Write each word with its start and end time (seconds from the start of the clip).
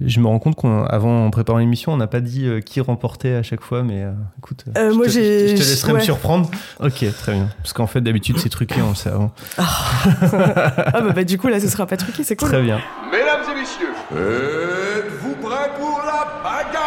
Je 0.00 0.20
me 0.20 0.26
rends 0.28 0.38
compte 0.38 0.54
qu'avant 0.56 1.26
en 1.26 1.30
préparant 1.30 1.58
l'émission, 1.58 1.92
on 1.92 1.96
n'a 1.96 2.06
pas 2.06 2.20
dit 2.20 2.46
euh, 2.46 2.60
qui 2.60 2.80
remportait 2.80 3.34
à 3.34 3.42
chaque 3.42 3.60
fois, 3.62 3.82
mais 3.82 4.04
euh, 4.04 4.12
écoute, 4.38 4.64
euh, 4.68 4.80
Euh, 4.80 4.90
je, 4.92 4.96
moi, 4.96 5.06
te, 5.06 5.10
j'ai- 5.10 5.48
je 5.48 5.54
te 5.54 5.58
laisserai 5.68 5.92
me 5.92 5.98
surprendre. 6.00 6.48
Ok, 6.80 7.04
très 7.18 7.32
bien. 7.32 7.48
Parce 7.62 7.72
qu'en 7.72 7.88
fait, 7.88 8.00
d'habitude, 8.00 8.38
c'est 8.38 8.48
truqué, 8.48 8.76
on 8.80 8.90
le 8.90 8.94
sait 8.94 9.10
avant. 9.10 9.32
Ah 9.58 11.00
bah, 11.00 11.12
bah, 11.14 11.24
du 11.24 11.36
coup 11.36 11.48
là 11.48 11.58
ce 11.60 11.66
sera 11.68 11.86
pas 11.86 11.96
truqué, 11.96 12.22
c'est 12.22 12.36
cool. 12.36 12.48
Très 12.48 12.62
bien. 12.62 12.78
Mesdames 13.10 13.42
et 13.50 13.60
messieurs, 13.60 13.92
êtes-vous 14.12 15.34
prêts 15.46 15.70
pour 15.78 16.00
la 16.06 16.42
bagarre? 16.44 16.84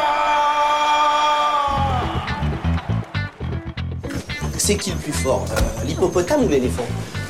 C'est 4.57 4.75
qui 4.77 4.91
le 4.91 4.97
plus 4.97 5.11
fort 5.11 5.45
euh, 5.51 5.85
L'hippopotame 5.85 6.43
ou 6.45 6.47
l'éléphant? 6.47 6.85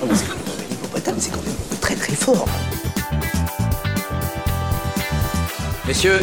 Mais 0.08 0.16
c'est- 0.16 0.26
L'hippopotame, 0.70 1.16
c'est 1.20 1.32
quand 1.32 1.44
même 1.44 1.80
très 1.80 1.96
très 1.96 2.14
fort. 2.16 2.46
Messieurs, 5.88 6.20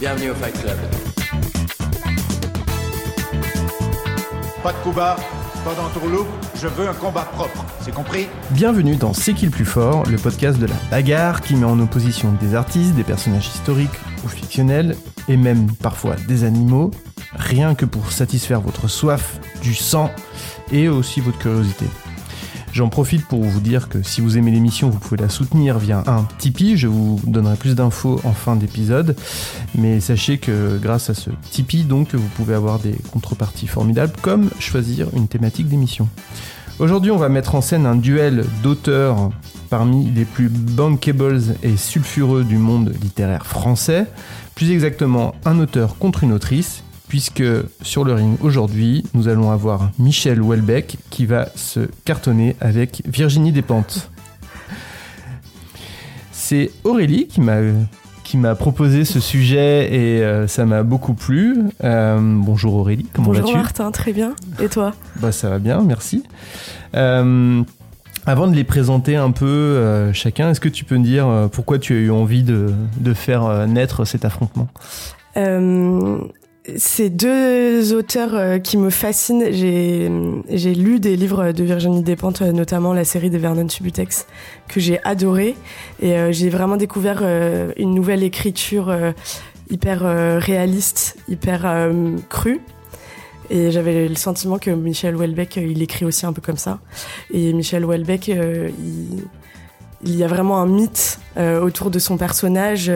bienvenue 0.00 0.30
au 0.30 0.34
Fight 0.34 0.60
Club. 0.62 0.76
Pas 4.62 4.72
de 4.72 4.76
coup 4.78 4.92
bas, 4.92 5.16
pas 5.64 5.74
d'entourloupe, 5.74 6.28
je 6.60 6.68
veux 6.68 6.88
un 6.88 6.94
combat 6.94 7.22
propre, 7.22 7.64
c'est 7.80 7.92
compris 7.92 8.28
Bienvenue 8.50 8.94
dans 8.96 9.12
C'est 9.12 9.34
qui 9.34 9.46
le 9.46 9.50
plus 9.50 9.64
fort, 9.64 10.04
le 10.08 10.18
podcast 10.18 10.58
de 10.58 10.66
la 10.66 10.76
bagarre 10.90 11.40
qui 11.40 11.56
met 11.56 11.64
en 11.64 11.80
opposition 11.80 12.32
des 12.40 12.54
artistes, 12.54 12.94
des 12.94 13.02
personnages 13.04 13.48
historiques 13.48 13.90
ou 14.24 14.28
fictionnels, 14.28 14.96
et 15.28 15.36
même 15.36 15.70
parfois 15.82 16.14
des 16.28 16.44
animaux, 16.44 16.92
rien 17.34 17.74
que 17.74 17.84
pour 17.84 18.12
satisfaire 18.12 18.60
votre 18.60 18.86
soif 18.86 19.40
du 19.62 19.74
sang 19.74 20.10
et 20.70 20.88
aussi 20.88 21.20
votre 21.20 21.38
curiosité. 21.38 21.86
J'en 22.72 22.88
profite 22.88 23.26
pour 23.26 23.42
vous 23.42 23.60
dire 23.60 23.90
que 23.90 24.02
si 24.02 24.22
vous 24.22 24.38
aimez 24.38 24.50
l'émission, 24.50 24.88
vous 24.88 24.98
pouvez 24.98 25.20
la 25.20 25.28
soutenir 25.28 25.78
via 25.78 26.02
un 26.06 26.26
Tipeee. 26.38 26.78
Je 26.78 26.88
vous 26.88 27.20
donnerai 27.26 27.56
plus 27.56 27.74
d'infos 27.74 28.18
en 28.24 28.32
fin 28.32 28.56
d'épisode. 28.56 29.14
Mais 29.74 30.00
sachez 30.00 30.38
que 30.38 30.78
grâce 30.78 31.10
à 31.10 31.14
ce 31.14 31.28
Tipeee, 31.50 31.84
donc, 31.84 32.14
vous 32.14 32.28
pouvez 32.34 32.54
avoir 32.54 32.78
des 32.78 32.94
contreparties 33.12 33.66
formidables, 33.66 34.14
comme 34.22 34.48
choisir 34.58 35.08
une 35.14 35.28
thématique 35.28 35.68
d'émission. 35.68 36.08
Aujourd'hui, 36.78 37.10
on 37.10 37.18
va 37.18 37.28
mettre 37.28 37.54
en 37.54 37.60
scène 37.60 37.84
un 37.84 37.94
duel 37.94 38.46
d'auteurs 38.62 39.30
parmi 39.68 40.10
les 40.10 40.24
plus 40.24 40.48
bankables 40.48 41.42
et 41.62 41.76
sulfureux 41.76 42.42
du 42.42 42.56
monde 42.56 42.94
littéraire 43.02 43.44
français. 43.46 44.06
Plus 44.54 44.70
exactement, 44.70 45.34
un 45.44 45.58
auteur 45.58 45.98
contre 45.98 46.24
une 46.24 46.32
autrice, 46.32 46.84
puisque 47.12 47.44
sur 47.82 48.04
le 48.04 48.14
ring 48.14 48.38
aujourd'hui, 48.40 49.04
nous 49.12 49.28
allons 49.28 49.50
avoir 49.50 49.90
Michel 49.98 50.40
Houellebecq 50.40 50.96
qui 51.10 51.26
va 51.26 51.48
se 51.56 51.80
cartonner 52.06 52.56
avec 52.58 53.02
Virginie 53.04 53.52
Despentes. 53.52 54.10
C'est 56.32 56.70
Aurélie 56.84 57.26
qui 57.26 57.42
m'a 57.42 57.58
qui 58.24 58.38
m'a 58.38 58.54
proposé 58.54 59.04
ce 59.04 59.20
sujet 59.20 59.92
et 59.92 60.22
euh, 60.22 60.46
ça 60.46 60.64
m'a 60.64 60.84
beaucoup 60.84 61.12
plu. 61.12 61.58
Euh, 61.84 62.18
bonjour 62.18 62.76
Aurélie, 62.76 63.04
comment 63.12 63.26
Bonjour 63.26 63.44
vas-tu? 63.44 63.58
Martin, 63.58 63.90
très 63.90 64.14
bien. 64.14 64.34
Et 64.58 64.70
toi? 64.70 64.94
Bah, 65.20 65.32
ça 65.32 65.50
va 65.50 65.58
bien, 65.58 65.82
merci. 65.82 66.22
Euh, 66.94 67.62
avant 68.24 68.46
de 68.46 68.56
les 68.56 68.64
présenter 68.64 69.16
un 69.16 69.32
peu 69.32 69.44
euh, 69.44 70.14
chacun, 70.14 70.48
est-ce 70.48 70.60
que 70.60 70.70
tu 70.70 70.86
peux 70.86 70.96
me 70.96 71.04
dire 71.04 71.28
euh, 71.28 71.48
pourquoi 71.48 71.78
tu 71.78 71.92
as 71.92 71.98
eu 71.98 72.10
envie 72.10 72.42
de, 72.42 72.72
de 72.96 73.12
faire 73.12 73.44
euh, 73.44 73.66
naître 73.66 74.06
cet 74.06 74.24
affrontement? 74.24 74.68
C'est 76.76 77.10
deux 77.10 77.92
auteurs 77.92 78.36
euh, 78.36 78.58
qui 78.60 78.76
me 78.76 78.88
fascinent. 78.88 79.44
J'ai 79.50 80.74
lu 80.74 81.00
des 81.00 81.16
livres 81.16 81.50
de 81.50 81.64
Virginie 81.64 82.04
Despentes, 82.04 82.42
euh, 82.42 82.52
notamment 82.52 82.94
la 82.94 83.04
série 83.04 83.30
de 83.30 83.38
Vernon 83.38 83.68
Subutex, 83.68 84.26
que 84.68 84.78
j'ai 84.78 85.02
adoré. 85.02 85.56
Et 86.00 86.12
euh, 86.12 86.30
j'ai 86.30 86.50
vraiment 86.50 86.76
découvert 86.76 87.22
une 87.76 87.94
nouvelle 87.94 88.22
écriture 88.22 88.94
hyper 89.70 90.02
réaliste, 90.40 91.16
hyper 91.28 91.90
crue. 92.28 92.60
Et 93.50 93.72
j'avais 93.72 94.08
le 94.08 94.14
sentiment 94.14 94.58
que 94.58 94.70
Michel 94.70 95.16
Houellebecq, 95.16 95.56
il 95.56 95.82
écrit 95.82 96.04
aussi 96.04 96.26
un 96.26 96.32
peu 96.32 96.40
comme 96.40 96.56
ça. 96.56 96.78
Et 97.32 97.52
Michel 97.52 97.84
Houellebecq, 97.84 98.28
il, 98.28 100.16
y 100.16 100.22
a 100.22 100.28
vraiment 100.28 100.60
un 100.60 100.66
mythe 100.66 101.18
autour 101.36 101.90
de 101.90 101.98
son 101.98 102.16
personnage. 102.16 102.90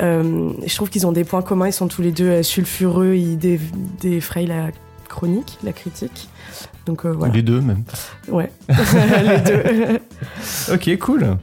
Euh, 0.00 0.50
je 0.66 0.74
trouve 0.74 0.90
qu'ils 0.90 1.06
ont 1.06 1.12
des 1.12 1.24
points 1.24 1.42
communs. 1.42 1.66
Ils 1.68 1.72
sont 1.72 1.88
tous 1.88 2.02
les 2.02 2.12
deux 2.12 2.28
euh, 2.28 2.42
sulfureux. 2.42 3.14
Ils 3.14 3.38
dé- 3.38 3.60
défrayent 4.00 4.46
la 4.46 4.68
chronique, 5.08 5.58
la 5.64 5.72
critique. 5.72 6.28
Donc 6.86 7.04
euh, 7.04 7.10
voilà. 7.12 7.32
Les 7.34 7.42
deux 7.42 7.60
même. 7.60 7.82
Ouais, 8.28 8.50
les 8.68 9.40
deux. 9.40 9.98
Ok, 10.72 10.98
cool. 10.98 11.36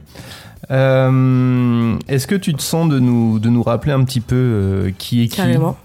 Euh, 0.70 1.96
est-ce 2.08 2.26
que 2.26 2.34
tu 2.34 2.54
te 2.54 2.62
sens 2.62 2.88
de 2.88 2.98
nous, 2.98 3.38
de 3.38 3.48
nous 3.48 3.62
rappeler 3.62 3.92
un 3.92 4.02
petit 4.04 4.20
peu 4.20 4.92
qui 4.98 5.22
est 5.22 5.28
qui? 5.28 5.36
Carrément. 5.36 5.76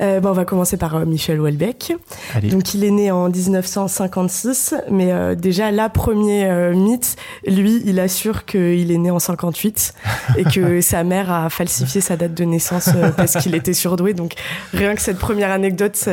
Euh, 0.00 0.20
bon, 0.20 0.30
on 0.30 0.32
va 0.32 0.44
commencer 0.44 0.76
par 0.76 0.96
euh, 0.96 1.04
Michel 1.04 1.40
Houellebecq. 1.40 1.94
Allez. 2.34 2.48
Donc 2.48 2.74
il 2.74 2.84
est 2.84 2.90
né 2.90 3.10
en 3.10 3.28
1956, 3.28 4.74
mais 4.90 5.12
euh, 5.12 5.34
déjà 5.34 5.70
là 5.70 5.88
premier 5.88 6.46
euh, 6.46 6.74
mythe, 6.74 7.16
lui 7.46 7.82
il 7.84 7.98
assure 8.00 8.44
qu'il 8.44 8.90
est 8.90 8.98
né 8.98 9.10
en 9.10 9.18
58 9.18 9.94
et 10.36 10.44
que 10.44 10.80
sa 10.88 11.04
mère 11.04 11.30
a 11.30 11.50
falsifié 11.50 12.00
sa 12.00 12.16
date 12.16 12.34
de 12.34 12.44
naissance 12.44 12.90
euh, 12.94 13.10
parce 13.10 13.36
qu'il 13.36 13.54
était 13.54 13.72
surdoué. 13.72 14.14
Donc 14.14 14.34
rien 14.72 14.94
que 14.94 15.02
cette 15.02 15.18
première 15.18 15.50
anecdote, 15.50 15.96
ça, 15.96 16.12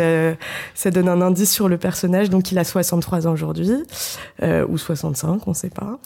ça 0.74 0.92
donne 0.92 1.10
un 1.10 1.22
indice 1.22 1.52
sur 1.52 1.68
le 1.68 1.78
personnage. 1.78 2.30
Donc 2.30 2.52
il 2.52 2.60
a 2.60 2.64
63 2.64 3.28
ans 3.28 3.34
aujourd'hui 3.34 3.72
euh, 4.44 4.66
ou 4.68 4.78
65, 4.78 5.48
on 5.48 5.54
sait 5.54 5.70
pas. 5.70 6.00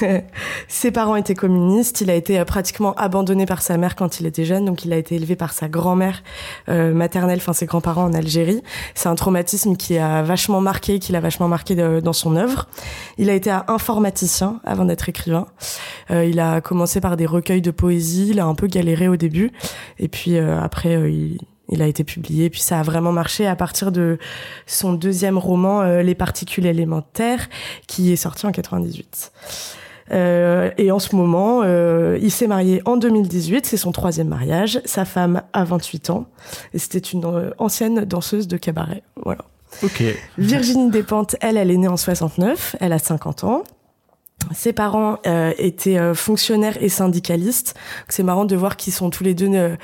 Ses 0.68 0.90
parents 0.90 1.16
étaient 1.16 1.34
communistes. 1.34 2.00
Il 2.00 2.10
a 2.10 2.14
été 2.14 2.42
pratiquement 2.44 2.94
abandonné 2.94 3.46
par 3.46 3.62
sa 3.62 3.76
mère 3.76 3.96
quand 3.96 4.20
il 4.20 4.26
était 4.26 4.44
jeune, 4.44 4.64
donc 4.64 4.84
il 4.84 4.92
a 4.92 4.96
été 4.96 5.16
élevé 5.16 5.36
par 5.36 5.52
sa 5.52 5.68
grand-mère 5.68 6.22
euh, 6.68 6.92
maternelle, 6.92 7.13
ses 7.52 7.66
grands-parents 7.66 8.04
en 8.04 8.12
Algérie. 8.14 8.62
C'est 8.94 9.08
un 9.08 9.14
traumatisme 9.14 9.76
qui 9.76 9.98
a 9.98 10.22
vachement 10.22 10.60
marqué, 10.60 10.98
qui 10.98 11.12
l'a 11.12 11.20
vachement 11.20 11.48
marqué 11.48 11.74
de- 11.74 12.00
dans 12.00 12.12
son 12.12 12.36
œuvre. 12.36 12.68
Il 13.18 13.30
a 13.30 13.34
été 13.34 13.50
informaticien 13.68 14.60
avant 14.64 14.84
d'être 14.84 15.08
écrivain. 15.08 15.46
Euh, 16.10 16.24
il 16.24 16.40
a 16.40 16.60
commencé 16.60 17.00
par 17.00 17.16
des 17.16 17.26
recueils 17.26 17.62
de 17.62 17.70
poésie. 17.70 18.28
Il 18.30 18.40
a 18.40 18.46
un 18.46 18.54
peu 18.54 18.66
galéré 18.66 19.08
au 19.08 19.16
début, 19.16 19.52
et 19.98 20.08
puis 20.08 20.36
euh, 20.36 20.60
après 20.60 20.96
euh, 20.96 21.10
il 21.70 21.80
a 21.82 21.86
été 21.86 22.04
publié, 22.04 22.50
puis 22.50 22.60
ça 22.60 22.80
a 22.80 22.82
vraiment 22.82 23.10
marché 23.10 23.46
à 23.46 23.56
partir 23.56 23.90
de 23.90 24.18
son 24.66 24.92
deuxième 24.92 25.38
roman, 25.38 25.80
euh, 25.80 26.02
Les 26.02 26.14
particules 26.14 26.66
élémentaires, 26.66 27.48
qui 27.86 28.12
est 28.12 28.16
sorti 28.16 28.46
en 28.46 28.52
98. 28.52 29.32
Euh, 30.12 30.70
et 30.76 30.90
en 30.90 30.98
ce 30.98 31.16
moment, 31.16 31.62
euh, 31.64 32.18
il 32.20 32.30
s'est 32.30 32.46
marié 32.46 32.82
en 32.84 32.96
2018, 32.96 33.66
c'est 33.66 33.76
son 33.76 33.92
troisième 33.92 34.28
mariage. 34.28 34.80
Sa 34.84 35.04
femme 35.04 35.42
a 35.52 35.64
28 35.64 36.10
ans, 36.10 36.26
et 36.72 36.78
c'était 36.78 36.98
une 36.98 37.24
euh, 37.24 37.50
ancienne 37.58 38.04
danseuse 38.04 38.48
de 38.48 38.56
cabaret. 38.56 39.02
Voilà. 39.24 39.44
Ok. 39.82 40.02
Virginie 40.38 40.90
Despentes, 40.90 41.36
elle, 41.40 41.56
elle 41.56 41.70
est 41.70 41.76
née 41.76 41.88
en 41.88 41.96
69, 41.96 42.76
elle 42.80 42.92
a 42.92 42.98
50 42.98 43.44
ans. 43.44 43.64
Ses 44.52 44.72
parents 44.72 45.18
euh, 45.26 45.52
étaient 45.58 45.98
euh, 45.98 46.14
fonctionnaires 46.14 46.76
et 46.82 46.88
syndicalistes. 46.88 47.74
C'est 48.08 48.22
marrant 48.22 48.44
de 48.44 48.56
voir 48.56 48.76
qu'ils 48.76 48.92
sont 48.92 49.10
tous 49.10 49.24
les 49.24 49.34
deux 49.34 49.48
euh, 49.54 49.76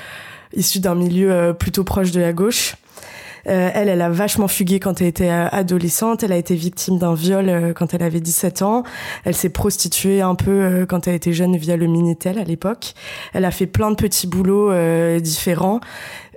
issus 0.53 0.79
d'un 0.79 0.95
milieu 0.95 1.31
euh, 1.31 1.53
plutôt 1.53 1.83
proche 1.83 2.11
de 2.11 2.21
la 2.21 2.33
gauche. 2.33 2.75
Euh, 3.47 3.69
elle, 3.73 3.89
elle 3.89 4.01
a 4.01 4.09
vachement 4.09 4.47
fugué 4.47 4.79
quand 4.79 5.01
elle 5.01 5.07
était 5.07 5.29
euh, 5.29 5.47
adolescente. 5.51 6.23
Elle 6.23 6.31
a 6.31 6.37
été 6.37 6.55
victime 6.55 6.97
d'un 6.97 7.13
viol 7.13 7.49
euh, 7.49 7.73
quand 7.73 7.93
elle 7.93 8.03
avait 8.03 8.19
17 8.19 8.61
ans. 8.61 8.83
Elle 9.25 9.35
s'est 9.35 9.49
prostituée 9.49 10.21
un 10.21 10.35
peu 10.35 10.85
quand 10.87 11.07
elle 11.07 11.15
était 11.15 11.33
jeune 11.33 11.55
via 11.57 11.77
le 11.77 11.87
Minitel 11.87 12.37
à 12.39 12.43
l'époque. 12.43 12.93
Elle 13.33 13.45
a 13.45 13.51
fait 13.51 13.67
plein 13.67 13.91
de 13.91 13.95
petits 13.95 14.27
boulots 14.27 14.71
différents, 15.19 15.79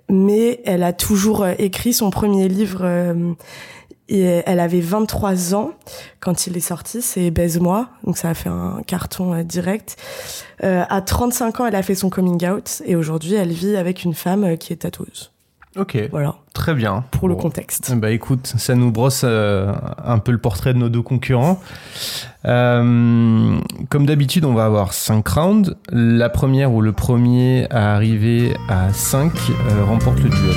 mais 0.09 0.61
elle 0.65 0.83
a 0.83 0.93
toujours 0.93 1.47
écrit 1.59 1.93
son 1.93 2.11
premier 2.11 2.49
livre. 2.49 2.85
et 4.09 4.43
elle 4.47 4.61
avait 4.61 4.81
23 4.81 5.55
ans 5.55 5.73
quand 6.21 6.47
il 6.47 6.57
est 6.57 6.61
sorti, 6.61 7.03
c'est 7.03 7.31
Baise-moi, 7.31 7.89
donc 8.05 8.17
ça 8.17 8.31
a 8.31 8.35
fait 8.35 8.51
un 8.51 8.83
carton 8.87 9.43
direct. 9.43 9.97
Euh, 10.63 10.85
à 10.89 11.01
35 11.03 11.61
ans, 11.61 11.67
elle 11.67 11.75
a 11.75 11.83
fait 11.83 11.95
son 11.95 12.11
coming 12.11 12.47
out 12.47 12.83
et 12.85 12.97
aujourd'hui, 12.97 13.35
elle 13.35 13.53
vit 13.53 13.77
avec 13.77 14.05
une 14.05 14.15
femme 14.15 14.57
qui 14.57 14.73
est 14.73 14.77
tatoueuse. 14.77 15.34
Ok. 15.77 15.99
Voilà, 16.11 16.37
Très 16.53 16.73
bien. 16.75 17.05
pour 17.11 17.29
le 17.29 17.35
contexte. 17.35 17.93
Bah 17.97 18.11
écoute, 18.11 18.53
ça 18.57 18.75
nous 18.75 18.93
brosse 18.93 19.23
euh, 19.25 19.73
un 20.05 20.19
peu 20.19 20.31
le 20.31 20.39
portrait 20.39 20.73
de 20.73 20.79
nos 20.79 20.89
deux 20.89 21.03
concurrents. 21.03 21.61
Euh, 22.45 23.59
comme 23.91 24.07
d'habitude, 24.07 24.45
on 24.45 24.55
va 24.55 24.67
avoir 24.67 24.93
5 24.93 25.27
rounds. 25.27 25.77
La 25.91 26.29
première 26.29 26.73
ou 26.73 26.81
le 26.81 26.93
premier 26.93 27.67
à 27.71 27.95
arriver 27.95 28.57
à 28.69 28.93
5 28.93 29.33
remporte 29.87 30.21
le 30.21 30.29
duel. 30.29 30.55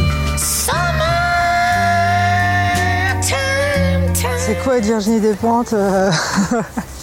C'est 4.37 4.63
quoi 4.63 4.77
être 4.77 4.85
Virginie 4.85 5.19
Despentes 5.19 5.73
euh, 5.73 6.09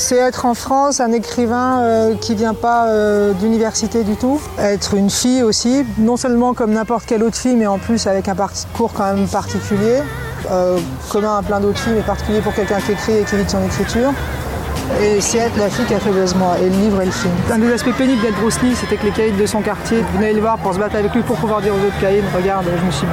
C'est 0.00 0.16
être 0.16 0.46
en 0.46 0.54
France 0.54 0.98
un 0.98 1.12
écrivain 1.12 1.82
euh, 1.82 2.14
qui 2.18 2.34
vient 2.34 2.54
pas 2.54 2.86
euh, 2.86 3.34
d'université 3.34 4.02
du 4.02 4.16
tout. 4.16 4.40
Être 4.58 4.94
une 4.94 5.10
fille 5.10 5.42
aussi, 5.42 5.84
non 5.98 6.16
seulement 6.16 6.54
comme 6.54 6.70
n'importe 6.72 7.04
quelle 7.04 7.22
autre 7.22 7.36
fille, 7.36 7.54
mais 7.54 7.66
en 7.66 7.78
plus 7.78 8.06
avec 8.06 8.26
un 8.26 8.34
parcours 8.34 8.94
quand 8.94 9.12
même 9.12 9.28
particulier, 9.28 9.98
euh, 10.50 10.78
commun 11.10 11.36
à 11.36 11.42
plein 11.42 11.60
d'autres 11.60 11.78
filles, 11.78 11.92
mais 11.96 12.00
particulier 12.00 12.40
pour 12.40 12.54
quelqu'un 12.54 12.80
qui 12.80 12.92
écrit 12.92 13.18
et 13.18 13.24
qui 13.24 13.36
vit 13.36 13.44
de 13.44 13.50
son 13.50 13.62
écriture. 13.62 14.10
Et 15.02 15.20
c'est 15.20 15.36
être 15.36 15.58
la 15.58 15.68
fille 15.68 15.84
qui 15.84 15.94
a 15.94 16.00
fait 16.00 16.10
Baise-moi, 16.10 16.54
et 16.62 16.70
le 16.70 16.76
livre 16.76 17.02
et 17.02 17.06
le 17.06 17.12
film. 17.12 17.34
Un 17.52 17.58
des 17.58 17.70
aspects 17.70 17.94
pénibles 17.94 18.22
d'être 18.22 18.40
Bruce 18.40 18.58
Lee, 18.62 18.74
c'était 18.74 18.96
que 18.96 19.04
les 19.04 19.12
caïds 19.12 19.32
de 19.32 19.46
son 19.46 19.60
quartier 19.60 20.02
venaient 20.14 20.32
le 20.32 20.40
voir 20.40 20.56
pour 20.56 20.72
se 20.72 20.78
battre 20.78 20.96
avec 20.96 21.14
lui 21.14 21.20
pour 21.20 21.36
pouvoir 21.36 21.60
dire 21.60 21.74
aux 21.74 21.86
autres 21.86 22.00
caïds, 22.00 22.22
regarde, 22.34 22.64
je 22.74 22.86
me 22.86 22.90
suis 22.90 23.06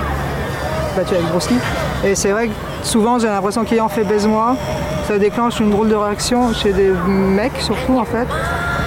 battu 0.95 1.15
avec 1.15 1.27
Bruce. 1.27 1.49
Et 2.05 2.15
c'est 2.15 2.31
vrai 2.31 2.47
que 2.47 2.53
souvent 2.81 3.19
j'ai 3.19 3.27
l'impression 3.27 3.65
qu'ayant 3.65 3.89
fait 3.89 4.05
Baise-moi, 4.05 4.55
ça 5.07 5.17
déclenche 5.17 5.61
une 5.61 5.69
drôle 5.69 5.87
de 5.87 5.95
réaction 5.95 6.53
chez 6.53 6.73
des 6.73 6.89
mecs 7.07 7.55
surtout 7.61 7.97
en 7.97 8.03
fait, 8.03 8.27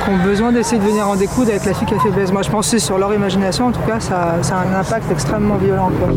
qui 0.05 0.11
ont 0.11 0.22
besoin 0.22 0.52
d'essayer 0.52 0.78
de 0.78 0.87
venir 0.87 1.08
en 1.08 1.17
découdre 1.17 1.49
avec 1.49 1.64
la 1.64 1.72
fille 1.72 1.88
qui 1.88 1.94
a 1.94 1.99
fait 1.99 2.11
Baise-moi. 2.11 2.43
Je 2.43 2.50
pense 2.50 2.70
que 2.70 2.78
sur 2.78 2.99
leur 2.99 3.14
imagination 3.14 3.69
en 3.69 3.72
tout 3.72 3.81
cas, 3.87 4.00
ça, 4.00 4.34
ça 4.43 4.58
a 4.58 4.67
un 4.67 4.81
impact 4.81 5.11
extrêmement 5.11 5.56
violent. 5.56 5.90
Quoi. 5.99 6.11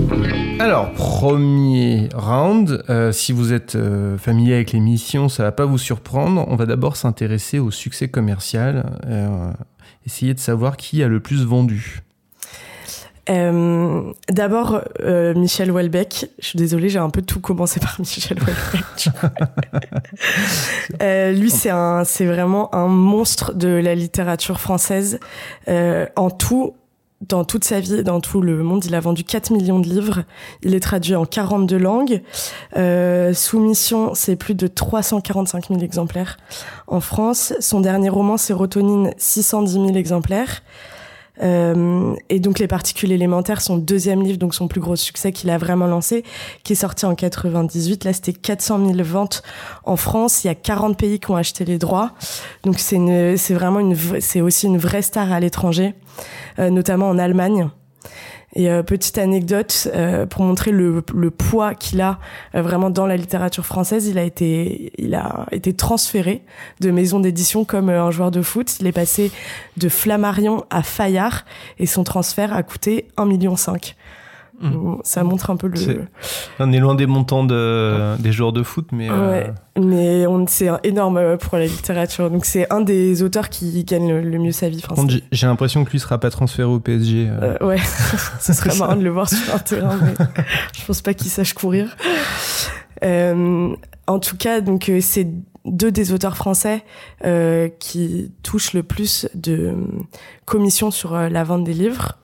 Alors, 0.59 0.91
premier 0.91 2.09
round. 2.13 2.83
Euh, 2.89 3.13
si 3.13 3.31
vous 3.31 3.53
êtes 3.53 3.75
euh, 3.75 4.17
familier 4.17 4.55
avec 4.55 4.73
l'émission, 4.73 5.29
ça 5.29 5.43
va 5.43 5.53
pas 5.53 5.65
vous 5.65 5.77
surprendre. 5.77 6.45
On 6.49 6.57
va 6.57 6.65
d'abord 6.65 6.97
s'intéresser 6.97 7.59
au 7.59 7.71
succès 7.71 8.09
commercial. 8.09 8.83
euh, 9.07 9.51
essayer 10.05 10.33
de 10.33 10.39
savoir 10.39 10.75
qui 10.75 11.01
a 11.01 11.07
le 11.07 11.21
plus 11.21 11.45
vendu. 11.45 12.01
Euh, 13.29 14.11
D'abord, 14.29 14.81
euh, 15.01 15.33
Michel 15.33 15.71
Houellebecq. 15.71 16.29
Je 16.39 16.47
suis 16.47 16.57
désolée, 16.57 16.89
j'ai 16.89 16.99
un 16.99 17.09
peu 17.09 17.21
tout 17.21 17.39
commencé 17.39 17.79
par 17.79 17.95
Michel 17.99 18.37
Houellebecq. 18.39 19.09
Euh, 21.01 21.31
lui, 21.31 21.49
c'est 21.49 21.69
un, 21.69 22.03
c'est 22.03 22.25
vraiment 22.25 22.73
un 22.75 22.87
monstre 22.87 23.53
de 23.53 23.67
la 23.67 23.95
littérature 23.95 24.59
française. 24.59 25.19
Euh, 25.67 26.05
en 26.15 26.29
tout, 26.29 26.75
dans 27.27 27.43
toute 27.45 27.63
sa 27.63 27.79
vie, 27.79 28.03
dans 28.03 28.19
tout 28.19 28.41
le 28.41 28.63
monde, 28.63 28.85
il 28.85 28.95
a 28.95 28.99
vendu 28.99 29.23
4 29.23 29.51
millions 29.51 29.79
de 29.79 29.87
livres. 29.87 30.23
Il 30.61 30.75
est 30.75 30.79
traduit 30.79 31.15
en 31.15 31.25
42 31.25 31.77
langues. 31.77 32.21
Euh, 32.77 33.33
Soumission, 33.33 34.13
c'est 34.13 34.35
plus 34.35 34.55
de 34.55 34.67
345 34.67 35.69
000 35.69 35.81
exemplaires 35.81 36.37
en 36.87 36.99
France. 36.99 37.53
Son 37.59 37.81
dernier 37.81 38.09
roman, 38.09 38.37
c'est 38.37 38.53
Rotonine, 38.53 39.11
610 39.17 39.73
000 39.73 39.87
exemplaires. 39.95 40.61
Euh, 41.41 42.15
et 42.29 42.39
donc 42.39 42.59
les 42.59 42.67
particules 42.67 43.11
élémentaires, 43.11 43.61
son 43.61 43.77
deuxième 43.77 44.21
livre, 44.21 44.37
donc 44.37 44.53
son 44.53 44.67
plus 44.67 44.81
gros 44.81 44.95
succès 44.95 45.31
qu'il 45.31 45.49
a 45.49 45.57
vraiment 45.57 45.87
lancé, 45.87 46.23
qui 46.63 46.73
est 46.73 46.77
sorti 46.77 47.05
en 47.05 47.15
98. 47.15 48.03
Là, 48.03 48.13
c'était 48.13 48.33
400 48.33 48.85
000 48.85 49.03
ventes 49.03 49.43
en 49.83 49.95
France. 49.95 50.43
Il 50.43 50.47
y 50.47 50.49
a 50.49 50.55
40 50.55 50.97
pays 50.97 51.19
qui 51.19 51.31
ont 51.31 51.35
acheté 51.35 51.65
les 51.65 51.77
droits. 51.77 52.11
Donc 52.63 52.79
c'est 52.79 53.53
vraiment 53.53 53.79
une, 53.79 53.95
c'est 54.19 54.41
aussi 54.41 54.67
une 54.67 54.77
vraie 54.77 55.01
star 55.01 55.31
à 55.31 55.39
l'étranger, 55.39 55.95
euh, 56.59 56.69
notamment 56.69 57.09
en 57.09 57.17
Allemagne. 57.17 57.69
Et 58.55 58.69
euh, 58.69 58.83
petite 58.83 59.17
anecdote 59.17 59.89
euh, 59.93 60.25
pour 60.25 60.43
montrer 60.43 60.71
le, 60.71 61.01
poids 61.31 61.73
qu'il 61.73 62.01
a 62.01 62.19
euh, 62.53 62.61
vraiment 62.61 62.89
dans 62.89 63.07
la 63.07 63.17
littérature 63.17 63.65
française, 63.65 64.07
il 64.07 64.17
a 64.17 64.23
été 64.23 64.93
il 64.97 65.15
a 65.15 65.47
été 65.51 65.73
transféré 65.73 66.43
de 66.79 66.91
maison 66.91 67.19
d'édition 67.19 67.65
comme 67.65 67.89
euh, 67.89 68.03
un 68.03 68.11
joueur 68.11 68.29
de 68.29 68.41
foot. 68.41 68.79
Il 68.79 68.87
est 68.87 68.91
passé 68.91 69.31
de 69.77 69.89
Flammarion 69.89 70.65
à 70.69 70.83
Fayard 70.83 71.45
et 71.79 71.87
son 71.87 72.03
transfert 72.03 72.53
a 72.53 72.61
coûté 72.61 73.07
1,5 73.17 73.27
million. 73.27 73.55
Donc, 74.71 75.01
Ça 75.03 75.23
montre 75.23 75.49
un 75.49 75.55
peu 75.57 75.67
le. 75.67 76.05
On 76.59 76.71
est 76.71 76.79
loin 76.79 76.95
des 76.95 77.05
montants 77.05 77.43
de, 77.43 78.15
des 78.17 78.31
joueurs 78.31 78.53
de 78.53 78.63
foot, 78.63 78.87
mais 78.91 79.09
euh, 79.09 79.29
Ouais, 79.43 79.53
mais 79.79 80.25
on 80.27 80.45
c'est 80.47 80.69
énorme 80.83 81.17
euh, 81.17 81.37
pour 81.37 81.57
la 81.57 81.65
littérature. 81.65 82.29
Donc 82.31 82.45
c'est 82.45 82.71
un 82.71 82.81
des 82.81 83.23
auteurs 83.23 83.49
qui 83.49 83.83
gagne 83.83 84.11
le, 84.21 84.37
mieux 84.39 84.51
sa 84.51 84.69
vie. 84.69 84.81
Enfin, 84.89 85.05
j'ai- 85.31 85.47
l'impression 85.47 85.83
que 85.83 85.91
lui 85.91 85.99
sera 85.99 86.17
pas 86.17 86.29
transféré 86.29 86.67
au 86.69 86.79
PSG. 86.79 87.27
euh. 87.29 87.57
Euh, 87.61 87.67
ouais, 87.67 87.77
ce 88.39 88.53
serait 88.53 88.75
marrant 88.77 88.95
de 88.95 89.03
le 89.03 89.09
voir 89.09 89.29
sur 89.29 89.53
un 89.53 89.59
terrain, 89.59 89.97
mais 90.01 90.25
je 90.79 90.85
pense 90.85 91.01
pas 91.01 91.13
qu'il 91.13 91.29
sache 91.31 91.53
courir. 91.53 91.95
Euh, 93.03 93.75
en 94.07 94.19
tout 94.19 94.37
cas, 94.37 94.61
donc 94.61 94.91
c'est 95.01 95.27
deux 95.65 95.91
des 95.91 96.11
auteurs 96.11 96.35
français 96.37 96.83
euh, 97.25 97.69
qui 97.79 98.31
touchent 98.43 98.73
le 98.73 98.83
plus 98.83 99.27
de 99.33 99.73
commissions 100.45 100.91
sur 100.91 101.15
euh, 101.15 101.29
la 101.29 101.43
vente 101.43 101.63
des 101.63 101.73
livres. 101.73 102.17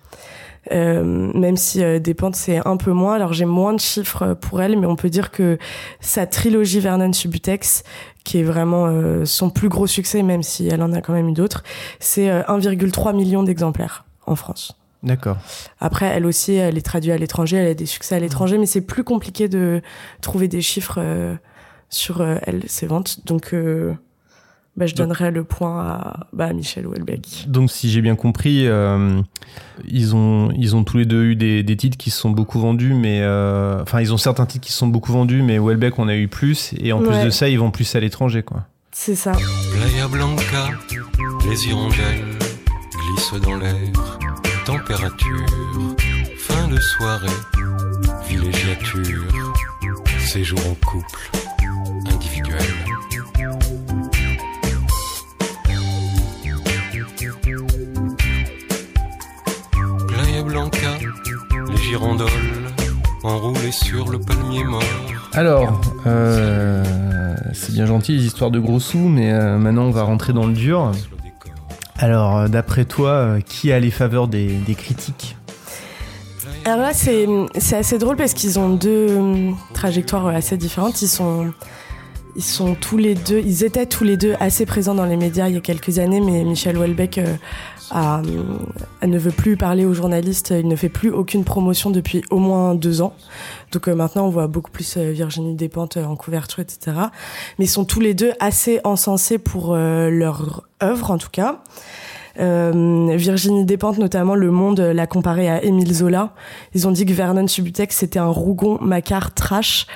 Euh, 0.72 1.04
même 1.04 1.58
si 1.58 1.84
euh, 1.84 2.00
Despentes 2.00 2.36
c'est 2.36 2.66
un 2.68 2.78
peu 2.78 2.92
moins, 2.92 3.16
alors 3.16 3.34
j'ai 3.34 3.46
moins 3.46 3.74
de 3.74 3.80
chiffres 3.80 4.24
euh, 4.24 4.36
pour 4.36 4.62
elle, 4.62 4.78
mais 4.78 4.88
on 4.88 4.96
peut 4.96 5.10
dire 5.10 5.32
que 5.32 5.58
sa 6.00 6.28
trilogie 6.28 6.80
Vernon 6.80 7.14
Subutex, 7.14 7.84
qui 8.24 8.40
est 8.40 8.44
vraiment 8.44 8.86
euh, 8.88 9.26
son 9.26 9.50
plus 9.50 9.70
gros 9.70 9.88
succès, 9.88 10.22
même 10.22 10.44
si 10.44 10.68
elle 10.68 10.84
en 10.84 10.94
a 10.94 11.02
quand 11.02 11.14
même 11.14 11.30
eu 11.30 11.34
d'autres, 11.34 11.64
c'est 12.00 12.30
euh, 12.30 12.44
1,3 12.44 13.16
million 13.16 13.44
d'exemplaires 13.44 14.06
en 14.26 14.36
France. 14.36 14.80
D'accord. 15.02 15.38
Après, 15.80 16.08
elle 16.08 16.26
aussi, 16.26 16.54
elle 16.54 16.78
est 16.78 16.86
traduite 16.86 17.14
à 17.14 17.18
l'étranger, 17.18 17.58
elle 17.58 17.68
a 17.68 17.74
des 17.74 17.86
succès 17.86 18.16
à 18.16 18.20
l'étranger, 18.20 18.58
mais 18.58 18.66
c'est 18.66 18.82
plus 18.82 19.04
compliqué 19.04 19.48
de 19.48 19.82
trouver 20.22 20.48
des 20.48 20.62
chiffres 20.62 20.98
euh, 20.98 21.36
sur 21.90 22.22
euh, 22.22 22.36
elle, 22.44 22.64
ses 22.68 22.86
ventes. 22.86 23.26
Donc, 23.26 23.54
euh, 23.54 23.94
bah, 24.80 24.86
je 24.88 24.96
Donc- 24.96 25.08
donnerais 25.10 25.30
le 25.32 25.44
point 25.44 25.80
à, 25.80 26.28
bah, 26.34 26.46
à 26.46 26.54
Michel 26.54 26.88
Houellebecq. 26.88 27.46
Donc, 27.48 27.70
si 27.70 27.90
j'ai 27.92 28.02
bien 28.02 28.16
compris, 28.16 28.66
euh, 28.66 29.22
ils, 29.88 30.16
ont, 30.16 30.52
ils 30.58 30.76
ont 30.76 30.84
tous 30.86 30.98
les 30.98 31.06
deux 31.06 31.24
eu 31.26 31.36
des, 31.36 31.62
des 31.64 31.76
titres 31.78 31.98
qui 31.98 32.10
se 32.10 32.18
sont 32.20 32.32
beaucoup 32.32 32.60
vendus, 32.60 32.94
mais. 32.94 33.20
euh, 33.22 33.82
Enfin, 33.82 34.00
ils 34.02 34.14
ont 34.14 34.18
certains 34.18 34.46
titres 34.46 34.66
qui 34.66 34.72
se 34.72 34.78
sont 34.80 34.88
beaucoup 34.88 35.12
vendus, 35.12 35.42
mais 35.44 35.60
Welbeck, 35.60 36.00
on 36.00 36.08
a 36.08 36.16
eu 36.16 36.28
plus. 36.30 36.74
Et 36.80 36.94
en 36.94 37.00
plus 37.00 37.24
de 37.24 37.30
ça, 37.30 37.50
ils 37.50 37.60
vont 37.60 37.72
plus 37.72 37.94
à 37.96 38.00
l'étranger, 38.00 38.42
quoi. 38.42 38.64
C'est 38.92 39.16
ça. 39.16 39.34
Playa 39.34 40.08
Blanca, 40.08 40.70
les 41.50 41.68
hirondelles 41.68 42.26
glissent 42.94 43.42
dans 43.44 43.56
l'air. 43.58 43.76
Température, 44.66 45.46
fin 46.38 46.68
de 46.68 46.78
soirée, 46.80 47.28
villégiature, 48.28 49.24
séjour 50.20 50.60
en 50.70 50.76
couple, 50.86 51.30
les 62.00 62.06
girandoles 62.06 62.30
enroulées 63.24 63.72
sur 63.72 64.10
le 64.10 64.20
palmier 64.20 64.64
mort. 64.64 64.82
Alors, 65.34 65.82
euh, 66.08 66.84
c'est 67.54 67.74
bien 67.74 67.86
gentil 67.86 68.14
les 68.14 68.26
histoires 68.26 68.52
de 68.52 68.60
gros 68.60 68.80
sous, 68.80 68.98
mais 68.98 69.32
euh, 69.32 69.58
maintenant 69.58 69.84
on 69.84 69.92
va 69.92 70.04
rentrer 70.04 70.34
dans 70.34 70.48
le 70.48 70.54
dur. 70.54 70.92
Alors, 71.98 72.38
euh, 72.38 72.48
d'après 72.48 72.86
toi, 72.86 73.38
qui 73.46 73.72
a 73.72 73.80
les 73.80 73.92
faveurs 73.92 74.28
des, 74.28 74.48
des 74.48 74.76
critiques? 74.76 75.36
Alors 76.66 76.80
là, 76.80 76.94
c'est 76.94 77.28
c'est 77.58 77.78
assez 77.78 77.98
drôle 77.98 78.16
parce 78.16 78.34
qu'ils 78.34 78.60
ont 78.60 78.70
deux 78.70 79.16
hum, 79.16 79.56
trajectoires 79.74 80.28
assez 80.28 80.58
différentes. 80.58 81.02
Ils 81.02 81.08
sont 81.08 81.52
ils 82.36 82.44
sont 82.44 82.76
tous 82.76 82.98
les 82.98 83.16
deux, 83.16 83.40
ils 83.40 83.64
étaient 83.64 83.86
tous 83.86 84.04
les 84.04 84.16
deux 84.16 84.36
assez 84.40 84.66
présents 84.66 84.96
dans 84.96 85.06
les 85.06 85.18
médias 85.18 85.50
il 85.50 85.56
y 85.56 85.58
a 85.58 85.62
quelques 85.62 86.00
années, 86.00 86.22
mais 86.22 86.44
Michel 86.44 86.78
Houellebecq 86.78 87.20
euh, 87.92 87.96
a, 87.96 88.18
hum, 88.20 88.70
ne 89.04 89.18
veut 89.18 89.32
plus 89.32 89.58
parler 89.58 89.86
aux 89.86 89.94
journalistes. 89.94 90.54
Il 90.58 90.68
ne 90.68 90.76
fait 90.76 90.90
plus 90.90 91.12
aucune 91.12 91.44
promotion 91.44 91.90
depuis 91.90 92.24
au 92.30 92.38
moins 92.38 92.76
deux 92.76 93.02
ans. 93.02 93.14
Donc 93.72 93.88
euh, 93.88 93.96
maintenant, 93.96 94.26
on 94.26 94.30
voit 94.30 94.48
beaucoup 94.48 94.72
plus 94.72 94.98
euh, 94.98 95.12
Virginie 95.12 95.56
Despentes 95.56 95.98
euh, 95.98 96.06
en 96.06 96.16
couverture, 96.16 96.60
etc. 96.60 96.98
Mais 97.58 97.66
ils 97.66 97.70
sont 97.70 97.86
tous 97.86 98.00
les 98.00 98.14
deux 98.14 98.34
assez 98.40 98.80
encensés 98.84 99.38
pour 99.38 99.74
euh, 99.74 100.10
leur 100.10 100.64
œuvre, 100.82 101.12
en 101.12 101.18
tout 101.18 101.30
cas. 101.32 101.62
Euh, 102.40 103.14
Virginie 103.16 103.66
Despentes, 103.66 103.98
notamment, 103.98 104.36
Le 104.36 104.52
Monde 104.52 104.80
l'a 104.80 105.08
comparé 105.08 105.50
à 105.50 105.64
Émile 105.64 105.94
Zola. 105.94 106.34
Ils 106.74 106.88
ont 106.88 106.92
dit 106.92 107.06
que 107.06 107.14
Vernon 107.14 107.48
Subutex, 107.48 107.96
c'était 107.96 108.20
un 108.20 108.28
rougon 108.28 108.78
macard 108.82 109.34
trash. 109.34 109.88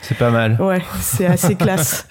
C'est 0.00 0.16
pas 0.16 0.30
mal. 0.30 0.60
Ouais, 0.60 0.82
c'est 1.00 1.26
assez 1.26 1.54
classe. 1.56 2.06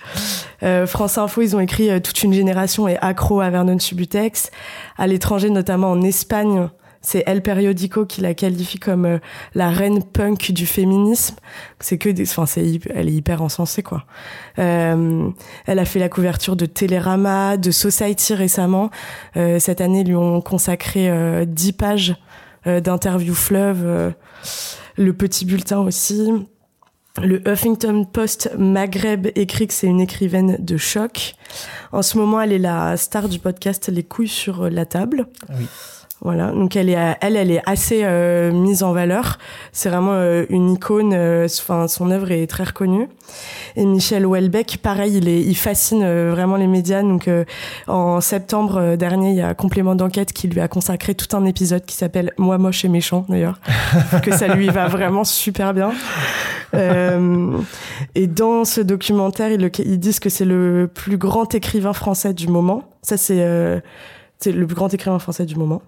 Euh, 0.64 0.88
France 0.88 1.18
Info, 1.18 1.42
ils 1.42 1.56
ont 1.56 1.60
écrit 1.60 1.90
euh, 1.90 2.00
toute 2.00 2.24
une 2.24 2.34
génération 2.34 2.88
est 2.88 2.98
accro 3.02 3.42
à 3.42 3.50
Vernon 3.50 3.80
Subutex. 3.80 4.52
À 4.98 5.08
l'étranger, 5.08 5.50
notamment 5.50 5.92
en 5.92 6.02
Espagne, 6.02 6.70
c'est 7.02 7.24
El 7.26 7.42
Periodico 7.42 8.06
qui 8.06 8.22
la 8.22 8.34
qualifie 8.34 8.80
comme 8.80 9.06
euh, 9.06 9.20
la 9.56 9.70
reine 9.70 10.04
punk 10.04 10.52
du 10.52 10.66
féminisme. 10.66 11.36
C'est 11.80 11.98
que 11.98 12.10
des, 12.10 12.24
enfin, 12.30 12.46
c'est, 12.46 12.80
elle 12.94 13.08
est 13.08 13.14
hyper 13.14 13.42
encensée, 13.42 13.84
quoi. 13.84 14.04
Euh, 14.60 15.30
elle 15.66 15.80
a 15.80 15.86
fait 15.86 16.00
la 16.00 16.10
couverture 16.10 16.56
de 16.56 16.66
Télérama, 16.66 17.58
de 17.58 17.72
Society 17.72 18.34
récemment. 18.34 18.90
Euh, 19.38 19.60
cette 19.60 19.80
année, 19.80 20.02
ils 20.02 20.08
lui 20.08 20.16
ont 20.16 20.42
consacré 20.42 21.10
euh, 21.10 21.46
10 21.46 21.72
pages 21.74 22.16
euh, 22.66 22.82
d'interviews 22.82 23.36
fleuve, 23.36 23.84
euh, 23.86 24.12
le 24.98 25.14
petit 25.14 25.46
bulletin 25.46 25.80
aussi. 25.80 26.30
Le 27.22 27.42
Huffington 27.48 28.06
Post 28.06 28.52
Maghreb 28.58 29.28
écrit 29.36 29.68
que 29.68 29.74
c'est 29.74 29.88
une 29.88 30.02
écrivaine 30.02 30.58
de 30.60 30.78
choc. 30.78 31.34
En 31.92 32.02
ce 32.02 32.18
moment, 32.18 32.40
elle 32.42 32.54
est 32.54 32.60
la 32.60 32.96
star 32.98 33.28
du 33.28 33.40
podcast 33.40 33.90
Les 33.90 34.04
couilles 34.04 34.28
sur 34.28 34.70
la 34.70 34.86
table. 34.86 35.28
Oui. 35.50 35.66
Voilà, 36.22 36.52
donc 36.52 36.76
elle 36.76 36.90
est, 36.90 36.98
elle, 37.22 37.36
elle 37.36 37.52
est 37.52 37.62
assez 37.68 38.02
euh, 38.04 38.52
mise 38.52 38.82
en 38.82 38.92
valeur. 38.92 39.38
C'est 39.72 39.90
vraiment 39.90 40.14
euh, 40.14 40.46
une 40.50 40.72
icône. 40.72 41.14
euh, 41.14 41.46
Enfin, 41.46 41.88
son 41.88 42.10
œuvre 42.10 42.32
est 42.32 42.48
très 42.48 42.64
reconnue. 42.64 43.08
Et 43.76 43.86
Michel 43.86 44.26
Houellebecq, 44.26 44.80
pareil, 44.82 45.18
il 45.18 45.56
fascine 45.56 46.04
vraiment 46.30 46.56
les 46.56 46.66
médias. 46.66 47.04
Donc, 47.04 47.30
en 47.88 48.20
septembre 48.20 48.96
dernier, 48.96 49.30
il 49.30 49.36
y 49.36 49.42
a 49.42 49.54
Complément 49.54 49.94
d'enquête 49.94 50.34
qui 50.34 50.48
lui 50.48 50.60
a 50.60 50.68
consacré 50.68 51.14
tout 51.14 51.36
un 51.38 51.46
épisode 51.46 51.86
qui 51.86 51.96
s'appelle 51.96 52.32
Moi 52.38 52.58
moche 52.58 52.84
et 52.84 52.90
méchant 52.90 53.26
d'ailleurs, 53.30 53.60
que 54.24 54.36
ça 54.36 54.48
lui 54.48 54.70
va 54.70 54.88
vraiment 54.88 55.24
super 55.24 55.74
bien. 55.74 55.92
Et 56.74 58.28
dans 58.28 58.66
ce 58.66 58.82
documentaire, 58.82 59.52
ils, 59.52 59.70
ils 59.86 60.00
disent 60.00 60.20
que 60.20 60.30
c'est 60.30 60.46
le 60.46 60.90
plus 60.92 61.18
grand 61.18 61.54
écrivain 61.54 61.94
français 61.94 62.34
du 62.34 62.48
moment. 62.48 62.84
Ça, 63.04 63.18
c'est 63.18 63.82
c'est 64.40 64.52
le 64.52 64.68
plus 64.68 64.76
grand 64.76 64.94
écrivain 64.94 65.20
français 65.20 65.46
du 65.46 65.56
moment. 65.56 65.82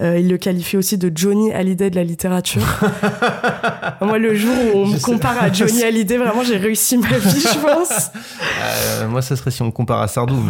Euh, 0.00 0.18
il 0.18 0.28
le 0.28 0.38
qualifie 0.38 0.76
aussi 0.76 0.98
de 0.98 1.12
Johnny 1.14 1.52
Hallyday 1.52 1.90
de 1.90 1.96
la 1.96 2.02
littérature. 2.02 2.62
Moi, 4.00 4.18
le 4.18 4.34
jour 4.34 4.52
où 4.74 4.78
on 4.78 4.86
Je 4.86 4.92
me 4.92 4.96
sais. 4.96 5.02
compare 5.02 5.40
à 5.40 5.52
Johnny 5.52 5.82
Hallyday, 5.84 6.16
vraiment, 6.16 6.42
j'ai 6.42 6.56
réussi 6.56 6.98
ma 6.98 7.16
vie, 7.16 7.40
je 7.40 7.58
pense. 7.60 8.10
Euh, 8.62 9.08
moi, 9.08 9.22
ça 9.22 9.36
serait 9.36 9.52
si 9.52 9.62
on 9.62 9.70
compare 9.70 10.00
à 10.02 10.08
Sardou. 10.08 10.36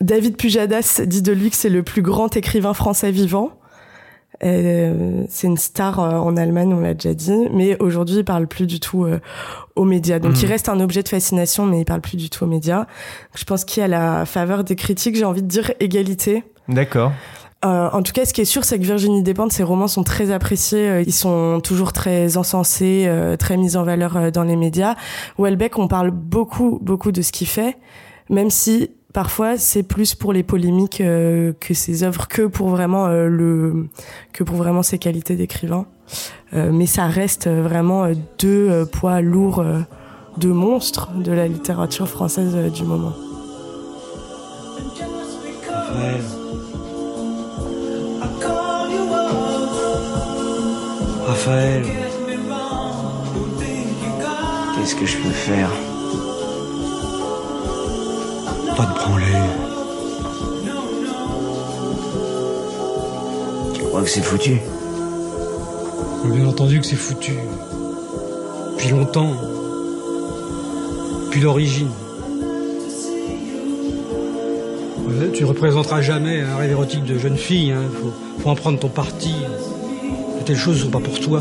David 0.00 0.36
Pujadas 0.36 1.00
dit 1.06 1.22
de 1.22 1.32
lui 1.32 1.50
que 1.50 1.56
c'est 1.56 1.70
le 1.70 1.82
plus 1.82 2.02
grand 2.02 2.36
écrivain 2.36 2.74
français 2.74 3.10
vivant. 3.12 3.52
Euh, 4.42 5.24
c'est 5.28 5.46
une 5.46 5.56
star 5.56 6.00
euh, 6.00 6.18
en 6.18 6.36
Allemagne, 6.36 6.72
on 6.74 6.80
l'a 6.80 6.94
déjà 6.94 7.14
dit, 7.14 7.48
mais 7.52 7.80
aujourd'hui 7.80 8.16
il 8.18 8.24
parle 8.24 8.46
plus 8.46 8.66
du 8.66 8.80
tout 8.80 9.04
euh, 9.04 9.20
aux 9.76 9.84
médias. 9.84 10.18
Donc 10.18 10.32
Mm. 10.32 10.40
il 10.42 10.46
reste 10.46 10.68
un 10.68 10.80
objet 10.80 11.02
de 11.02 11.08
fascination, 11.08 11.66
mais 11.66 11.80
il 11.80 11.84
parle 11.84 12.00
plus 12.00 12.16
du 12.16 12.28
tout 12.30 12.44
aux 12.44 12.48
médias. 12.48 12.86
Je 13.36 13.44
pense 13.44 13.64
qu'il 13.64 13.80
y 13.80 13.84
a 13.84 13.88
la 13.88 14.26
faveur 14.26 14.64
des 14.64 14.76
critiques, 14.76 15.16
j'ai 15.16 15.24
envie 15.24 15.42
de 15.42 15.48
dire 15.48 15.70
égalité. 15.80 16.42
D'accord. 16.68 17.12
Euh, 17.64 17.88
en 17.92 18.02
tout 18.02 18.12
cas, 18.12 18.26
ce 18.26 18.34
qui 18.34 18.42
est 18.42 18.44
sûr, 18.44 18.62
c'est 18.64 18.78
que 18.78 18.84
Virginie 18.84 19.22
Despentes, 19.22 19.52
ses 19.52 19.62
romans 19.62 19.88
sont 19.88 20.02
très 20.02 20.30
appréciés. 20.30 20.86
euh, 20.88 21.02
Ils 21.06 21.14
sont 21.14 21.60
toujours 21.62 21.94
très 21.94 22.36
encensés, 22.36 23.04
euh, 23.06 23.36
très 23.38 23.56
mis 23.56 23.76
en 23.76 23.84
valeur 23.84 24.16
euh, 24.18 24.30
dans 24.30 24.42
les 24.42 24.56
médias. 24.56 24.96
Houellebecq, 25.38 25.78
on 25.78 25.88
parle 25.88 26.10
beaucoup, 26.10 26.78
beaucoup 26.82 27.10
de 27.10 27.22
ce 27.22 27.32
qu'il 27.32 27.46
fait, 27.46 27.78
même 28.28 28.50
si 28.50 28.90
parfois 29.14 29.56
c'est 29.56 29.84
plus 29.84 30.14
pour 30.14 30.34
les 30.34 30.42
polémiques 30.42 31.00
euh, 31.00 31.54
que 31.58 31.72
ses 31.72 32.02
œuvres 32.02 32.28
que 32.28 32.42
pour 32.42 32.68
vraiment 32.68 33.06
euh, 33.06 33.28
le 33.28 33.86
que 34.34 34.44
pour 34.44 34.56
vraiment 34.56 34.82
ses 34.82 34.98
qualités 34.98 35.36
d'écrivain. 35.36 35.86
Euh, 36.52 36.70
mais 36.70 36.84
ça 36.86 37.06
reste 37.06 37.48
vraiment 37.48 38.08
deux 38.38 38.68
euh, 38.70 38.84
poids 38.84 39.22
lourds 39.22 39.60
euh, 39.60 39.80
de 40.36 40.48
monstres 40.48 41.12
de 41.14 41.32
la 41.32 41.48
littérature 41.48 42.08
française 42.08 42.52
euh, 42.54 42.68
du 42.68 42.84
moment. 42.84 43.14
Raphaël. 45.70 46.20
Raphaël. 51.26 51.82
Qu'est-ce 54.74 54.96
que 54.96 55.06
je 55.06 55.16
peux 55.18 55.30
faire? 55.30 55.70
Pas 58.76 58.86
de 58.86 58.94
branler. 58.94 59.24
Tu 63.74 63.82
crois 63.82 64.02
que 64.02 64.08
c'est 64.08 64.22
foutu? 64.22 64.60
Bien 66.24 66.46
entendu 66.46 66.80
que 66.80 66.86
c'est 66.86 66.96
foutu. 66.96 67.34
Depuis 68.72 68.90
longtemps. 68.90 69.30
Depuis 71.26 71.40
l'origine. 71.40 71.90
Ouais, 75.06 75.30
Tu 75.32 75.44
représenteras 75.44 76.00
jamais 76.02 76.40
un 76.40 76.56
rêve 76.56 76.72
érotique 76.72 77.04
de 77.04 77.18
jeune 77.18 77.36
fille. 77.36 77.70
Hein. 77.72 77.82
Faut, 78.00 78.12
faut 78.42 78.48
en 78.48 78.56
prendre 78.56 78.78
ton 78.80 78.88
parti. 78.88 79.34
De 80.38 80.44
telles 80.44 80.56
choses 80.56 80.82
sont 80.82 80.90
pas 80.90 81.00
pour 81.00 81.20
toi. 81.20 81.40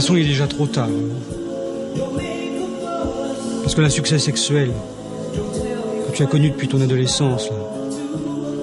Façon, 0.00 0.16
il 0.16 0.22
est 0.24 0.28
déjà 0.28 0.46
trop 0.46 0.66
tard. 0.66 0.88
hein. 0.88 2.20
Parce 3.62 3.74
que 3.74 3.80
l'insuccès 3.80 4.18
sexuel 4.18 4.70
que 6.10 6.16
tu 6.16 6.22
as 6.22 6.26
connu 6.26 6.50
depuis 6.50 6.68
ton 6.68 6.80
adolescence, 6.80 7.48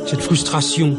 cette 0.06 0.22
frustration 0.22 0.98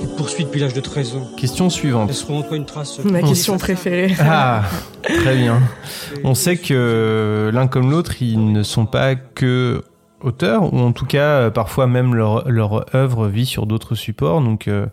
qui 0.00 0.06
te 0.06 0.16
poursuit 0.16 0.44
depuis 0.44 0.60
l'âge 0.60 0.74
de 0.74 0.80
13 0.80 1.16
ans, 1.16 1.28
Question 1.36 1.68
suivante. 1.70 2.08
laisseront 2.08 2.38
en 2.38 2.42
toi 2.42 2.56
une 2.56 2.64
trace. 2.66 2.98
Ma 3.04 3.22
question 3.22 3.58
préférée. 3.58 4.14
Ah, 4.20 4.62
très 5.02 5.36
bien. 5.36 5.60
On 6.24 6.34
sait 6.34 6.56
que 6.56 7.50
l'un 7.52 7.66
comme 7.66 7.90
l'autre, 7.90 8.22
ils 8.22 8.52
ne 8.52 8.62
sont 8.62 8.86
pas 8.86 9.14
que 9.14 9.82
auteurs, 10.26 10.72
ou 10.74 10.78
en 10.78 10.92
tout 10.92 11.06
cas, 11.06 11.40
euh, 11.40 11.50
parfois 11.50 11.86
même 11.86 12.14
leur, 12.14 12.48
leur 12.48 12.94
œuvre 12.94 13.26
vit 13.28 13.46
sur 13.46 13.66
d'autres 13.66 13.94
supports. 13.94 14.40
Donc, 14.40 14.68
euh, 14.68 14.86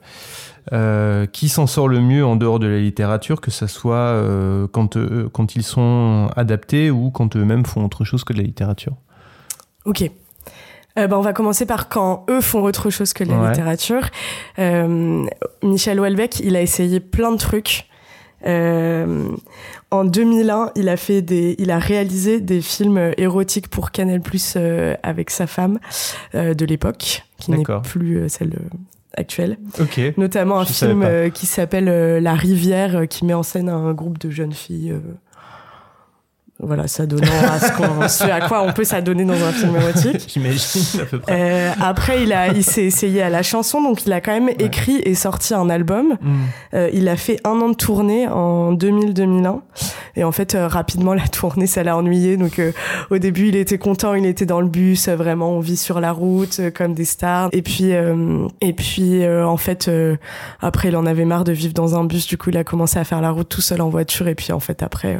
euh, 0.71 1.25
qui 1.25 1.49
s'en 1.49 1.67
sort 1.67 1.89
le 1.89 1.99
mieux 1.99 2.25
en 2.25 2.37
dehors 2.37 2.57
de 2.59 2.67
la 2.67 2.79
littérature, 2.79 3.41
que 3.41 3.51
ça 3.51 3.67
soit 3.67 3.95
euh, 3.95 4.65
quand, 4.71 4.95
euh, 4.95 5.27
quand 5.33 5.55
ils 5.57 5.63
sont 5.63 6.29
adaptés 6.37 6.89
ou 6.89 7.11
quand 7.11 7.35
eux-mêmes 7.35 7.65
font 7.65 7.83
autre 7.83 8.05
chose 8.05 8.23
que 8.23 8.31
de 8.31 8.37
la 8.37 8.45
littérature 8.45 8.93
Ok. 9.85 10.03
Euh, 10.97 11.07
ben, 11.07 11.17
on 11.17 11.21
va 11.21 11.33
commencer 11.33 11.65
par 11.65 11.89
quand 11.89 12.25
eux 12.29 12.39
font 12.39 12.61
autre 12.63 12.89
chose 12.91 13.11
que 13.13 13.23
la 13.25 13.35
Ouais. 13.35 13.49
littérature. 13.49 14.03
Euh, 14.59 15.25
Michel 15.63 15.99
Houellebecq, 15.99 16.39
il 16.39 16.55
a 16.55 16.61
essayé 16.61 16.99
plein 17.01 17.31
de 17.31 17.37
trucs. 17.37 17.87
Euh, 18.45 19.29
en 19.91 20.05
2001, 20.05 20.71
il 20.75 20.89
a 20.89 20.97
fait 20.97 21.21
des, 21.21 21.55
il 21.59 21.71
a 21.71 21.79
réalisé 21.79 22.41
des 22.41 22.61
films 22.61 23.13
érotiques 23.17 23.67
pour 23.67 23.91
Canal+ 23.91 24.21
euh, 24.55 24.95
avec 25.03 25.29
sa 25.29 25.47
femme 25.47 25.79
euh, 26.35 26.53
de 26.53 26.65
l'époque, 26.65 27.23
qui 27.37 27.51
n'est 27.51 27.63
plus 27.83 28.17
euh, 28.17 28.27
celle 28.27 28.53
euh, 28.53 28.77
actuelle. 29.15 29.57
Ok. 29.79 29.99
Notamment 30.17 30.59
un 30.59 30.65
Je 30.65 30.73
film 30.73 31.03
euh, 31.03 31.29
qui 31.29 31.45
s'appelle 31.45 31.87
euh, 31.89 32.19
La 32.19 32.33
Rivière, 32.33 32.97
euh, 32.97 33.05
qui 33.05 33.25
met 33.25 33.33
en 33.33 33.43
scène 33.43 33.69
un 33.69 33.93
groupe 33.93 34.17
de 34.17 34.29
jeunes 34.29 34.53
filles. 34.53 34.93
Voilà, 36.65 36.87
s'adonnant 36.87 37.27
à 37.51 37.59
ce, 37.59 37.71
qu'on- 37.71 38.07
ce 38.07 38.23
à 38.25 38.41
quoi 38.47 38.63
on 38.63 38.73
peut 38.73 38.83
s'adonner 38.83 39.25
dans 39.25 39.33
un 39.33 39.51
film 39.51 39.75
érotique. 39.75 40.25
J'imagine 40.33 41.01
à 41.01 41.05
peu 41.05 41.19
près. 41.19 41.31
Euh, 41.33 41.71
après, 41.81 42.23
il 42.23 42.33
a, 42.33 42.47
il 42.49 42.63
s'est 42.63 42.83
essayé 42.85 43.21
à 43.21 43.29
la 43.29 43.43
chanson, 43.43 43.81
donc 43.81 44.05
il 44.05 44.13
a 44.13 44.21
quand 44.21 44.33
même 44.33 44.49
écrit 44.59 44.97
et 45.03 45.15
sorti 45.15 45.53
un 45.53 45.69
album. 45.69 46.17
Hmm. 46.21 46.33
Euh, 46.73 46.89
il 46.93 47.07
a 47.07 47.15
fait 47.17 47.39
un 47.45 47.59
an 47.61 47.69
de 47.69 47.75
tournée 47.75 48.27
en 48.27 48.73
2000-2001. 48.73 49.59
Et 50.15 50.23
en 50.23 50.31
fait, 50.31 50.55
euh, 50.55 50.67
rapidement, 50.67 51.13
la 51.15 51.27
tournée, 51.27 51.67
ça 51.67 51.83
l'a 51.83 51.97
ennuyé. 51.97 52.37
Donc, 52.37 52.59
euh, 52.59 52.71
au 53.09 53.17
début, 53.17 53.47
il 53.49 53.55
était 53.55 53.77
content, 53.77 54.13
il 54.13 54.25
était 54.25 54.45
dans 54.45 54.61
le 54.61 54.67
bus. 54.67 55.07
euh, 55.07 55.15
vraiment, 55.15 55.49
on 55.51 55.59
vit 55.59 55.77
sur 55.77 55.99
la 55.99 56.11
route 56.11 56.61
comme 56.75 56.93
des 56.93 57.05
stars. 57.05 57.49
Et 57.51 57.61
puis, 57.61 57.93
euh, 57.93 58.47
et 58.61 58.73
puis, 58.73 59.23
euh, 59.23 59.45
en 59.47 59.57
fait, 59.57 59.87
euh, 59.87 60.15
après, 60.61 60.89
il 60.89 60.95
en 60.95 61.05
avait 61.05 61.25
marre 61.25 61.43
de 61.43 61.51
vivre 61.51 61.73
dans 61.73 61.97
un 61.97 62.03
bus. 62.03 62.27
Du 62.27 62.37
coup, 62.37 62.49
il 62.51 62.57
a 62.57 62.63
commencé 62.63 62.99
à 62.99 63.03
faire 63.03 63.21
la 63.21 63.31
route 63.31 63.49
tout 63.49 63.61
seul 63.61 63.81
en 63.81 63.89
voiture. 63.89 64.27
Et 64.27 64.35
puis, 64.35 64.51
en 64.51 64.59
fait, 64.59 64.83
après, 64.83 65.17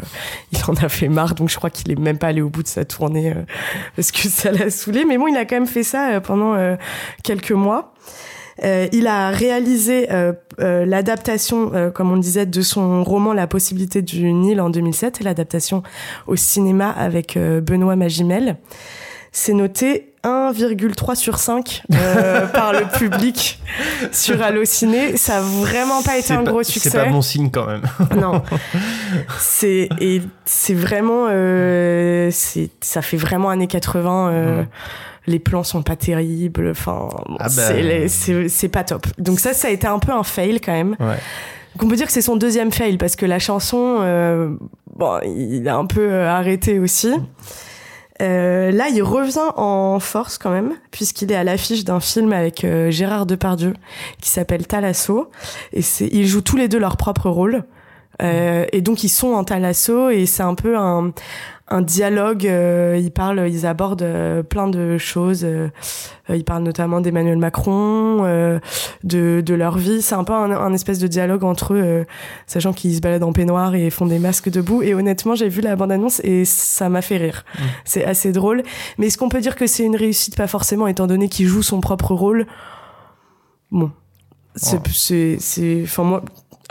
il 0.51 0.59
en 0.67 0.73
a 0.75 0.89
fait 0.89 1.07
marre. 1.09 1.32
Donc, 1.33 1.49
je 1.49 1.57
crois 1.57 1.69
qu'il 1.69 1.91
est 1.91 1.99
même 1.99 2.17
pas 2.17 2.27
allé 2.27 2.41
au 2.41 2.49
bout 2.49 2.63
de 2.63 2.67
sa 2.67 2.85
tournée 2.85 3.31
euh, 3.31 3.43
parce 3.95 4.11
que 4.11 4.27
ça 4.27 4.51
l'a 4.51 4.69
saoulé. 4.69 5.05
Mais 5.05 5.17
bon, 5.17 5.27
il 5.27 5.37
a 5.37 5.45
quand 5.45 5.55
même 5.55 5.67
fait 5.67 5.83
ça 5.83 6.09
euh, 6.09 6.19
pendant 6.19 6.53
euh, 6.55 6.75
quelques 7.23 7.51
mois. 7.51 7.93
Euh, 8.63 8.87
il 8.91 9.07
a 9.07 9.29
réalisé 9.29 10.11
euh, 10.11 10.33
euh, 10.59 10.85
l'adaptation, 10.85 11.91
comme 11.93 12.11
on 12.11 12.17
disait, 12.17 12.45
de 12.45 12.61
son 12.61 13.03
roman 13.03 13.33
La 13.33 13.47
possibilité 13.47 14.01
du 14.01 14.31
Nil 14.31 14.61
en 14.61 14.69
2007, 14.69 15.21
l'adaptation 15.21 15.83
au 16.27 16.35
cinéma 16.35 16.89
avec 16.89 17.37
Benoît 17.37 17.95
Magimel. 17.95 18.57
C'est 19.31 19.53
noté 19.53 20.12
1,3 20.23 21.15
sur 21.15 21.37
5 21.37 21.83
euh, 21.93 22.47
par 22.53 22.71
le 22.73 22.85
public 22.97 23.59
sur 24.11 24.41
Allociné. 24.41 25.17
Ça 25.17 25.37
a 25.37 25.41
vraiment 25.41 26.01
pas 26.01 26.17
été 26.17 26.33
un 26.33 26.43
pas- 26.43 26.51
gros 26.51 26.63
succès. 26.63 26.89
C'est 26.89 26.97
pas 26.97 27.09
bon 27.09 27.21
signe 27.21 27.49
quand 27.51 27.65
même. 27.67 27.81
Non, 28.19 28.41
c'est 29.39 29.89
et 29.99 30.21
c'est 30.45 30.73
vraiment 30.73 31.27
euh, 31.29 32.29
c'est 32.31 32.69
ça 32.81 33.01
fait 33.01 33.17
vraiment 33.17 33.49
années 33.49 33.67
80. 33.67 34.29
euh, 34.31 34.63
Les 35.27 35.39
plans 35.39 35.63
sont 35.63 35.83
pas 35.83 35.95
terribles. 35.95 36.69
Enfin, 36.71 37.09
bon, 37.27 37.37
Ah 37.39 37.49
c'est 37.49 38.07
c'est 38.07 38.47
c'est 38.49 38.69
pas 38.69 38.83
top. 38.83 39.05
Donc 39.17 39.39
ça, 39.39 39.53
ça 39.53 39.67
a 39.67 39.71
été 39.71 39.87
un 39.87 39.99
peu 39.99 40.11
un 40.11 40.23
fail 40.23 40.59
quand 40.61 40.73
même. 40.73 40.95
Ouais. 40.99 41.17
Donc 41.75 41.83
on 41.83 41.87
peut 41.87 41.95
dire 41.95 42.05
que 42.07 42.13
c'est 42.13 42.21
son 42.21 42.35
deuxième 42.35 42.71
fail 42.71 42.97
parce 42.97 43.15
que 43.15 43.25
la 43.25 43.39
chanson, 43.39 43.97
euh, 44.01 44.55
bon, 44.95 45.19
il 45.25 45.67
a 45.67 45.75
un 45.75 45.85
peu 45.85 46.01
euh, 46.11 46.29
arrêté 46.29 46.77
aussi. 46.79 47.11
Euh, 48.23 48.71
là, 48.71 48.87
il 48.89 49.03
revient 49.03 49.51
en 49.57 49.99
force 49.99 50.37
quand 50.37 50.51
même, 50.51 50.73
puisqu'il 50.91 51.31
est 51.31 51.35
à 51.35 51.43
l'affiche 51.43 51.83
d'un 51.83 51.99
film 51.99 52.31
avec 52.31 52.63
euh, 52.63 52.89
Gérard 52.89 53.25
Depardieu 53.25 53.73
qui 54.21 54.29
s'appelle 54.29 54.65
Talasso. 54.65 55.29
Et 55.73 55.81
c'est, 55.81 56.07
ils 56.07 56.25
jouent 56.25 56.41
tous 56.41 56.57
les 56.57 56.67
deux 56.67 56.79
leur 56.79 56.97
propre 56.97 57.29
rôle. 57.29 57.65
Euh, 58.21 58.65
et 58.71 58.81
donc 58.81 59.03
ils 59.03 59.09
sont 59.09 59.33
en 59.33 59.43
thalasso 59.43 60.11
et 60.11 60.27
c'est 60.27 60.43
un 60.43 60.53
peu 60.53 60.77
un, 60.77 61.11
un 61.69 61.81
dialogue. 61.81 62.45
euh, 62.45 62.99
ils 63.01 63.11
parlent, 63.11 63.47
ils 63.49 63.65
abordent 63.65 64.01
euh, 64.01 64.43
plein 64.43 64.67
de 64.67 64.97
choses. 64.97 65.43
euh, 65.43 65.69
euh, 66.29 66.35
ils 66.35 66.43
parlent 66.43 66.63
notamment 66.63 67.01
d'Emmanuel 67.01 67.37
Macron, 67.37 68.23
euh, 68.25 68.59
de, 69.03 69.41
de 69.45 69.53
leur 69.53 69.77
vie. 69.77 70.01
C'est 70.01 70.15
un 70.15 70.23
peu 70.23 70.33
un, 70.33 70.51
un 70.51 70.73
espèce 70.73 70.99
de 70.99 71.07
dialogue 71.07 71.43
entre 71.43 71.73
eux, 71.73 71.81
euh, 71.81 72.03
sachant 72.47 72.73
qu'ils 72.73 72.95
se 72.95 73.01
baladent 73.01 73.23
en 73.23 73.33
peignoir 73.33 73.75
et 73.75 73.89
font 73.89 74.05
des 74.05 74.19
masques 74.19 74.49
debout. 74.49 74.83
Et 74.83 74.93
honnêtement, 74.93 75.35
j'ai 75.35 75.49
vu 75.49 75.61
la 75.61 75.75
bande-annonce 75.75 76.19
et 76.23 76.45
ça 76.45 76.89
m'a 76.89 77.01
fait 77.01 77.17
rire. 77.17 77.45
C'est 77.85 78.05
assez 78.05 78.31
drôle. 78.31 78.63
Mais 78.97 79.07
est-ce 79.07 79.17
qu'on 79.17 79.29
peut 79.29 79.41
dire 79.41 79.55
que 79.55 79.67
c'est 79.67 79.85
une 79.85 79.95
réussite? 79.95 80.35
Pas 80.37 80.47
forcément, 80.47 80.87
étant 80.87 81.07
donné 81.07 81.29
qu'il 81.29 81.47
joue 81.47 81.63
son 81.63 81.81
propre 81.81 82.13
rôle. 82.13 82.45
Bon. 83.71 83.91
C'est, 84.55 85.37
c'est, 85.39 85.81
enfin 85.83 86.03
moi, 86.03 86.23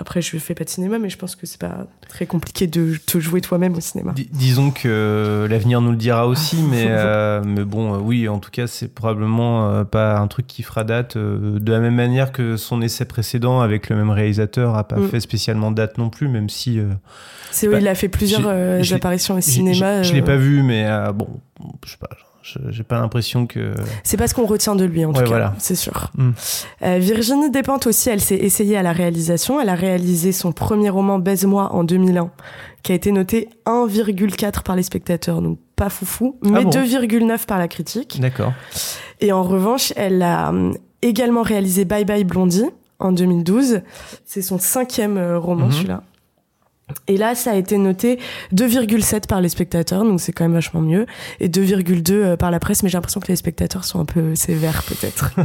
après 0.03 0.21
je 0.21 0.37
fais 0.37 0.55
pas 0.55 0.65
de 0.65 0.69
cinéma, 0.69 0.99
mais 0.99 1.09
je 1.09 1.17
pense 1.17 1.35
que 1.37 1.47
c'est 1.47 1.61
pas 1.61 1.87
très 2.09 2.27
compliqué 2.27 2.67
de 2.67 2.97
te 3.07 3.19
jouer 3.19 3.41
toi-même 3.41 3.75
au 3.75 3.81
cinéma. 3.81 4.13
Dis- 4.13 4.29
disons 4.31 4.71
que 4.71 5.47
l'avenir 5.49 5.81
nous 5.81 5.93
le 5.93 5.97
dira 5.97 6.27
aussi, 6.27 6.57
mais, 6.71 6.87
euh, 6.89 7.41
mais 7.45 7.65
bon, 7.65 7.95
euh, 7.95 7.99
oui, 7.99 8.29
en 8.29 8.39
tout 8.39 8.51
cas, 8.51 8.67
c'est 8.67 8.89
probablement 8.95 9.71
euh, 9.71 9.85
pas 9.85 10.19
un 10.19 10.27
truc 10.27 10.47
qui 10.47 10.63
fera 10.63 10.85
date. 10.85 11.17
euh, 11.17 11.59
de 11.59 11.73
la 11.73 11.79
même 11.81 11.95
manière 11.95 12.33
que 12.33 12.57
son 12.59 12.83
essai 12.83 13.05
précédent 13.07 13.61
avec 13.61 13.89
le 13.89 13.97
même 13.97 14.11
réalisateur 14.11 14.77
a 14.77 14.85
pas 14.87 14.97
Mm. 14.97 15.09
fait 15.09 15.21
spécialement 15.21 15.71
date 15.71 15.97
non 15.97 16.11
plus, 16.11 16.29
même 16.29 16.49
si. 16.51 16.79
euh, 16.79 16.89
C'est 17.51 17.69
bah, 17.69 17.79
il 17.81 17.89
a 17.89 17.95
fait 17.95 18.09
plusieurs 18.09 18.43
euh, 18.47 18.83
apparitions 18.93 19.37
au 19.37 19.41
cinéma. 19.41 20.03
Je, 20.03 20.13
l'ai 20.13 20.21
euh, 20.21 20.25
pas 20.25 20.37
vu, 20.37 20.63
mais 20.63 20.85
euh, 20.87 21.13
bon, 21.13 21.29
je 21.85 21.91
sais 21.93 21.97
pas. 21.99 22.09
J'ai 22.71 22.83
pas 22.83 22.99
l'impression 23.01 23.47
que. 23.47 23.73
C'est 24.03 24.17
pas 24.17 24.27
ce 24.29 24.35
qu'on 24.35 24.47
retient 24.47 24.75
de 24.75 24.85
lui, 24.85 25.05
en 25.05 25.13
tout 25.13 25.19
Ouais, 25.19 25.25
cas, 25.25 25.29
voilà. 25.31 25.55
c'est 25.59 25.75
sûr. 25.77 26.11
Mm. 26.17 26.31
Euh, 26.83 26.99
Virginie 26.99 27.51
Despentes 27.51 27.87
aussi, 27.87 28.11
elle 28.11 28.21
s'est 28.21 28.37
essayée 28.37 28.77
à 28.77 28.83
la 28.83 28.93
réalisation. 28.93 29.61
Elle 29.61 29.69
a 29.69 29.75
réalisé 29.75 30.33
son 30.33 30.53
premier 30.53 30.91
roman 30.91 31.19
Baise-moi 31.19 31.73
en 31.73 31.85
2001, 31.85 32.31
qui 32.83 32.93
a 32.93 32.95
été 32.97 33.13
noté 33.13 33.49
1,4 33.67 34.63
par 34.63 34.77
les 34.77 34.83
spectateurs, 34.83 35.41
donc 35.43 35.59
pas 35.77 35.89
foufou, 35.89 36.37
mais 36.43 36.61
Ah 36.61 36.63
bon 36.65 36.71
2,9 36.71 37.47
par 37.47 37.59
la 37.59 37.69
critique. 37.69 38.21
D'accord. 38.21 38.53
Et 39.21 39.33
en 39.33 39.43
revanche, 39.43 39.93
elle 39.97 40.23
a 40.23 40.49
hum, 40.49 40.77
également 41.01 41.43
réalisé 41.43 41.85
Bye 41.85 42.05
Bye 42.05 42.25
Blondie 42.25 42.65
en 42.99 43.13
2012. 43.13 43.81
C'est 44.25 44.43
son 44.43 44.59
cinquième 44.59 45.17
euh, 45.17 45.39
roman, 45.39 45.67
Mhm. 45.67 45.73
celui-là. 45.73 46.03
Et 47.09 47.17
là, 47.17 47.35
ça 47.35 47.53
a 47.53 47.55
été 47.55 47.79
noté 47.79 48.19
2,7 48.55 49.27
par 49.27 49.41
les 49.41 49.49
spectateurs, 49.49 50.05
donc 50.05 50.21
c'est 50.21 50.33
quand 50.33 50.45
même 50.45 50.55
vachement 50.55 50.81
mieux, 50.81 51.07
et 51.41 51.49
2,2 51.49 52.13
euh, 52.13 52.37
par 52.37 52.51
la 52.51 52.61
presse, 52.61 52.83
mais 52.83 52.89
j'ai 52.89 52.97
l'impression 52.97 53.21
que 53.21 53.29
les 53.29 53.37
spectateurs 53.37 53.85
sont 53.85 54.01
un 54.01 54.05
peu 54.05 54.35
sévères 54.35 54.83
peut-être. 54.85 55.31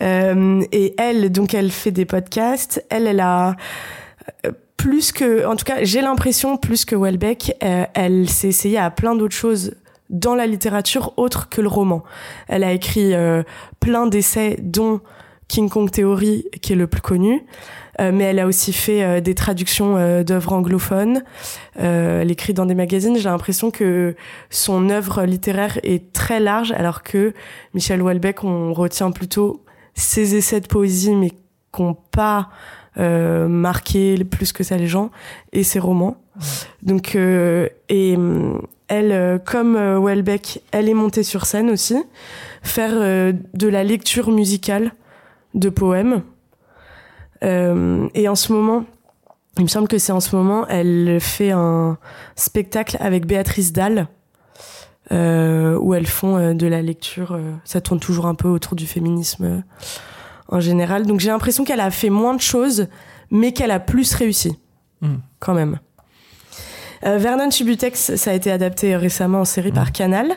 Euh, 0.00 0.62
et 0.70 0.94
elle, 0.96 1.32
donc 1.32 1.54
elle 1.54 1.72
fait 1.72 1.90
des 1.90 2.04
podcasts, 2.04 2.84
elle, 2.88 3.08
elle 3.08 3.18
a 3.18 3.56
euh, 4.46 4.52
plus 4.76 5.10
que, 5.12 5.44
en 5.44 5.56
tout 5.56 5.64
cas, 5.64 5.82
j'ai 5.82 6.00
l'impression 6.00 6.56
plus 6.56 6.84
que 6.84 6.94
Welbeck, 6.94 7.56
euh, 7.62 7.84
elle 7.94 8.28
s'est 8.28 8.48
essayée 8.48 8.78
à 8.78 8.90
plein 8.90 9.14
d'autres 9.16 9.34
choses 9.34 9.74
dans 10.08 10.34
la 10.34 10.46
littérature 10.46 11.12
autre 11.16 11.48
que 11.48 11.60
le 11.60 11.68
roman. 11.68 12.02
Elle 12.46 12.64
a 12.64 12.72
écrit 12.72 13.12
euh, 13.12 13.42
plein 13.80 14.06
d'essais, 14.06 14.56
dont 14.62 15.00
King 15.48 15.68
Kong 15.68 15.90
Theory, 15.90 16.46
qui 16.62 16.72
est 16.72 16.76
le 16.76 16.86
plus 16.86 17.02
connu. 17.02 17.44
Euh, 18.00 18.12
mais 18.12 18.24
elle 18.24 18.38
a 18.38 18.46
aussi 18.46 18.72
fait 18.72 19.02
euh, 19.02 19.20
des 19.20 19.34
traductions 19.34 19.96
euh, 19.96 20.22
d'œuvres 20.22 20.52
anglophones. 20.52 21.22
Elle 21.74 22.30
écrit 22.30 22.54
dans 22.54 22.66
des 22.66 22.74
magazines. 22.74 23.16
J'ai 23.16 23.28
l'impression 23.28 23.70
que 23.70 24.16
son 24.50 24.90
œuvre 24.90 25.24
littéraire 25.24 25.78
est 25.82 26.12
très 26.12 26.40
large, 26.40 26.72
alors 26.72 27.02
que 27.02 27.32
Michel 27.74 28.02
Houellebecq, 28.02 28.42
on 28.42 28.72
retient 28.72 29.10
plutôt 29.12 29.64
ses 29.94 30.34
essais 30.34 30.60
de 30.60 30.66
poésie, 30.66 31.14
mais 31.14 31.30
qui 31.30 31.82
n'ont 31.82 31.96
pas 32.10 32.48
euh, 32.98 33.46
marqué 33.46 34.24
plus 34.24 34.52
que 34.52 34.64
ça 34.64 34.76
les 34.76 34.88
gens, 34.88 35.10
et 35.52 35.62
ses 35.62 35.78
romans. 35.78 36.16
Donc, 36.82 37.14
euh, 37.14 37.68
et 37.88 38.16
hum, 38.16 38.60
elle, 38.88 39.40
comme 39.44 39.76
Houellebecq, 39.76 40.62
elle 40.72 40.88
est 40.88 40.94
montée 40.94 41.22
sur 41.22 41.46
scène 41.46 41.70
aussi, 41.70 41.96
faire 42.62 42.92
euh, 42.94 43.32
de 43.54 43.68
la 43.68 43.84
lecture 43.84 44.30
musicale 44.30 44.92
de 45.54 45.68
poèmes. 45.68 46.22
Euh, 47.44 48.08
et 48.14 48.28
en 48.28 48.34
ce 48.34 48.52
moment, 48.52 48.84
il 49.56 49.62
me 49.64 49.68
semble 49.68 49.88
que 49.88 49.98
c'est 49.98 50.12
en 50.12 50.20
ce 50.20 50.34
moment, 50.36 50.66
elle 50.68 51.18
fait 51.20 51.50
un 51.50 51.98
spectacle 52.36 52.96
avec 53.00 53.26
Béatrice 53.26 53.72
Dalle, 53.72 54.08
euh, 55.10 55.76
où 55.78 55.94
elles 55.94 56.06
font 56.06 56.36
euh, 56.36 56.54
de 56.54 56.66
la 56.66 56.82
lecture. 56.82 57.32
euh, 57.32 57.52
ça 57.64 57.80
tourne 57.80 57.98
toujours 58.00 58.26
un 58.26 58.34
peu 58.34 58.48
autour 58.48 58.76
du 58.76 58.86
féminisme 58.86 59.62
en 60.48 60.60
général. 60.60 61.06
Donc 61.06 61.20
j'ai 61.20 61.30
l'impression 61.30 61.64
qu'elle 61.64 61.80
a 61.80 61.90
fait 61.90 62.10
moins 62.10 62.34
de 62.34 62.40
choses, 62.40 62.88
mais 63.30 63.52
qu'elle 63.52 63.70
a 63.70 63.80
plus 63.80 64.14
réussi, 64.14 64.58
Mm. 65.00 65.16
quand 65.38 65.54
même. 65.54 65.78
Vernon 67.02 67.50
Subutex, 67.52 68.16
ça 68.16 68.32
a 68.32 68.34
été 68.34 68.50
adapté 68.50 68.96
récemment 68.96 69.42
en 69.42 69.44
série 69.44 69.70
par 69.70 69.92
Canal. 69.92 70.32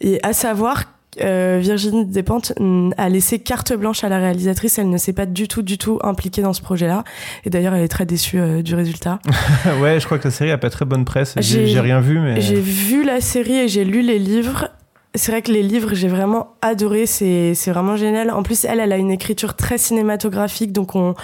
Et 0.00 0.20
à 0.22 0.32
savoir, 0.32 0.84
euh, 1.20 1.58
Virginie 1.60 2.06
Despentes 2.06 2.52
mm, 2.58 2.92
a 2.96 3.08
laissé 3.08 3.38
carte 3.38 3.72
blanche 3.72 4.04
à 4.04 4.08
la 4.08 4.18
réalisatrice. 4.18 4.78
Elle 4.78 4.90
ne 4.90 4.98
s'est 4.98 5.12
pas 5.12 5.26
du 5.26 5.48
tout, 5.48 5.62
du 5.62 5.78
tout 5.78 5.98
impliquée 6.02 6.42
dans 6.42 6.52
ce 6.52 6.62
projet-là. 6.62 7.04
Et 7.44 7.50
d'ailleurs, 7.50 7.74
elle 7.74 7.82
est 7.82 7.88
très 7.88 8.06
déçue 8.06 8.40
euh, 8.40 8.62
du 8.62 8.74
résultat. 8.74 9.18
ouais, 9.80 10.00
je 10.00 10.06
crois 10.06 10.18
que 10.18 10.24
la 10.24 10.30
série 10.30 10.50
a 10.50 10.58
pas 10.58 10.70
très 10.70 10.84
bonne 10.84 11.04
presse. 11.04 11.34
J'ai 11.38 11.80
rien 11.80 12.00
vu, 12.00 12.18
mais. 12.18 12.40
J'ai 12.40 12.60
vu 12.60 13.04
la 13.04 13.20
série 13.20 13.58
et 13.58 13.68
j'ai 13.68 13.84
lu 13.84 14.02
les 14.02 14.18
livres. 14.18 14.68
C'est 15.14 15.30
vrai 15.30 15.42
que 15.42 15.52
les 15.52 15.62
livres, 15.62 15.94
j'ai 15.94 16.08
vraiment 16.08 16.54
adoré. 16.62 17.04
C'est 17.06 17.54
c'est 17.54 17.70
vraiment 17.70 17.96
génial. 17.96 18.30
En 18.30 18.42
plus, 18.42 18.64
elle, 18.64 18.80
elle 18.80 18.92
a 18.92 18.96
une 18.96 19.10
écriture 19.10 19.54
très 19.54 19.76
cinématographique. 19.76 20.72
Donc, 20.72 20.94
on, 20.94 21.14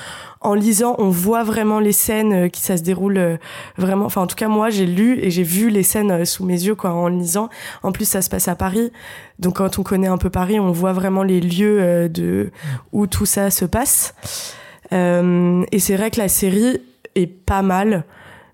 en 0.41 0.55
lisant, 0.55 0.95
on 0.99 1.09
voit 1.09 1.43
vraiment 1.43 1.81
les 1.81 1.93
scènes 1.93 2.33
euh, 2.33 2.49
qui 2.49 2.61
ça 2.61 2.77
se 2.77 2.83
déroule 2.83 3.17
euh, 3.17 3.37
vraiment. 3.79 4.05
Enfin, 4.05 4.21
en 4.21 4.27
tout 4.27 4.37
cas, 4.37 4.49
moi, 4.49 4.69
j'ai 4.69 4.87
lu 4.87 5.19
et 5.23 5.31
j'ai 5.31 5.43
vu 5.43 5.71
les 5.71 5.83
scènes 5.83 6.11
euh, 6.11 6.25
sous 6.27 6.45
mes 6.45 6.63
yeux 6.63 6.75
quoi, 6.75 6.93
en 6.93 7.09
lisant. 7.09 7.49
En 7.83 7.93
plus, 7.93 8.05
ça 8.05 8.21
se 8.21 8.29
passe 8.29 8.49
à 8.49 8.57
Paris. 8.57 8.93
Donc, 9.39 9.57
quand 9.57 9.79
on 9.79 9.83
connaît 9.83 10.09
un 10.09 10.19
peu 10.19 10.29
Paris, 10.29 10.61
on 10.61 10.71
voit 10.71 10.93
vraiment 10.93 11.23
les 11.23 11.41
lieux 11.41 12.09
de 12.09 12.51
où 12.93 13.07
tout 13.07 13.27
ça 13.27 13.51
se 13.51 13.65
passe. 13.65 14.15
Euh, 14.93 15.65
et 15.73 15.79
c'est 15.79 15.97
vrai 15.97 16.11
que 16.11 16.19
la 16.19 16.29
série 16.29 16.81
est 17.15 17.27
pas 17.27 17.63
mal 17.63 18.05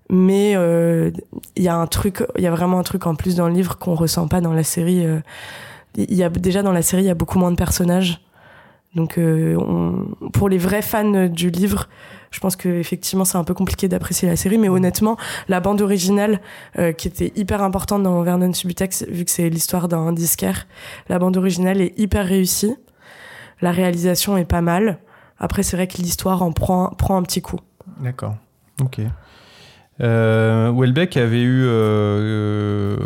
mais 0.09 0.53
euh, 0.55 1.11
il 1.55 1.63
y 1.63 1.67
a 1.67 1.75
un 1.75 1.87
truc 1.87 2.23
il 2.37 2.43
y 2.43 2.47
a 2.47 2.51
vraiment 2.51 2.79
un 2.79 2.83
truc 2.83 3.07
en 3.07 3.15
plus 3.15 3.35
dans 3.35 3.47
le 3.47 3.53
livre 3.53 3.77
qu'on 3.77 3.95
ressent 3.95 4.27
pas 4.27 4.41
dans 4.41 4.53
la 4.53 4.63
série 4.63 5.05
euh. 5.05 5.19
il 5.95 6.13
y 6.13 6.23
a 6.23 6.29
déjà 6.29 6.61
dans 6.61 6.71
la 6.71 6.81
série 6.81 7.03
il 7.03 7.07
y 7.07 7.11
a 7.11 7.15
beaucoup 7.15 7.39
moins 7.39 7.51
de 7.51 7.55
personnages 7.57 8.21
donc 8.95 9.17
euh, 9.17 9.55
on- 9.57 10.29
pour 10.29 10.47
les 10.49 10.57
vrais 10.59 10.81
fans 10.83 11.27
du 11.27 11.49
livre 11.49 11.87
je 12.31 12.39
pense 12.39 12.55
que 12.55 12.69
effectivement 12.69 13.25
c'est 13.25 13.37
un 13.37 13.43
peu 13.43 13.53
compliqué 13.53 13.87
d'apprécier 13.87 14.27
la 14.29 14.35
série 14.35 14.57
mais 14.57 14.69
honnêtement 14.69 15.17
la 15.47 15.59
bande 15.59 15.81
originale 15.81 16.39
euh, 16.77 16.91
qui 16.91 17.07
était 17.07 17.33
hyper 17.35 17.63
importante 17.63 18.03
dans 18.03 18.21
Vernon 18.21 18.53
Subutex 18.53 19.05
vu 19.09 19.25
que 19.25 19.31
c'est 19.31 19.49
l'histoire 19.49 19.87
d'un 19.87 20.11
disquaire 20.13 20.67
la 21.09 21.17
bande 21.17 21.35
originale 21.37 21.81
est 21.81 21.97
hyper 21.97 22.25
réussie 22.27 22.75
la 23.61 23.71
réalisation 23.71 24.37
est 24.37 24.45
pas 24.45 24.61
mal 24.61 24.99
après 25.39 25.63
c'est 25.63 25.77
vrai 25.77 25.87
que 25.87 25.97
l'histoire 25.97 26.43
en 26.43 26.51
prend 26.51 26.89
prend 26.89 27.17
un 27.17 27.23
petit 27.23 27.41
coup 27.41 27.57
D'accord. 28.01 28.35
Ok. 28.83 28.99
Euh, 30.01 30.71
Welbeck 30.75 31.15
avait 31.17 31.41
eu 31.41 31.63
euh, 31.63 31.69
euh, 31.69 32.97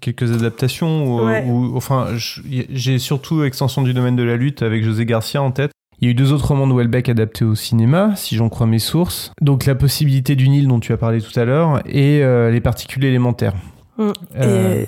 quelques 0.00 0.32
adaptations. 0.32 1.16
Ouais. 1.24 1.44
où- 1.46 1.76
enfin, 1.76 2.08
j'ai 2.14 2.98
surtout 2.98 3.42
Extension 3.44 3.82
du 3.82 3.92
domaine 3.94 4.16
de 4.16 4.22
la 4.22 4.36
lutte 4.36 4.62
avec 4.62 4.84
José 4.84 5.04
Garcia 5.04 5.42
en 5.42 5.50
tête. 5.50 5.72
Il 6.00 6.04
y 6.04 6.08
a 6.08 6.12
eu 6.12 6.14
deux 6.14 6.32
autres 6.32 6.46
romans 6.46 6.68
de 6.68 6.74
Welbeck 6.74 7.08
adaptés 7.08 7.44
au 7.44 7.56
cinéma, 7.56 8.12
si 8.14 8.36
j'en 8.36 8.48
crois 8.48 8.66
mes 8.68 8.78
sources. 8.78 9.32
Donc 9.40 9.66
La 9.66 9.74
possibilité 9.74 10.36
du 10.36 10.48
Nil 10.48 10.68
dont 10.68 10.78
tu 10.78 10.92
as 10.92 10.96
parlé 10.96 11.20
tout 11.20 11.38
à 11.38 11.44
l'heure 11.44 11.82
et 11.86 12.22
euh, 12.22 12.50
Les 12.52 12.60
particules 12.60 13.04
élémentaires. 13.04 13.54
Mm. 13.96 14.10
Euh, 14.36 14.84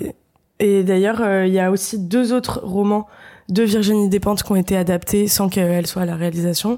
Et, 0.59 0.77
et 0.79 0.83
d'ailleurs, 0.83 1.19
euh, 1.21 1.45
il 1.45 1.53
y 1.53 1.59
a 1.59 1.69
aussi 1.69 1.99
deux 1.99 2.31
autres 2.31 2.61
romans 2.63 3.07
de 3.49 3.63
Virginie 3.63 4.07
Despentes 4.07 4.43
qui 4.43 4.51
ont 4.53 4.55
été 4.55 4.77
adaptés 4.77 5.27
sans 5.27 5.49
qu'elle 5.49 5.85
soit 5.85 6.03
à 6.03 6.05
la 6.05 6.15
réalisation. 6.15 6.77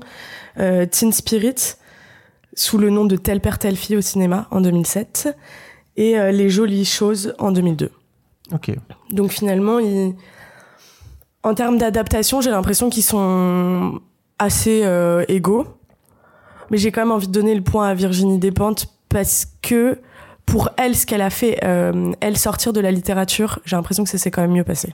Euh, 0.59 0.87
Teen 0.87 1.11
Spirit, 1.11 1.75
sous 2.55 2.77
le 2.77 2.89
nom 2.89 3.05
de 3.05 3.15
Tel 3.15 3.39
père, 3.41 3.59
telle 3.59 3.75
fille 3.75 3.97
au 3.97 4.01
cinéma 4.01 4.47
en 4.51 4.61
2007, 4.61 5.35
et 5.97 6.17
euh, 6.19 6.31
Les 6.31 6.49
jolies 6.49 6.85
choses 6.85 7.33
en 7.39 7.51
2002. 7.51 7.91
Ok. 8.53 8.71
Donc 9.11 9.31
finalement, 9.31 9.79
ils- 9.79 10.13
en 11.43 11.53
termes 11.53 11.77
d'adaptation, 11.77 12.41
j'ai 12.41 12.49
l'impression 12.51 12.89
qu'ils 12.89 13.03
sont 13.03 13.99
assez 14.39 14.81
euh, 14.83 15.25
égaux. 15.27 15.65
Mais 16.71 16.77
j'ai 16.77 16.91
quand 16.91 17.01
même 17.01 17.11
envie 17.11 17.27
de 17.27 17.31
donner 17.33 17.53
le 17.53 17.61
point 17.61 17.87
à 17.89 17.93
Virginie 17.93 18.39
Despentes 18.39 18.87
parce 19.09 19.45
que 19.61 19.99
pour 20.45 20.69
elle, 20.77 20.95
ce 20.95 21.05
qu'elle 21.05 21.21
a 21.21 21.29
fait, 21.29 21.59
euh, 21.63 22.13
elle 22.21 22.37
sortir 22.37 22.73
de 22.73 22.79
la 22.79 22.91
littérature, 22.91 23.59
j'ai 23.65 23.75
l'impression 23.75 24.03
que 24.03 24.09
ça 24.09 24.17
s'est 24.17 24.31
quand 24.31 24.41
même 24.41 24.51
mieux 24.53 24.63
passé. 24.63 24.93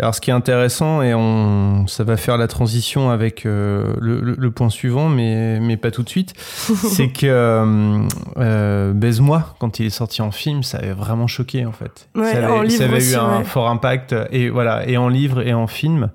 Alors, 0.00 0.12
ce 0.14 0.20
qui 0.20 0.30
est 0.30 0.34
intéressant, 0.34 1.02
et 1.02 1.14
on, 1.14 1.86
ça 1.86 2.02
va 2.02 2.16
faire 2.16 2.36
la 2.36 2.48
transition 2.48 3.10
avec 3.10 3.46
euh, 3.46 3.94
le, 4.00 4.20
le- 4.20 4.34
le 4.36 4.50
point 4.50 4.68
suivant, 4.68 5.08
mais, 5.08 5.60
mais 5.60 5.76
pas 5.76 5.92
tout 5.92 6.02
de 6.02 6.08
suite, 6.08 6.32
c'est 6.38 7.08
que 7.10 7.26
euh, 7.26 7.98
euh, 8.38 8.92
Baise-moi, 8.92 9.54
quand 9.60 9.78
il 9.78 9.86
est 9.86 9.90
sorti 9.90 10.20
en 10.20 10.32
film, 10.32 10.64
ça 10.64 10.78
avait 10.78 10.92
vraiment 10.94 11.28
choqué 11.28 11.64
en 11.64 11.70
fait. 11.72 12.08
Ouais, 12.16 12.32
ça 12.32 12.38
avait, 12.38 12.46
en 12.46 12.62
livre 12.62 12.78
ça 12.78 12.84
avait 12.86 13.10
eu 13.12 13.14
un 13.14 13.38
ouais. 13.38 13.44
fort 13.44 13.68
impact, 13.68 14.14
et 14.32 14.48
voilà, 14.48 14.84
et 14.88 14.96
en 14.96 15.08
livre 15.08 15.46
et 15.46 15.54
en 15.54 15.68
film. 15.68 16.10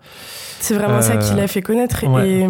C'est 0.59 0.73
vraiment 0.73 1.01
ça 1.01 1.13
Euh, 1.13 1.17
qui 1.19 1.33
l'a 1.35 1.47
fait 1.47 1.61
connaître. 1.61 2.05
ouais. 2.05 2.29
Et, 2.29 2.47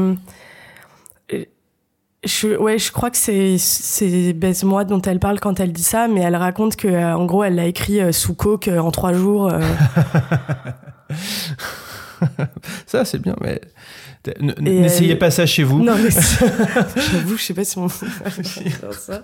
Je, 2.25 2.57
ouais, 2.57 2.77
je 2.77 2.91
crois 2.91 3.09
que 3.09 3.17
c'est 3.17 3.57
c'est 3.57 4.33
Baise-moi 4.33 4.83
dont 4.83 5.01
elle 5.01 5.19
parle 5.19 5.39
quand 5.39 5.61
elle 5.61 5.71
dit 5.71 5.83
ça, 5.83 6.09
mais 6.09 6.19
elle 6.19 6.35
raconte 6.35 6.75
que 6.75 6.89
euh, 6.89 7.15
en 7.15 7.25
gros 7.25 7.45
elle 7.45 7.55
l'a 7.55 7.65
écrit 7.65 8.01
euh, 8.01 8.11
sous 8.11 8.35
coke 8.35 8.67
euh, 8.67 8.79
en 8.79 8.91
trois 8.91 9.13
jours. 9.13 9.49
ça, 12.85 13.05
c'est 13.05 13.19
bien, 13.19 13.37
mais 13.39 13.61
n'essayez 14.59 15.15
pas 15.15 15.31
ça 15.31 15.45
chez 15.45 15.63
vous. 15.63 15.81
Non, 15.81 15.95
mais 15.95 16.09
j'avoue, 17.11 17.37
je 17.37 17.43
sais 17.43 17.53
pas 17.53 17.63
si 17.63 17.79
faire 17.87 18.93
ça. 18.93 19.23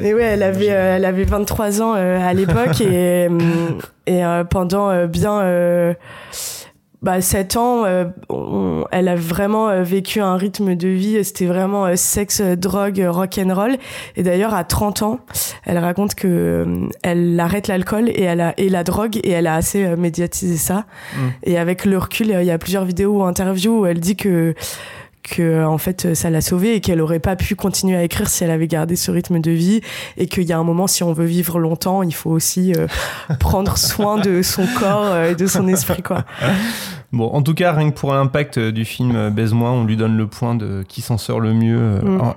Mais 0.00 0.12
ouais, 0.12 0.24
elle 0.24 0.42
avait, 0.42 0.66
elle 0.66 1.04
avait 1.04 1.22
23 1.22 1.82
ans 1.82 1.92
à 1.92 2.34
l'époque 2.34 2.80
et, 2.80 3.28
et 4.08 4.22
pendant 4.50 5.06
bien 5.06 5.94
bah, 7.02 7.20
7 7.20 7.56
ans, 7.56 7.84
euh, 7.84 8.04
on- 8.28 8.84
elle 8.92 9.08
a 9.08 9.16
vraiment 9.16 9.68
euh, 9.68 9.82
vécu 9.82 10.20
un 10.20 10.36
rythme 10.36 10.74
de 10.74 10.88
vie. 10.88 11.22
C'était 11.24 11.46
vraiment 11.46 11.86
euh, 11.86 11.96
sexe, 11.96 12.40
euh, 12.40 12.56
drogue, 12.56 13.00
euh, 13.00 13.10
rock 13.10 13.38
and 13.42 13.54
roll. 13.54 13.76
Et 14.16 14.22
d'ailleurs, 14.22 14.52
à 14.54 14.64
30 14.64 15.02
ans, 15.02 15.20
elle 15.64 15.78
raconte 15.78 16.14
que 16.14 16.26
euh, 16.28 16.88
elle 17.02 17.38
arrête 17.40 17.68
l'alcool 17.68 18.08
et 18.10 18.22
elle 18.22 18.40
a 18.40 18.54
et 18.58 18.68
la 18.68 18.84
drogue 18.84 19.16
et 19.22 19.30
elle 19.30 19.46
a 19.46 19.54
assez 19.54 19.84
euh, 19.84 19.96
médiatisé 19.96 20.56
ça. 20.56 20.84
Mm. 21.16 21.18
Et 21.44 21.58
avec 21.58 21.84
le 21.86 21.96
recul, 21.96 22.30
euh, 22.32 22.42
il 22.42 22.46
y 22.46 22.50
a 22.50 22.58
plusieurs 22.58 22.84
vidéos 22.84 23.20
ou 23.20 23.22
interviews 23.22 23.80
où 23.80 23.86
elle 23.86 24.00
dit 24.00 24.16
que 24.16 24.54
que 25.22 25.64
en 25.64 25.78
fait 25.78 26.14
ça 26.14 26.30
l'a 26.30 26.40
sauvée 26.40 26.76
et 26.76 26.80
qu'elle 26.80 27.00
aurait 27.00 27.18
pas 27.18 27.36
pu 27.36 27.54
continuer 27.54 27.96
à 27.96 28.02
écrire 28.02 28.28
si 28.28 28.44
elle 28.44 28.50
avait 28.50 28.68
gardé 28.68 28.96
ce 28.96 29.10
rythme 29.10 29.40
de 29.40 29.50
vie 29.50 29.80
et 30.16 30.26
qu'il 30.26 30.44
y 30.44 30.52
a 30.52 30.58
un 30.58 30.64
moment 30.64 30.86
si 30.86 31.02
on 31.02 31.12
veut 31.12 31.26
vivre 31.26 31.58
longtemps 31.58 32.02
il 32.02 32.14
faut 32.14 32.30
aussi 32.30 32.72
euh, 32.74 32.86
prendre 33.40 33.76
soin 33.76 34.18
de 34.18 34.42
son 34.42 34.66
corps 34.78 35.04
euh, 35.04 35.30
et 35.32 35.34
de 35.34 35.46
son 35.46 35.68
esprit 35.68 36.02
quoi 36.02 36.24
Bon, 37.12 37.26
en 37.26 37.42
tout 37.42 37.54
cas, 37.54 37.72
rien 37.72 37.90
que 37.90 37.98
pour 37.98 38.14
l'impact 38.14 38.58
euh, 38.58 38.70
du 38.70 38.84
film 38.84 39.30
Baise-moi, 39.30 39.68
on 39.72 39.82
lui 39.82 39.96
donne 39.96 40.16
le 40.16 40.28
point 40.28 40.54
de 40.54 40.84
qui 40.86 41.02
s'en 41.02 41.18
sort 41.18 41.40
le 41.40 41.52
mieux 41.52 41.98
Mm. 42.02 42.20
en, 42.20 42.36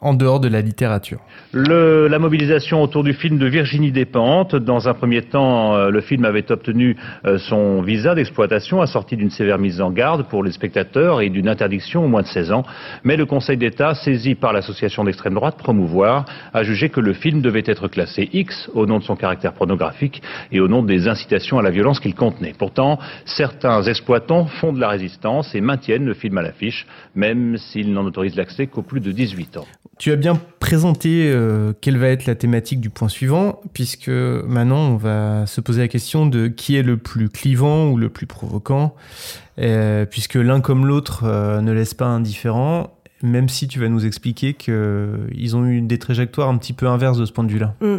en 0.00 0.12
dehors 0.14 0.40
de 0.40 0.48
la 0.48 0.60
littérature. 0.60 1.18
Le- 1.52 2.06
la 2.08 2.18
mobilisation 2.18 2.82
autour 2.82 3.02
du 3.02 3.14
film 3.14 3.38
de 3.38 3.46
Virginie 3.46 3.92
Despentes. 3.92 4.54
Dans 4.54 4.88
un 4.88 4.94
premier 4.94 5.22
temps, 5.22 5.74
euh, 5.74 5.90
le 5.90 6.00
film 6.02 6.24
avait 6.26 6.50
obtenu 6.52 6.96
euh, 7.24 7.38
son 7.38 7.80
visa 7.80 8.14
d'exploitation 8.14 8.82
assorti 8.82 9.16
d'une 9.16 9.30
sévère 9.30 9.58
mise 9.58 9.80
en 9.80 9.90
garde 9.90 10.28
pour 10.28 10.44
les 10.44 10.52
spectateurs 10.52 11.22
et 11.22 11.30
d'une 11.30 11.48
interdiction 11.48 12.04
au 12.04 12.08
moins 12.08 12.22
de 12.22 12.26
16 12.26 12.52
ans. 12.52 12.64
Mais 13.04 13.16
le 13.16 13.24
Conseil 13.24 13.56
d'État, 13.56 13.94
saisi 13.94 14.34
par 14.34 14.52
l'association 14.52 15.02
d'extrême 15.04 15.34
droite 15.34 15.56
Promouvoir, 15.56 16.26
a 16.52 16.62
jugé 16.62 16.90
que 16.90 17.00
le 17.00 17.14
film 17.14 17.40
devait 17.40 17.62
être 17.66 17.88
classé 17.88 18.28
X 18.32 18.70
au 18.74 18.84
nom 18.86 18.98
de 18.98 19.04
son 19.04 19.16
caractère 19.16 19.54
pornographique 19.54 20.22
et 20.52 20.60
au 20.60 20.68
nom 20.68 20.82
des 20.82 21.08
incitations 21.08 21.58
à 21.58 21.62
la 21.62 21.70
violence 21.70 22.00
qu'il 22.00 22.14
contenait. 22.14 22.52
Pourtant, 22.58 22.98
certains 23.24 23.82
exploitants 23.84 24.44
font 24.46 24.72
de 24.74 24.80
la 24.80 24.88
résistance 24.88 25.54
et 25.54 25.60
maintiennent 25.62 26.04
le 26.04 26.14
film 26.14 26.36
à 26.36 26.42
l'affiche, 26.42 26.86
même 27.14 27.56
s'ils 27.56 27.92
n'en 27.92 28.04
autorisent 28.04 28.36
l'accès 28.36 28.66
qu'aux 28.66 28.82
plus 28.82 29.00
de 29.00 29.10
18 29.10 29.56
ans. 29.56 29.64
Tu 29.98 30.12
as 30.12 30.16
bien 30.16 30.38
présenté 30.60 31.30
euh, 31.32 31.72
quelle 31.80 31.96
va 31.96 32.08
être 32.08 32.26
la 32.26 32.34
thématique 32.34 32.80
du 32.80 32.90
point 32.90 33.08
suivant, 33.08 33.60
puisque 33.72 34.08
maintenant 34.08 34.90
on 34.90 34.96
va 34.96 35.46
se 35.46 35.62
poser 35.62 35.80
la 35.80 35.88
question 35.88 36.26
de 36.26 36.48
qui 36.48 36.76
est 36.76 36.82
le 36.82 36.98
plus 36.98 37.30
clivant 37.30 37.88
ou 37.88 37.96
le 37.96 38.10
plus 38.10 38.26
provoquant, 38.26 38.94
euh, 39.58 40.04
puisque 40.04 40.34
l'un 40.34 40.60
comme 40.60 40.86
l'autre 40.86 41.24
euh, 41.24 41.62
ne 41.62 41.72
laisse 41.72 41.94
pas 41.94 42.04
indifférent, 42.04 42.95
même 43.22 43.48
si 43.48 43.66
tu 43.66 43.80
vas 43.80 43.88
nous 43.88 44.04
expliquer 44.04 44.54
qu'ils 44.54 45.56
ont 45.56 45.64
eu 45.64 45.80
des 45.80 45.98
trajectoires 45.98 46.48
un 46.48 46.58
petit 46.58 46.72
peu 46.72 46.86
inverses 46.86 47.18
de 47.18 47.24
ce 47.24 47.32
point 47.32 47.44
de 47.44 47.50
vue-là. 47.50 47.74
Mm. 47.80 47.96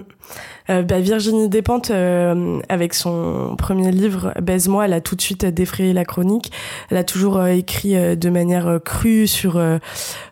Euh, 0.70 0.82
bah, 0.82 1.00
Virginie 1.00 1.50
Despentes, 1.50 1.92
euh, 1.92 2.60
avec 2.70 2.94
son 2.94 3.56
premier 3.58 3.92
livre 3.92 4.34
Baise-moi, 4.42 4.86
elle 4.86 4.94
a 4.94 5.02
tout 5.02 5.16
de 5.16 5.22
suite 5.22 5.46
défrayé 5.46 5.94
la 5.94 6.06
chronique. 6.06 6.52
Elle 6.90 6.98
a 6.98 7.04
toujours 7.04 7.38
euh, 7.38 7.48
écrit 7.48 7.96
euh, 7.96 8.16
de 8.16 8.30
manière 8.30 8.80
crue 8.84 9.28
sur 9.28 9.60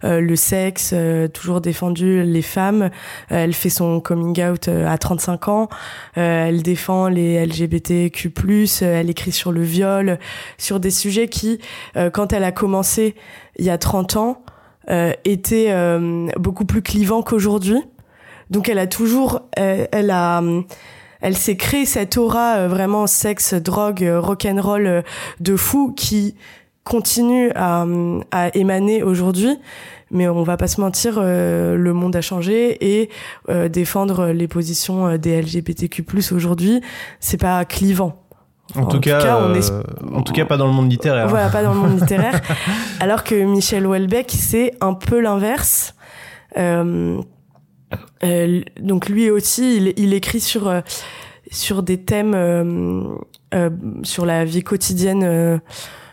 le 0.04 0.36
sexe, 0.36 0.94
toujours 1.34 1.62
défendu 1.62 2.24
les 2.24 2.42
femmes. 2.42 2.90
Elle 3.30 3.54
fait 3.54 3.70
son 3.70 4.00
coming 4.00 4.44
out 4.44 4.68
à 4.68 4.98
35 4.98 5.48
ans. 5.48 5.70
Elle 6.16 6.64
défend 6.64 7.08
les 7.08 7.46
LGBTQ+. 7.46 8.34
elle 8.82 9.10
écrit 9.10 9.32
sur 9.32 9.52
le 9.52 9.62
viol, 9.62 10.20
sur 10.58 10.80
des 10.80 10.92
sujets 10.92 11.28
qui, 11.28 11.60
quand 12.14 12.34
elle 12.34 12.44
a 12.44 12.52
commencé 12.52 13.16
il 13.58 13.66
y 13.66 13.70
a 13.70 13.78
30 13.78 14.18
ans, 14.18 14.44
euh, 14.90 15.14
étaient 15.24 15.68
euh, 15.70 16.28
beaucoup 16.38 16.66
plus 16.66 16.82
clivants 16.82 17.24
qu'aujourd'hui. 17.24 17.82
Donc 18.50 18.70
elle 18.70 18.80
a 18.80 18.88
toujours, 18.88 19.42
euh, 19.58 19.88
elle 19.92 20.12
a, 20.12 20.44
elle 21.22 21.36
s'est 21.36 21.58
créée 21.58 21.86
cette 21.86 22.18
aura 22.18 22.68
vraiment 22.68 23.08
sexe, 23.08 23.54
drogue, 23.56 24.08
rock'n'roll 24.08 25.04
de 25.40 25.56
fou 25.56 25.94
qui 25.96 26.36
continue 26.84 27.52
à, 27.56 27.86
à 28.32 28.56
émaner 28.56 29.02
aujourd'hui. 29.02 29.58
Mais 30.12 30.28
on 30.28 30.44
va 30.44 30.56
pas 30.56 30.68
se 30.68 30.80
mentir, 30.80 31.20
le 31.20 31.92
monde 31.92 32.16
a 32.16 32.22
changé 32.22 32.78
et 32.86 33.10
défendre 33.70 34.28
les 34.28 34.48
positions 34.48 35.18
des 35.18 35.42
LGBTQ+ 35.42 36.06
aujourd'hui, 36.32 36.82
c'est 37.20 37.42
pas 37.42 37.66
clivant. 37.66 38.25
En, 38.76 38.86
tout, 38.88 39.00
cas, 39.00 39.38
on 39.42 39.54
est 39.54 39.72
euh, 39.72 39.84
en 40.14 40.22
tout 40.24 40.34
cas, 40.34 40.44
pas 40.46 40.58
dans 40.58 40.66
le 40.68 40.74
monde 40.74 40.90
littéraire. 40.92 41.28
voilà, 41.28 41.50
pas 41.50 41.64
dans 41.64 41.74
le 41.74 41.80
monde 41.80 42.00
littéraire. 42.00 42.42
Alors 43.00 43.24
que 43.24 43.36
Michel 43.36 43.86
Houellebecq, 43.86 44.32
c'est 44.32 44.74
un 44.82 44.94
peu 44.96 45.20
l'inverse. 45.22 45.94
Euh, 46.58 47.22
euh, 48.24 48.62
donc 48.82 49.08
lui 49.08 49.30
aussi, 49.30 49.78
il, 49.78 49.94
il 49.98 50.14
écrit 50.14 50.40
sur 50.40 50.68
euh, 50.68 50.82
sur 51.52 51.84
des 51.84 52.02
thèmes 52.02 52.34
euh, 52.36 53.04
euh, 53.54 53.70
sur 54.04 54.26
la 54.26 54.44
vie 54.46 54.64
quotidienne. 54.64 55.24
euh, 55.24 55.58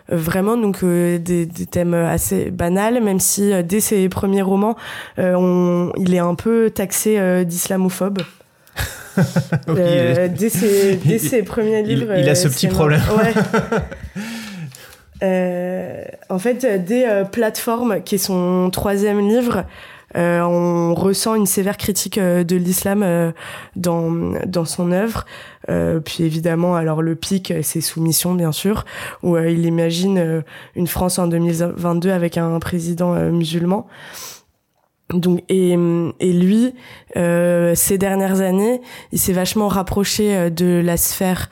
Vraiment, 0.09 0.59
donc 0.59 0.83
euh, 0.83 1.17
des, 1.19 1.47
des 1.47 1.65
thèmes 1.65 1.95
assez 1.95 2.51
banals, 2.51 3.03
même 3.03 3.21
si 3.21 3.51
dès 3.63 3.81
ses 3.81 4.09
premiers 4.11 4.43
romans, 4.43 4.77
euh, 5.19 5.35
on, 5.39 5.93
il 5.97 6.13
est 6.13 6.19
un 6.19 6.35
peu 6.35 6.71
taxé 6.71 7.19
euh, 7.19 7.45
d'islamophobe. 7.45 8.19
Oui, 9.69 9.75
Euh, 9.79 10.29
dès, 10.29 10.49
ses, 10.49 10.97
dès 11.05 11.15
il- 11.17 11.21
ses 11.21 11.43
premiers 11.43 11.83
livres. 11.83 12.15
il 12.17 12.29
a 12.29 12.33
euh, 12.33 12.35
ce 12.35 12.49
petit 12.49 12.69
problème. 12.69 13.01
Ouais. 13.17 13.33
Euh, 15.23 16.03
en 16.31 16.39
fait, 16.41 16.67
dès 16.85 17.09
euh, 17.09 17.25
Plateforme, 17.25 18.03
qui 18.03 18.17
est 18.17 18.19
son 18.19 18.71
troisième 18.73 19.21
livre, 19.21 19.65
euh, 20.17 20.41
on 20.41 20.95
ressent 20.95 21.37
une 21.37 21.47
sévère 21.47 21.77
critique 21.77 22.19
de 22.19 22.57
l'islam 22.57 23.33
dans 23.77 24.11
dans 24.45 24.65
son 24.65 24.91
œuvre. 24.93 25.25
Puis 26.05 26.25
évidemment, 26.25 26.75
alors 26.75 27.03
le 27.03 27.15
pic, 27.15 27.53
c'est 27.63 27.81
Soumission, 27.81 28.35
bien 28.35 28.51
sûr, 28.53 28.85
où 29.23 29.39
il 29.39 29.65
imagine 29.65 30.43
une 30.75 30.87
France 30.89 31.19
en 31.19 31.29
2022 31.29 32.11
avec 32.11 32.37
un 32.37 32.59
président 32.59 33.15
musulman. 33.31 33.87
Donc 35.13 35.43
et, 35.49 35.73
et 36.21 36.33
lui, 36.33 36.75
euh, 37.17 37.75
ces 37.75 37.99
dernières 37.99 38.41
années, 38.41 38.81
il 39.13 39.19
s'est 39.19 39.33
vachement 39.33 39.69
rapproché 39.69 40.35
euh, 40.37 40.51
de 40.51 40.81
la 40.85 40.97
sphère 40.97 41.49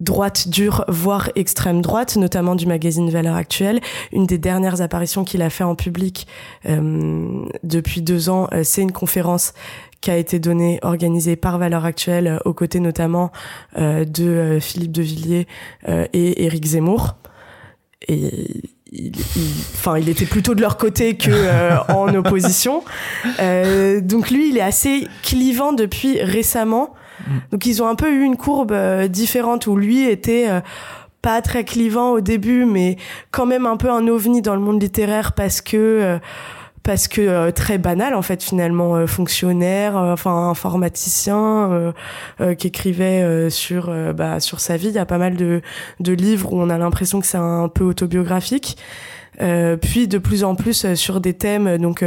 droite 0.00 0.48
dure, 0.48 0.84
voire 0.88 1.30
extrême 1.34 1.82
droite, 1.82 2.16
notamment 2.16 2.54
du 2.54 2.66
magazine 2.66 3.10
Valeurs 3.10 3.36
Actuelles. 3.36 3.80
Une 4.12 4.26
des 4.26 4.38
dernières 4.38 4.80
apparitions 4.80 5.24
qu'il 5.24 5.42
a 5.42 5.50
fait 5.50 5.64
en 5.64 5.74
public 5.74 6.26
euh, 6.66 7.44
depuis 7.62 8.02
deux 8.02 8.28
ans, 8.28 8.48
euh, 8.52 8.62
c'est 8.64 8.82
une 8.82 8.92
conférence 8.92 9.54
qui 10.00 10.10
a 10.12 10.16
été 10.16 10.38
donnée, 10.38 10.78
organisée 10.82 11.34
par 11.34 11.58
Valeurs 11.58 11.84
Actuelles, 11.84 12.28
euh, 12.28 12.38
aux 12.44 12.54
côtés 12.54 12.80
notamment 12.80 13.32
euh, 13.78 14.04
de 14.04 14.58
Philippe 14.60 14.92
de 14.92 15.02
Villiers 15.02 15.46
et 15.86 16.44
Éric 16.44 16.64
Zemmour. 16.66 17.16
Et 18.06 18.62
il, 18.92 19.12
il- 19.16 19.54
enfin, 19.74 19.98
il 19.98 20.08
était 20.08 20.24
plutôt 20.26 20.54
de 20.54 20.60
leur 20.60 20.76
côté 20.76 21.16
que 21.16 21.30
euh, 21.30 21.76
en 21.88 22.12
opposition. 22.14 22.82
Euh, 23.40 24.00
donc 24.00 24.30
lui, 24.30 24.50
il 24.50 24.56
est 24.56 24.62
assez 24.62 25.06
clivant 25.22 25.72
depuis 25.72 26.20
récemment. 26.22 26.94
Donc 27.52 27.66
ils 27.66 27.82
ont 27.82 27.88
un 27.88 27.96
peu 27.96 28.10
eu 28.12 28.22
une 28.22 28.36
courbe 28.36 28.72
euh, 28.72 29.08
différente 29.08 29.66
où 29.66 29.76
lui 29.76 30.08
était 30.08 30.46
euh, 30.48 30.60
pas 31.20 31.42
très 31.42 31.64
clivant 31.64 32.12
au 32.12 32.20
début, 32.20 32.64
mais 32.64 32.96
quand 33.32 33.44
même 33.44 33.66
un 33.66 33.76
peu 33.76 33.90
un 33.90 34.06
ovni 34.06 34.40
dans 34.40 34.54
le 34.54 34.60
monde 34.60 34.80
littéraire 34.80 35.32
parce 35.32 35.60
que 35.60 35.76
euh, 35.76 36.18
parce 36.82 37.08
que 37.08 37.20
euh, 37.20 37.50
très 37.50 37.78
banal 37.78 38.14
en 38.14 38.22
fait 38.22 38.42
finalement 38.42 38.96
euh, 38.96 39.06
fonctionnaire, 39.06 39.96
euh, 39.96 40.12
enfin 40.12 40.48
informaticien 40.50 41.70
euh, 41.70 41.92
euh, 42.40 42.54
qui 42.54 42.68
écrivait 42.68 43.22
euh, 43.22 43.50
sur 43.50 43.92
bah, 44.14 44.40
sur 44.40 44.60
sa 44.60 44.76
vie. 44.76 44.88
Il 44.88 44.94
y 44.94 44.98
a 44.98 45.06
pas 45.06 45.18
mal 45.18 45.36
de 45.36 45.60
de 46.00 46.12
livres 46.12 46.52
où 46.52 46.60
on 46.60 46.70
a 46.70 46.78
l'impression 46.78 47.20
que 47.20 47.26
c'est 47.26 47.38
un 47.38 47.68
peu 47.68 47.84
autobiographique. 47.84 48.76
Puis 49.80 50.08
de 50.08 50.18
plus 50.18 50.42
en 50.42 50.56
plus 50.56 50.94
sur 50.94 51.20
des 51.20 51.32
thèmes, 51.32 51.78
donc 51.78 52.04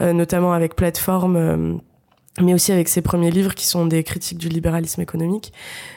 notamment 0.00 0.52
avec 0.52 0.76
plateforme. 0.76 1.80
Euh, 2.38 2.44
mais 2.44 2.54
aussi 2.54 2.72
avec 2.72 2.88
ses 2.88 3.02
premiers 3.02 3.30
livres 3.30 3.54
qui 3.54 3.66
sont 3.66 3.86
des 3.86 4.02
critiques 4.02 4.38
du 4.38 4.48
libéralisme 4.48 5.00
économique, 5.00 5.52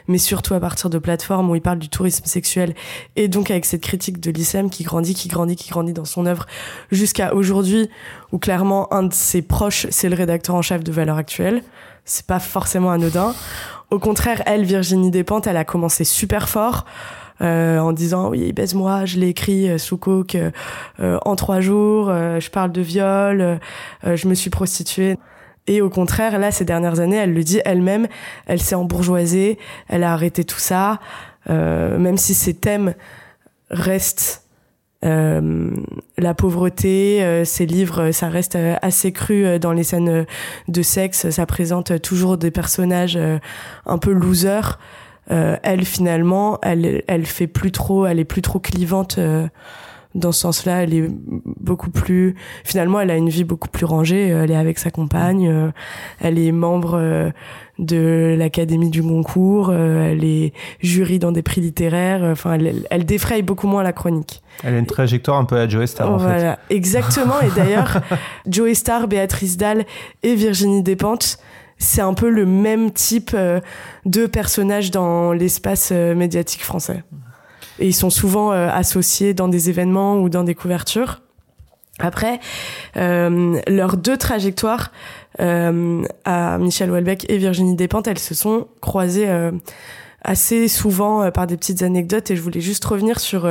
mais 0.07 0.17
surtout 0.17 0.53
à 0.53 0.59
partir 0.59 0.89
de 0.89 0.97
plateformes 0.97 1.49
où 1.49 1.55
il 1.55 1.61
parle 1.61 1.79
du 1.79 1.89
tourisme 1.89 2.25
sexuel, 2.25 2.73
et 3.15 3.27
donc 3.27 3.51
avec 3.51 3.65
cette 3.65 3.81
critique 3.81 4.19
de 4.19 4.31
l'islam 4.31 4.69
qui 4.69 4.83
grandit, 4.83 5.13
qui 5.13 5.27
grandit, 5.27 5.55
qui 5.55 5.69
grandit 5.69 5.93
dans 5.93 6.05
son 6.05 6.25
œuvre, 6.25 6.45
jusqu'à 6.91 7.33
aujourd'hui, 7.33 7.89
où 8.31 8.37
clairement 8.37 8.93
un 8.93 9.03
de 9.03 9.13
ses 9.13 9.41
proches, 9.41 9.87
c'est 9.89 10.09
le 10.09 10.15
rédacteur 10.15 10.55
en 10.55 10.61
chef 10.61 10.83
de 10.83 10.91
Valeurs 10.91 11.17
Actuelles. 11.17 11.63
C'est 12.03 12.25
pas 12.25 12.39
forcément 12.39 12.91
anodin. 12.91 13.35
Au 13.91 13.99
contraire, 13.99 14.41
elle, 14.45 14.63
Virginie 14.63 15.11
Despentes, 15.11 15.47
elle 15.47 15.57
a 15.57 15.65
commencé 15.65 16.03
super 16.03 16.49
fort. 16.49 16.85
en 17.39 17.91
disant 17.91 18.29
oui 18.29 18.53
baise-moi, 18.53 19.05
je 19.05 19.19
l'ai 19.19 19.29
écrit 19.29 19.79
sous 19.79 19.97
coke 19.97 20.37
en 20.99 21.35
trois 21.35 21.59
jours, 21.59 22.07
je 22.07 22.49
parle 22.49 22.71
de 22.71 22.81
viol, 22.81 23.59
je 24.03 24.27
me 24.27 24.33
suis 24.33 24.49
prostituée. 24.49 25.17
Et 25.67 25.81
au 25.81 25.89
contraire, 25.89 26.39
là, 26.39 26.51
ces 26.51 26.65
dernières 26.65 26.99
années, 26.99 27.17
elle 27.17 27.33
le 27.33 27.43
dit 27.43 27.61
elle-même, 27.65 28.07
elle 28.45 28.61
s'est 28.61 28.75
embourgeoisée, 28.75 29.57
elle 29.87 30.03
a 30.03 30.13
arrêté 30.13 30.43
tout 30.43 30.59
ça, 30.59 30.99
même 31.47 32.17
si 32.17 32.33
ses 32.33 32.53
thèmes 32.53 32.93
restent 33.69 34.41
euh, 35.03 35.71
la 36.19 36.33
pauvreté, 36.35 37.23
euh, 37.23 37.43
ces 37.43 37.65
livres, 37.65 38.11
ça 38.11 38.29
reste 38.29 38.55
euh, 38.55 38.75
assez 38.83 39.11
cru 39.11 39.59
dans 39.59 39.73
les 39.73 39.83
scènes 39.83 40.25
de 40.67 40.81
sexe. 40.81 41.29
Ça 41.31 41.45
présente 41.45 42.01
toujours 42.01 42.37
des 42.37 42.51
personnages 42.51 43.17
un 43.85 43.97
peu 43.97 44.11
losers. 44.11 44.79
elle 45.27 45.85
finalement, 45.85 46.59
elle, 46.61 47.03
elle 47.07 47.25
fait 47.25 47.47
plus 47.47 47.71
trop, 47.71 48.05
elle 48.05 48.19
est 48.19 48.25
plus 48.25 48.41
trop 48.41 48.59
clivante 48.59 49.19
dans 50.15 50.31
ce 50.31 50.41
sens-là. 50.41 50.83
Elle 50.83 50.93
est 50.93 51.09
beaucoup 51.59 51.89
plus, 51.89 52.35
finalement, 52.63 52.99
elle 52.99 53.11
a 53.11 53.17
une 53.17 53.29
vie 53.29 53.43
beaucoup 53.43 53.69
plus 53.69 53.85
rangée. 53.85 54.27
Elle 54.27 54.51
est 54.51 54.55
avec 54.55 54.79
sa 54.79 54.91
compagne. 54.91 55.71
Elle 56.19 56.39
est 56.39 56.51
membre 56.51 57.31
de 57.81 58.35
l'Académie 58.37 58.89
du 58.89 59.01
Goncourt, 59.01 59.69
euh, 59.71 60.11
elle 60.11 60.23
est 60.23 60.53
jury 60.81 61.19
dans 61.19 61.31
des 61.31 61.41
prix 61.41 61.61
littéraires, 61.61 62.21
enfin 62.23 62.53
elle, 62.53 62.85
elle, 62.89 63.05
défraye 63.05 63.41
beaucoup 63.41 63.67
moins 63.67 63.81
la 63.81 63.91
chronique. 63.91 64.41
Elle 64.63 64.75
a 64.75 64.77
une 64.77 64.85
trajectoire 64.85 65.37
un 65.37 65.45
peu 65.45 65.57
à 65.57 65.67
Joe 65.67 65.89
Star 65.89 66.17
voilà, 66.17 66.59
exactement. 66.69 67.41
Et 67.41 67.49
d'ailleurs, 67.55 68.01
Joe 68.47 68.73
Star, 68.73 69.07
Béatrice 69.07 69.57
Dalle 69.57 69.85
et 70.21 70.35
Virginie 70.35 70.83
Despentes, 70.83 71.39
c'est 71.79 72.01
un 72.01 72.13
peu 72.13 72.29
le 72.29 72.45
même 72.45 72.91
type 72.91 73.31
euh, 73.33 73.59
de 74.05 74.27
personnage 74.27 74.91
dans 74.91 75.33
l'espace 75.33 75.89
euh, 75.91 76.13
médiatique 76.13 76.63
français. 76.63 77.03
Et 77.81 77.87
ils 77.87 77.93
sont 77.93 78.09
souvent 78.09 78.51
associés 78.51 79.33
dans 79.33 79.47
des 79.47 79.69
événements 79.69 80.17
ou 80.17 80.29
dans 80.29 80.43
des 80.43 80.55
couvertures. 80.55 81.21
Après, 81.99 82.39
leurs 82.95 83.97
deux 83.97 84.17
trajectoires 84.17 84.91
euh, 85.39 86.03
à 86.25 86.57
Michel 86.57 86.91
Houellebecq 86.91 87.25
et 87.29 87.37
Virginie 87.37 87.75
Despentes, 87.75 88.07
elles 88.07 88.19
se 88.19 88.35
sont 88.35 88.67
croisées 88.81 89.29
euh, 89.29 89.51
assez 90.23 90.67
souvent 90.67 91.23
euh, 91.23 91.31
par 91.31 91.47
des 91.47 91.57
petites 91.57 91.81
anecdotes 91.81 92.31
et 92.31 92.35
je 92.35 92.41
voulais 92.41 92.61
juste 92.61 92.83
revenir 92.85 93.19
sur 93.19 93.49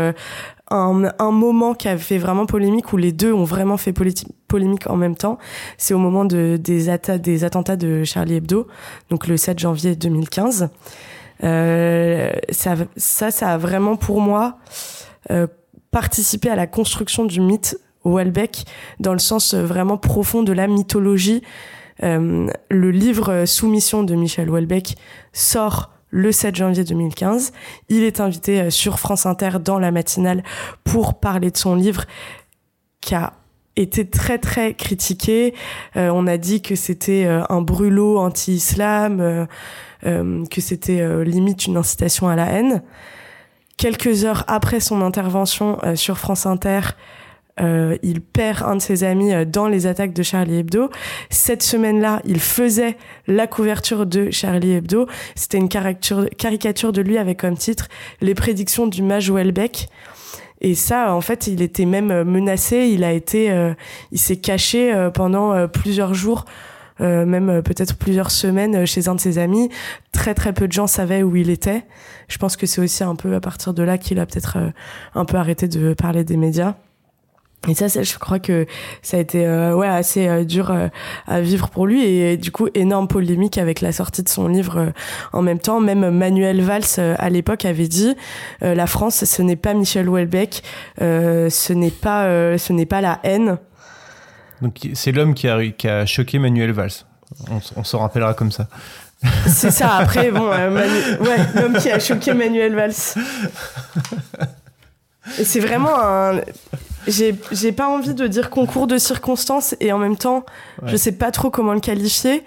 un, 0.70 1.30
moment 1.30 1.74
qui 1.74 1.88
a 1.88 1.96
fait 1.96 2.18
vraiment 2.18 2.46
polémique 2.46 2.92
où 2.92 2.96
les 2.96 3.12
deux 3.12 3.32
ont 3.32 3.44
vraiment 3.44 3.76
fait 3.76 3.92
polémique 3.92 4.88
en 4.88 4.96
même 4.96 5.16
temps. 5.16 5.38
C'est 5.78 5.94
au 5.94 5.98
moment 5.98 6.24
de, 6.24 6.58
des, 6.60 6.86
des 7.18 7.44
attentats 7.44 7.76
de 7.76 8.04
Charlie 8.04 8.36
Hebdo, 8.36 8.68
donc 9.08 9.26
le 9.26 9.36
7 9.36 9.58
janvier 9.58 9.96
2015. 9.96 10.68
Euh, 11.42 12.30
ça, 12.50 12.74
ça, 12.96 13.30
ça 13.30 13.52
a 13.52 13.58
vraiment 13.58 13.96
pour 13.96 14.20
moi 14.20 14.58
euh, 15.30 15.46
participé 15.90 16.50
à 16.50 16.56
la 16.56 16.66
construction 16.66 17.24
du 17.24 17.40
mythe 17.40 17.78
Houellebecq 18.04 18.64
dans 18.98 19.12
le 19.12 19.18
sens 19.18 19.54
vraiment 19.54 19.98
profond 19.98 20.42
de 20.42 20.52
la 20.52 20.66
mythologie. 20.66 21.42
Euh, 22.02 22.48
le 22.70 22.90
livre 22.90 23.44
Soumission 23.44 24.02
de 24.02 24.14
Michel 24.14 24.48
Houellebecq 24.48 24.96
sort 25.32 25.90
le 26.10 26.32
7 26.32 26.56
janvier 26.56 26.84
2015. 26.84 27.52
Il 27.88 28.02
est 28.02 28.20
invité 28.20 28.60
euh, 28.60 28.70
sur 28.70 28.98
France 28.98 29.26
Inter 29.26 29.58
dans 29.62 29.78
la 29.78 29.90
matinale 29.90 30.42
pour 30.84 31.20
parler 31.20 31.50
de 31.50 31.56
son 31.56 31.74
livre 31.74 32.04
qui 33.00 33.14
a 33.14 33.34
été 33.76 34.08
très 34.08 34.38
très 34.38 34.74
critiqué. 34.74 35.54
Euh, 35.96 36.10
on 36.12 36.26
a 36.26 36.36
dit 36.36 36.62
que 36.62 36.74
c'était 36.74 37.26
un 37.26 37.60
brûlot 37.60 38.18
anti-islam, 38.18 39.46
que 40.02 40.60
c'était 40.60 41.24
limite 41.24 41.66
une 41.66 41.76
incitation 41.76 42.28
à 42.28 42.36
la 42.36 42.46
haine. 42.46 42.82
Quelques 43.76 44.24
heures 44.24 44.44
après 44.46 44.80
son 44.80 45.02
intervention 45.02 45.78
sur 45.94 46.18
France 46.18 46.46
Inter, 46.46 46.80
euh, 47.60 47.96
il 48.02 48.20
perd 48.20 48.62
un 48.62 48.76
de 48.76 48.80
ses 48.80 49.04
amis 49.04 49.32
euh, 49.32 49.44
dans 49.44 49.68
les 49.68 49.86
attaques 49.86 50.12
de 50.12 50.22
Charlie 50.22 50.58
Hebdo. 50.58 50.90
Cette 51.28 51.62
semaine-là, 51.62 52.22
il 52.24 52.40
faisait 52.40 52.96
la 53.26 53.46
couverture 53.46 54.06
de 54.06 54.30
Charlie 54.30 54.72
Hebdo. 54.72 55.06
C'était 55.34 55.58
une 55.58 55.68
caricature, 55.68 56.92
de 56.92 57.02
lui 57.02 57.18
avec 57.18 57.40
comme 57.40 57.56
titre 57.56 57.88
Les 58.20 58.34
prédictions 58.34 58.86
du 58.86 59.02
mage 59.02 59.30
Welbeck. 59.30 59.88
Et 60.62 60.74
ça, 60.74 61.14
en 61.14 61.20
fait, 61.20 61.46
il 61.46 61.62
était 61.62 61.86
même 61.86 62.10
euh, 62.10 62.24
menacé. 62.24 62.88
Il 62.90 63.04
a 63.04 63.12
été, 63.12 63.52
il 64.12 64.18
s'est 64.18 64.36
caché 64.36 65.08
pendant 65.14 65.68
plusieurs 65.68 66.14
jours. 66.14 66.44
Même 67.00 67.62
peut-être 67.62 67.96
plusieurs 67.96 68.30
semaines 68.30 68.86
chez 68.86 69.08
un 69.08 69.14
de 69.14 69.20
ses 69.20 69.38
amis. 69.38 69.70
Très 70.12 70.34
très 70.34 70.52
peu 70.52 70.68
de 70.68 70.72
gens 70.72 70.86
savaient 70.86 71.22
où 71.22 71.34
il 71.36 71.50
était. 71.50 71.84
Je 72.28 72.38
pense 72.38 72.56
que 72.56 72.66
c'est 72.66 72.80
aussi 72.80 73.02
un 73.04 73.16
peu 73.16 73.34
à 73.34 73.40
partir 73.40 73.74
de 73.74 73.82
là 73.82 73.98
qu'il 73.98 74.18
a 74.20 74.26
peut-être 74.26 74.58
un 75.14 75.24
peu 75.24 75.36
arrêté 75.36 75.68
de 75.68 75.94
parler 75.94 76.24
des 76.24 76.36
médias. 76.36 76.74
Et 77.68 77.74
ça, 77.74 77.88
je 77.88 78.18
crois 78.18 78.38
que 78.38 78.64
ça 79.02 79.18
a 79.18 79.20
été 79.20 79.44
euh, 79.46 79.74
ouais 79.74 79.86
assez 79.86 80.26
euh, 80.26 80.44
dur 80.44 80.70
euh, 80.70 80.88
à 81.26 81.42
vivre 81.42 81.68
pour 81.68 81.86
lui 81.86 82.02
et, 82.02 82.38
du 82.38 82.50
coup 82.50 82.68
énorme 82.72 83.06
polémique 83.06 83.58
avec 83.58 83.82
la 83.82 83.92
sortie 83.92 84.22
de 84.22 84.30
son 84.30 84.48
livre 84.48 84.92
en 85.34 85.42
même 85.42 85.58
temps. 85.58 85.78
Même 85.78 86.08
Manuel 86.08 86.62
Valls 86.62 87.16
à 87.18 87.28
l'époque 87.28 87.66
avait 87.66 87.88
dit 87.88 88.14
la 88.62 88.86
France, 88.86 89.24
ce 89.24 89.42
n'est 89.42 89.56
pas 89.56 89.74
Michel 89.74 90.08
Houellebecq, 90.08 90.62
ce 90.98 91.72
n'est 91.72 91.90
pas 91.90 92.56
ce 92.56 92.72
n'est 92.72 92.86
pas 92.86 93.00
la 93.00 93.20
haine. 93.24 93.58
Donc 94.62 94.76
c'est 94.94 95.12
l'homme 95.12 95.34
qui 95.34 95.48
a, 95.48 95.64
qui 95.70 95.88
a 95.88 96.06
choqué 96.06 96.38
Manuel 96.38 96.72
Valls. 96.72 97.04
On, 97.50 97.60
on 97.76 97.84
s'en 97.84 97.98
rappellera 98.00 98.34
comme 98.34 98.52
ça. 98.52 98.68
C'est 99.46 99.70
ça. 99.70 99.96
Après 99.96 100.30
bon, 100.30 100.48
ouais, 100.48 101.38
l'homme 101.54 101.76
qui 101.78 101.90
a 101.90 101.98
choqué 101.98 102.34
Manuel 102.34 102.74
Valls. 102.74 102.94
C'est 105.42 105.60
vraiment 105.60 105.98
un 106.00 106.40
j'ai 107.06 107.72
pas 107.72 107.88
envie 107.88 108.14
de 108.14 108.26
dire 108.26 108.50
concours 108.50 108.86
de 108.86 108.98
circonstances 108.98 109.74
et 109.80 109.92
en 109.92 109.98
même 109.98 110.16
temps, 110.16 110.44
je 110.84 110.96
sais 110.96 111.12
pas 111.12 111.30
trop 111.30 111.50
comment 111.50 111.72
le 111.72 111.80
qualifier. 111.80 112.44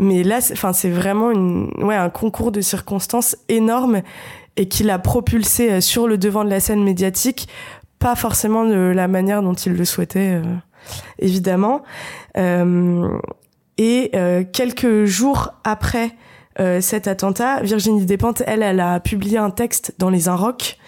Mais 0.00 0.24
là, 0.24 0.38
enfin, 0.52 0.72
c'est 0.72 0.90
vraiment 0.90 1.30
une, 1.30 1.70
ouais, 1.78 1.94
un 1.94 2.10
concours 2.10 2.50
de 2.50 2.60
circonstances 2.60 3.36
énorme 3.48 4.02
et 4.56 4.66
qui 4.66 4.82
l'a 4.82 4.98
propulsé 4.98 5.70
euh, 5.70 5.80
sur 5.80 6.08
le 6.08 6.18
devant 6.18 6.44
de 6.44 6.50
la 6.50 6.58
scène 6.58 6.82
médiatique, 6.82 7.48
pas 8.00 8.16
forcément 8.16 8.64
de 8.64 8.92
la 8.94 9.06
manière 9.06 9.42
dont 9.42 9.54
il 9.54 9.74
le 9.74 9.84
souhaitait, 9.84 10.40
euh, 10.42 10.42
évidemment. 11.18 11.82
Euh, 12.36 13.08
et 13.78 14.10
euh, 14.14 14.44
quelques 14.50 15.04
jours 15.04 15.52
après 15.64 16.12
cet 16.80 17.08
attentat, 17.08 17.62
Virginie 17.62 18.06
Despentes, 18.06 18.44
elle, 18.46 18.62
elle 18.62 18.78
a 18.78 19.00
publié 19.00 19.38
un 19.38 19.50
texte 19.50 19.92
dans 19.98 20.08
les 20.08 20.28
Inrocks 20.28 20.78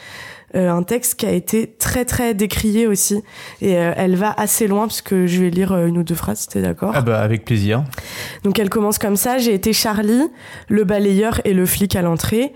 euh, 0.55 0.71
un 0.71 0.85
texte 0.85 1.17
qui 1.17 1.27
a 1.27 1.33
été 1.33 1.75
très 1.79 2.05
très 2.05 2.33
décrié 2.33 2.87
aussi 2.87 3.23
et 3.61 3.77
euh, 3.77 3.93
elle 3.97 4.15
va 4.15 4.33
assez 4.37 4.69
loin 4.69 4.87
parce 4.87 5.03
que 5.03 5.27
je 5.27 5.43
vais 5.43 5.51
lire 5.51 5.73
euh, 5.73 5.87
une 5.87 5.99
ou 5.99 6.03
deux 6.05 6.15
phrases, 6.15 6.47
t'es 6.47 6.63
d'accord? 6.63 6.93
Ah 6.95 7.03
bah 7.03 7.21
avec 7.21 7.45
plaisir. 7.45 7.83
Donc 8.45 8.59
elle 8.59 8.71
commence 8.71 8.99
comme 8.99 9.17
ça, 9.17 9.39
j'ai 9.39 9.53
été 9.55 9.73
Charlie, 9.73 10.23
le 10.69 10.85
balayeur 10.85 11.41
et 11.45 11.53
le 11.53 11.67
flic 11.67 11.97
à 11.97 12.03
l'entrée. 12.03 12.55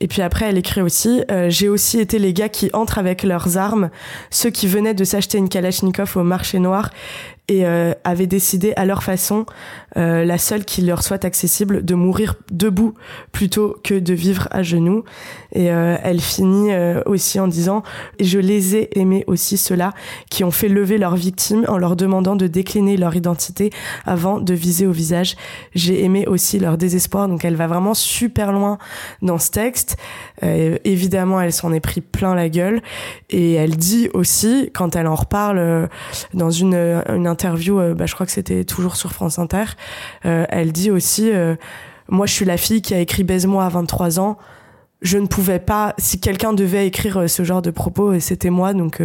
Et 0.00 0.08
puis 0.08 0.22
après, 0.22 0.46
elle 0.46 0.58
écrit 0.58 0.82
aussi 0.82 1.22
J'ai 1.48 1.68
aussi 1.68 2.00
été 2.00 2.18
les 2.18 2.32
gars 2.32 2.48
qui 2.48 2.70
entrent 2.72 2.98
avec 2.98 3.22
leurs 3.22 3.56
armes, 3.56 3.90
ceux 4.30 4.50
qui 4.50 4.66
venaient 4.66 4.94
de 4.94 5.04
s'acheter 5.04 5.38
une 5.38 5.48
Kalachnikov 5.48 6.16
au 6.16 6.22
marché 6.22 6.58
noir 6.58 6.90
et 7.48 7.64
euh, 7.64 7.92
avaient 8.04 8.26
décidé 8.26 8.72
à 8.76 8.84
leur 8.84 9.02
façon, 9.02 9.46
euh, 9.96 10.24
la 10.24 10.38
seule 10.38 10.64
qui 10.64 10.82
leur 10.82 11.02
soit 11.02 11.24
accessible, 11.24 11.84
de 11.84 11.94
mourir 11.94 12.34
debout 12.50 12.94
plutôt 13.30 13.76
que 13.84 13.94
de 13.94 14.14
vivre 14.14 14.48
à 14.50 14.62
genoux. 14.62 15.04
Et 15.56 15.72
euh, 15.72 15.96
elle 16.02 16.20
finit 16.20 16.72
euh, 16.72 17.00
aussi 17.06 17.40
en 17.40 17.48
disant 17.48 17.82
Je 18.20 18.38
les 18.38 18.76
ai 18.76 18.98
aimés 18.98 19.24
aussi 19.26 19.56
ceux-là 19.56 19.92
qui 20.30 20.44
ont 20.44 20.50
fait 20.50 20.68
lever 20.68 20.98
leurs 20.98 21.16
victimes 21.16 21.64
en 21.68 21.78
leur 21.78 21.96
demandant 21.96 22.36
de 22.36 22.46
décliner 22.46 22.96
leur 22.96 23.16
identité 23.16 23.70
avant 24.04 24.38
de 24.38 24.54
viser 24.54 24.86
au 24.86 24.92
visage. 24.92 25.36
J'ai 25.74 26.04
aimé 26.04 26.26
aussi 26.26 26.58
leur 26.58 26.76
désespoir. 26.76 27.28
Donc 27.28 27.44
elle 27.44 27.56
va 27.56 27.66
vraiment 27.66 27.94
super 27.94 28.52
loin 28.52 28.78
dans 29.22 29.38
ce 29.38 29.50
texte. 29.50 29.96
évidemment, 30.42 31.40
elle 31.40 31.52
s'en 31.52 31.72
est 31.72 31.80
pris 31.80 32.00
plein 32.00 32.34
la 32.34 32.48
gueule. 32.48 32.82
Et 33.30 33.54
elle 33.54 33.76
dit 33.76 34.08
aussi, 34.14 34.70
quand 34.74 34.94
elle 34.96 35.06
en 35.06 35.14
reparle 35.14 35.88
dans 36.34 36.50
une, 36.50 37.02
une 37.08 37.26
interview, 37.26 37.80
euh, 37.86 37.94
bah, 37.94 38.06
je 38.06 38.14
crois 38.14 38.26
que 38.26 38.32
c'était 38.32 38.64
toujours 38.64 38.96
sur 38.96 39.12
France 39.12 39.38
Inter, 39.38 39.64
euh, 40.24 40.44
elle 40.48 40.72
dit 40.72 40.90
aussi, 40.90 41.30
euh, 41.30 41.56
moi 42.08 42.26
je 42.26 42.32
suis 42.32 42.44
la 42.44 42.56
fille 42.56 42.82
qui 42.82 42.94
a 42.94 43.00
écrit 43.00 43.24
Baise-moi 43.24 43.64
à 43.64 43.68
23 43.68 44.20
ans, 44.20 44.38
je 45.02 45.18
ne 45.18 45.26
pouvais 45.26 45.58
pas, 45.58 45.94
si 45.98 46.20
quelqu'un 46.20 46.52
devait 46.52 46.86
écrire 46.86 47.28
ce 47.28 47.44
genre 47.44 47.62
de 47.62 47.70
propos, 47.70 48.18
c'était 48.20 48.50
moi, 48.50 48.72
donc 48.72 49.00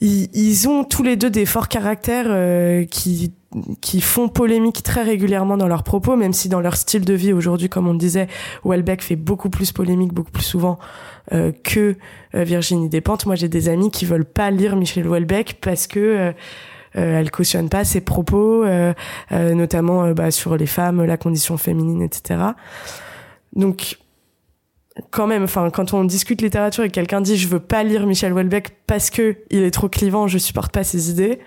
ils, 0.00 0.28
ils, 0.34 0.68
ont 0.68 0.84
tous 0.84 1.02
les 1.02 1.16
deux 1.16 1.30
des 1.30 1.46
forts 1.46 1.68
caractères 1.68 2.86
qui 2.88 3.32
qui 3.80 4.02
font 4.02 4.28
polémique 4.28 4.82
très 4.82 5.02
régulièrement 5.02 5.56
dans 5.56 5.68
leurs 5.68 5.84
propos, 5.84 6.14
même 6.14 6.34
si 6.34 6.50
dans 6.50 6.60
leur 6.60 6.76
style 6.76 7.06
de 7.06 7.14
vie 7.14 7.32
aujourd'hui, 7.32 7.70
comme 7.70 7.88
on 7.88 7.92
le 7.92 7.98
disait, 7.98 8.26
Welbeck 8.66 9.02
fait 9.02 9.16
beaucoup 9.16 9.48
plus 9.48 9.72
polémique, 9.72 10.12
beaucoup 10.12 10.32
plus 10.32 10.42
souvent 10.42 10.78
que 11.30 11.96
Virginie 12.34 12.90
Despentes. 12.90 13.24
Moi, 13.24 13.34
j'ai 13.34 13.48
des 13.48 13.70
amis 13.70 13.90
qui 13.90 14.04
veulent 14.04 14.26
pas 14.26 14.50
lire 14.50 14.76
Michel 14.76 15.08
Welbeck 15.08 15.58
parce 15.62 15.86
que 15.86 16.34
euh, 16.96 17.20
elle 17.20 17.30
cautionne 17.30 17.68
pas 17.68 17.84
ses 17.84 18.00
propos, 18.00 18.64
euh, 18.64 18.92
euh, 19.32 19.54
notamment 19.54 20.12
bah, 20.12 20.30
sur 20.30 20.56
les 20.56 20.66
femmes, 20.66 21.04
la 21.04 21.16
condition 21.16 21.56
féminine, 21.56 22.02
etc. 22.02 22.40
Donc 23.54 23.98
quand 25.10 25.26
même, 25.26 25.44
enfin, 25.44 25.70
quand 25.70 25.92
on 25.94 26.04
discute 26.04 26.40
littérature 26.42 26.84
et 26.84 26.90
quelqu'un 26.90 27.20
dit 27.20 27.36
je 27.36 27.48
veux 27.48 27.60
pas 27.60 27.82
lire 27.82 28.06
Michel 28.06 28.32
Houellebecq 28.32 28.76
parce 28.86 29.10
que 29.10 29.36
il 29.50 29.62
est 29.62 29.70
trop 29.70 29.88
clivant, 29.88 30.26
je 30.26 30.38
supporte 30.38 30.72
pas 30.72 30.84
ses 30.84 31.10
idées. 31.10 31.40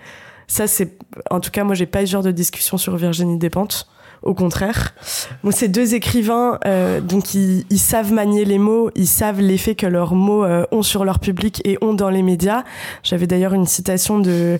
Ça, 0.46 0.66
c'est, 0.66 0.98
en 1.30 1.38
tout 1.38 1.52
cas, 1.52 1.62
moi, 1.62 1.76
j'ai 1.76 1.86
pas 1.86 2.02
eu 2.02 2.06
ce 2.06 2.12
genre 2.12 2.22
de 2.24 2.32
discussion 2.32 2.76
sur 2.76 2.96
Virginie 2.96 3.38
Despentes. 3.38 3.88
Au 4.22 4.34
contraire. 4.34 4.94
Bon, 5.42 5.50
ces 5.50 5.68
deux 5.68 5.94
écrivains, 5.94 6.58
euh, 6.66 7.00
donc 7.00 7.32
ils, 7.32 7.64
ils, 7.70 7.78
savent 7.78 8.12
manier 8.12 8.44
les 8.44 8.58
mots, 8.58 8.90
ils 8.94 9.06
savent 9.06 9.40
l'effet 9.40 9.74
que 9.74 9.86
leurs 9.86 10.14
mots 10.14 10.44
euh, 10.44 10.66
ont 10.72 10.82
sur 10.82 11.06
leur 11.06 11.20
public 11.20 11.62
et 11.64 11.78
ont 11.80 11.94
dans 11.94 12.10
les 12.10 12.22
médias. 12.22 12.64
J'avais 13.02 13.26
d'ailleurs 13.26 13.54
une 13.54 13.66
citation 13.66 14.18
de 14.18 14.58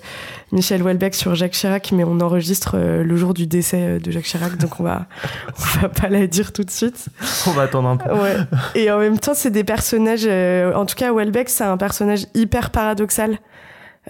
Michel 0.50 0.82
Houellebecq 0.82 1.14
sur 1.14 1.34
Jacques 1.34 1.52
Chirac, 1.52 1.92
mais 1.92 2.04
on 2.04 2.20
enregistre 2.20 2.76
euh, 2.76 3.04
le 3.04 3.16
jour 3.16 3.34
du 3.34 3.46
décès 3.46 4.00
de 4.00 4.10
Jacques 4.10 4.24
Chirac, 4.24 4.56
donc 4.56 4.80
on 4.80 4.84
va, 4.84 5.06
on 5.58 5.80
va 5.80 5.88
pas 5.90 6.08
la 6.08 6.26
dire 6.26 6.54
tout 6.54 6.64
de 6.64 6.70
suite. 6.70 7.08
On 7.46 7.50
va 7.50 7.62
attendre 7.62 7.90
un 7.90 7.98
peu. 7.98 8.10
Ouais. 8.14 8.36
Et 8.74 8.90
en 8.90 8.98
même 8.98 9.18
temps, 9.18 9.34
c'est 9.34 9.50
des 9.50 9.64
personnages. 9.64 10.26
en 10.26 10.86
tout 10.86 10.96
cas, 10.96 11.12
Houellebecq, 11.12 11.50
c'est 11.50 11.64
un 11.64 11.76
personnage 11.76 12.26
hyper 12.34 12.70
paradoxal. 12.70 13.38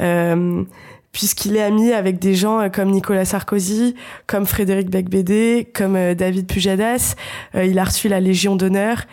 Euh, 0.00 0.64
puisqu'il 1.12 1.56
est 1.56 1.62
ami 1.62 1.92
avec 1.92 2.18
des 2.18 2.34
gens 2.34 2.60
euh, 2.60 2.68
comme 2.68 2.90
Nicolas 2.90 3.24
Sarkozy, 3.24 3.94
comme 4.26 4.46
Frédéric 4.46 4.90
Becbédé, 4.90 5.70
comme 5.74 5.96
euh, 5.96 6.14
David 6.14 6.46
Pujadas. 6.46 7.16
Euh, 7.54 7.64
il 7.64 7.78
a 7.78 7.84
reçu 7.84 8.08
la 8.08 8.20
Légion 8.20 8.56
d'honneur. 8.56 9.04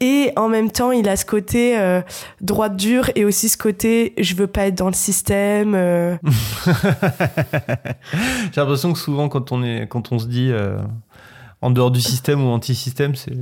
Et 0.00 0.32
en 0.36 0.48
même 0.48 0.70
temps, 0.70 0.92
il 0.92 1.08
a 1.08 1.16
ce 1.16 1.24
côté 1.24 1.78
droite 2.40 2.76
dure 2.76 3.10
et 3.14 3.24
aussi 3.24 3.48
ce 3.48 3.56
côté 3.56 4.12
je 4.18 4.34
veux 4.34 4.48
pas 4.48 4.66
être 4.66 4.74
dans 4.74 4.88
le 4.88 4.92
système. 4.92 5.72
J'ai 8.52 8.60
l'impression 8.60 8.92
que 8.92 8.98
souvent 8.98 9.28
quand 9.28 9.52
on 9.52 9.62
est 9.62 9.86
quand 9.88 10.10
on 10.12 10.18
se 10.18 10.26
dit 10.26 10.52
en 11.64 11.70
dehors 11.70 11.90
du 11.90 12.00
système 12.02 12.44
ou 12.44 12.50
anti-système, 12.50 13.14
c'est, 13.14 13.32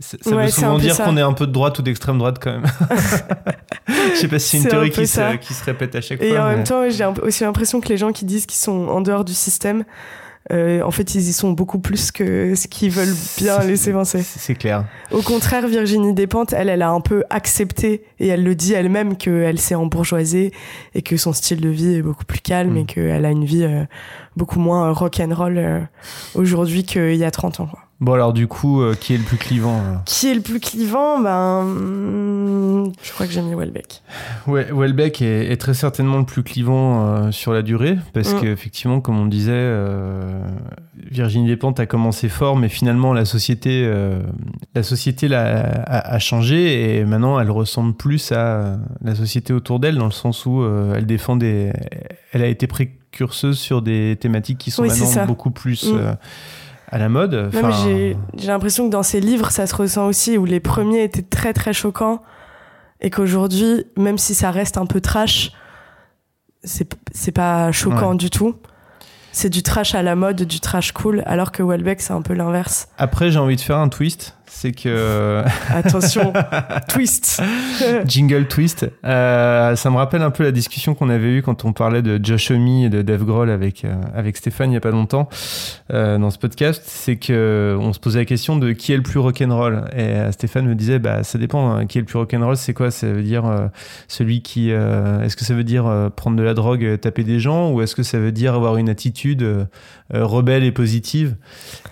ça 0.00 0.30
Ouais, 0.34 0.46
veut 0.46 0.50
souvent 0.50 0.78
dire 0.78 0.96
qu'on 0.96 1.16
est 1.18 1.20
un 1.22 1.34
peu 1.34 1.46
de 1.46 1.52
droite 1.52 1.78
ou 1.78 1.82
d'extrême 1.82 2.16
droite 2.18 2.38
quand 2.40 2.52
même. 2.52 2.64
Je 4.14 4.18
sais 4.20 4.28
pas 4.28 4.38
si 4.38 4.48
c'est 4.48 4.56
une 4.58 4.66
un 4.66 4.70
théorie 4.70 4.90
qui 4.90 5.06
se, 5.06 5.36
qui 5.36 5.52
se 5.54 5.64
répète 5.64 5.94
à 5.94 6.00
chaque 6.00 6.22
Et 6.22 6.30
fois. 6.30 6.40
en 6.40 6.48
mais- 6.48 6.56
même 6.56 6.64
temps, 6.64 6.88
j'ai 6.88 7.04
aussi 7.22 7.44
l'impression 7.44 7.80
que 7.80 7.88
les 7.88 7.96
gens 7.98 8.12
qui 8.12 8.24
disent 8.24 8.46
qu'ils 8.46 8.58
sont 8.58 8.88
en 8.88 9.00
dehors 9.02 9.24
du 9.24 9.34
système, 9.34 9.84
euh, 10.50 10.80
en 10.82 10.90
fait, 10.90 11.14
ils 11.14 11.28
y 11.28 11.32
sont 11.32 11.50
beaucoup 11.52 11.78
plus 11.78 12.10
que 12.10 12.54
ce 12.54 12.66
qu'ils 12.68 12.90
veulent 12.90 13.14
bien 13.36 13.58
laisser 13.60 13.92
penser. 13.92 14.22
C'est 14.22 14.54
clair. 14.54 14.86
Au 15.10 15.20
contraire, 15.20 15.66
Virginie 15.68 16.14
Despentes, 16.14 16.52
elle, 16.54 16.68
elle 16.70 16.80
a 16.82 16.90
un 16.90 17.00
peu 17.02 17.22
accepté 17.28 18.02
et 18.18 18.28
elle 18.28 18.44
le 18.44 18.54
dit 18.54 18.72
elle-même 18.72 19.16
qu'elle 19.16 19.58
s'est 19.58 19.74
embourgeoisée 19.74 20.52
et 20.94 21.02
que 21.02 21.16
son 21.18 21.32
style 21.34 21.60
de 21.60 21.68
vie 21.68 21.96
est 21.96 22.02
beaucoup 22.02 22.24
plus 22.24 22.40
calme 22.40 22.74
Mm. 22.74 22.76
et 22.78 22.84
qu'elle 22.86 23.24
a 23.26 23.30
une 23.30 23.44
vie 23.44 23.64
euh, 23.64 23.84
beaucoup 24.36 24.58
moins 24.58 24.90
rock 24.92 25.20
and 25.20 25.34
roll 25.34 25.58
euh, 25.58 25.80
aujourd'hui 26.34 26.84
qu'il 26.84 27.14
y 27.16 27.24
a 27.24 27.30
30 27.30 27.60
ans. 27.60 27.66
quoi. 27.66 27.80
Bon 28.00 28.12
alors 28.12 28.32
du 28.32 28.46
coup, 28.46 28.80
euh, 28.80 28.94
qui 28.94 29.12
est 29.12 29.16
le 29.18 29.24
plus 29.24 29.38
clivant 29.38 29.80
alors 29.84 30.04
Qui 30.04 30.28
est 30.30 30.34
le 30.34 30.40
plus 30.40 30.60
clivant 30.60 31.20
Ben, 31.20 31.64
hmm, 31.64 32.92
je 33.02 33.12
crois 33.12 33.26
que 33.26 33.32
j'ai 33.32 33.42
mis 33.42 33.54
Welbeck. 33.56 34.02
Ouais, 34.46 34.68
Welbeck 34.72 35.20
est, 35.20 35.50
est 35.50 35.56
très 35.56 35.74
certainement 35.74 36.18
le 36.18 36.24
plus 36.24 36.44
clivant 36.44 37.04
euh, 37.06 37.30
sur 37.32 37.52
la 37.52 37.62
durée, 37.62 37.98
parce 38.14 38.32
Mm. 38.34 38.40
qu'effectivement, 38.40 39.00
comme 39.00 39.18
on 39.18 39.26
disait, 39.26 39.50
euh, 39.52 40.46
Virginie 41.10 41.48
Despentes 41.48 41.80
a 41.80 41.86
commencé 41.86 42.28
fort, 42.28 42.56
mais 42.56 42.68
finalement 42.68 43.12
la 43.12 43.24
société, 43.24 43.82
euh, 43.84 44.20
la 44.76 44.84
société 44.84 45.26
l'a, 45.26 45.82
a, 45.82 46.14
a 46.14 46.18
changé 46.20 46.98
et 46.98 47.04
maintenant 47.04 47.40
elle 47.40 47.50
ressemble 47.50 47.94
plus 47.94 48.30
à 48.30 48.36
euh, 48.36 48.76
la 49.02 49.16
société 49.16 49.52
autour 49.52 49.80
d'elle, 49.80 49.96
dans 49.98 50.04
le 50.04 50.12
sens 50.12 50.46
où 50.46 50.62
euh, 50.62 50.94
elle 50.96 51.06
défend 51.06 51.34
des, 51.34 51.72
elle 52.32 52.42
a 52.42 52.46
été 52.46 52.68
précurseuse 52.68 53.58
sur 53.58 53.82
des 53.82 54.16
thématiques 54.20 54.58
qui 54.58 54.70
sont 54.70 54.82
Oui, 54.82 54.88
maintenant 54.90 55.26
beaucoup 55.26 55.50
plus 55.50 55.92
Mm. 55.92 56.16
À 56.90 56.98
la 56.98 57.08
mode. 57.08 57.50
J'ai 57.84 58.46
l'impression 58.46 58.86
que 58.86 58.90
dans 58.92 59.02
ses 59.02 59.20
livres, 59.20 59.50
ça 59.50 59.66
se 59.66 59.74
ressent 59.74 60.06
aussi, 60.06 60.38
où 60.38 60.44
les 60.44 60.60
premiers 60.60 61.04
étaient 61.04 61.22
très 61.22 61.52
très 61.52 61.72
choquants, 61.72 62.22
et 63.00 63.10
qu'aujourd'hui, 63.10 63.84
même 63.96 64.18
si 64.18 64.34
ça 64.34 64.50
reste 64.50 64.76
un 64.78 64.86
peu 64.86 65.00
trash, 65.00 65.52
c'est 66.64 66.88
c'est 67.12 67.32
pas 67.32 67.70
choquant 67.72 68.10
Ouais. 68.12 68.16
du 68.16 68.30
tout. 68.30 68.56
C'est 69.30 69.50
du 69.50 69.62
trash 69.62 69.94
à 69.94 70.02
la 70.02 70.16
mode, 70.16 70.42
du 70.42 70.58
trash 70.58 70.92
cool, 70.92 71.22
alors 71.26 71.52
que 71.52 71.62
Welbeck, 71.62 72.00
c'est 72.00 72.14
un 72.14 72.22
peu 72.22 72.32
l'inverse. 72.34 72.88
Après, 72.96 73.30
j'ai 73.30 73.38
envie 73.38 73.54
de 73.56 73.60
faire 73.60 73.76
un 73.76 73.88
twist, 73.88 74.36
c'est 74.50 74.72
que 74.72 75.42
Attention, 75.70 76.32
twist. 76.88 77.42
Jingle 78.06 78.46
twist. 78.48 78.90
Euh, 79.04 79.76
ça 79.76 79.90
me 79.90 79.96
rappelle 79.96 80.22
un 80.22 80.30
peu 80.30 80.42
la 80.44 80.50
discussion 80.52 80.94
qu'on 80.94 81.08
avait 81.10 81.36
eue 81.36 81.42
quand 81.42 81.64
on 81.64 81.72
parlait 81.72 82.02
de 82.02 82.18
Josh 82.22 82.50
Homme 82.50 82.66
et 82.66 82.88
de 82.88 83.02
Dave 83.02 83.24
Grohl 83.24 83.50
avec, 83.50 83.84
euh, 83.84 83.94
avec 84.14 84.36
Stéphane 84.36 84.70
il 84.70 84.74
y 84.74 84.76
a 84.76 84.80
pas 84.80 84.90
longtemps 84.90 85.28
euh, 85.92 86.18
dans 86.18 86.30
ce 86.30 86.38
podcast. 86.38 86.82
C'est 86.86 87.16
que 87.16 87.76
on 87.80 87.92
se 87.92 88.00
posait 88.00 88.18
la 88.20 88.24
question 88.24 88.56
de 88.56 88.72
qui 88.72 88.92
est 88.92 88.96
le 88.96 89.02
plus 89.02 89.18
rock'n'roll. 89.18 89.84
Et 89.96 90.00
euh, 90.00 90.32
Stéphane 90.32 90.66
me 90.66 90.74
disait, 90.74 90.98
bah, 90.98 91.22
ça 91.22 91.38
dépend. 91.38 91.70
hein. 91.74 91.86
Qui 91.86 91.98
est 91.98 92.00
le 92.00 92.06
plus 92.06 92.18
rock'n'roll 92.18 92.56
C'est 92.56 92.74
quoi? 92.74 92.90
Ça 92.90 93.06
veut 93.06 93.22
dire 93.22 93.46
euh, 93.46 93.68
celui 94.08 94.42
qui. 94.42 94.72
euh, 94.72 95.22
est-ce 95.22 95.36
que 95.36 95.44
ça 95.44 95.54
veut 95.54 95.64
dire 95.64 95.86
euh, 95.86 96.08
prendre 96.10 96.36
de 96.36 96.42
la 96.42 96.54
drogue, 96.54 96.84
euh, 96.84 96.96
taper 96.96 97.24
des 97.24 97.38
gens? 97.40 97.70
Ou 97.70 97.82
est-ce 97.82 97.94
que 97.94 98.02
ça 98.02 98.18
veut 98.18 98.32
dire 98.32 98.54
avoir 98.54 98.76
une 98.76 98.88
attitude 98.88 99.46
euh, 100.14 100.24
rebelle 100.24 100.64
et 100.64 100.72
positive 100.72 101.36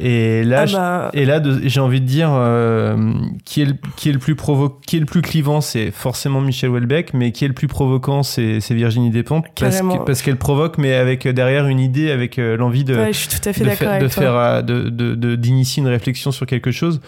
Et 0.00 0.42
là, 0.44 0.64
Ah 0.68 0.72
bah. 0.72 1.10
et 1.12 1.24
là, 1.26 1.42
j'ai 1.64 1.80
envie 1.80 2.00
de 2.00 2.06
dire 2.06 2.30
euh, 2.32 3.12
qui, 3.44 3.62
est 3.62 3.66
le, 3.66 3.74
qui 3.96 4.08
est 4.08 4.12
le 4.12 4.18
plus 4.18 4.34
provo 4.34 4.78
qui 4.86 4.96
est 4.96 5.00
le 5.00 5.06
plus 5.06 5.22
clivant, 5.22 5.60
c'est 5.60 5.90
forcément 5.90 6.40
Michel 6.40 6.70
Houellebecq, 6.70 7.12
mais 7.14 7.32
qui 7.32 7.44
est 7.44 7.48
le 7.48 7.54
plus 7.54 7.68
provoquant, 7.68 8.22
c'est 8.22 8.60
c'est 8.60 8.74
Virginie 8.74 9.10
Despentes, 9.10 9.46
parce 9.58 9.74
Carrément. 9.76 9.98
que- 9.98 10.04
parce 10.04 10.22
qu'elle 10.22 10.36
provoque, 10.38 10.78
mais 10.78 10.94
avec 10.94 11.26
euh, 11.26 11.32
derrière 11.32 11.66
une 11.66 11.80
idée, 11.80 12.10
avec 12.10 12.38
euh, 12.38 12.56
l'envie 12.56 12.84
de 12.84 12.94
Ouais, 12.96 13.12
je 13.12 13.18
suis 13.18 13.28
tout 13.28 13.46
à 13.48 13.52
fait 13.52 13.64
de, 13.64 13.68
avec 13.70 14.00
de 14.02 14.08
faire 14.08 14.34
euh, 14.34 14.62
de 14.62 15.34
d'initier 15.36 15.82
une 15.82 15.88
réflexion 15.88 16.30
sur 16.32 16.46
quelque 16.46 16.70
chose. 16.70 17.00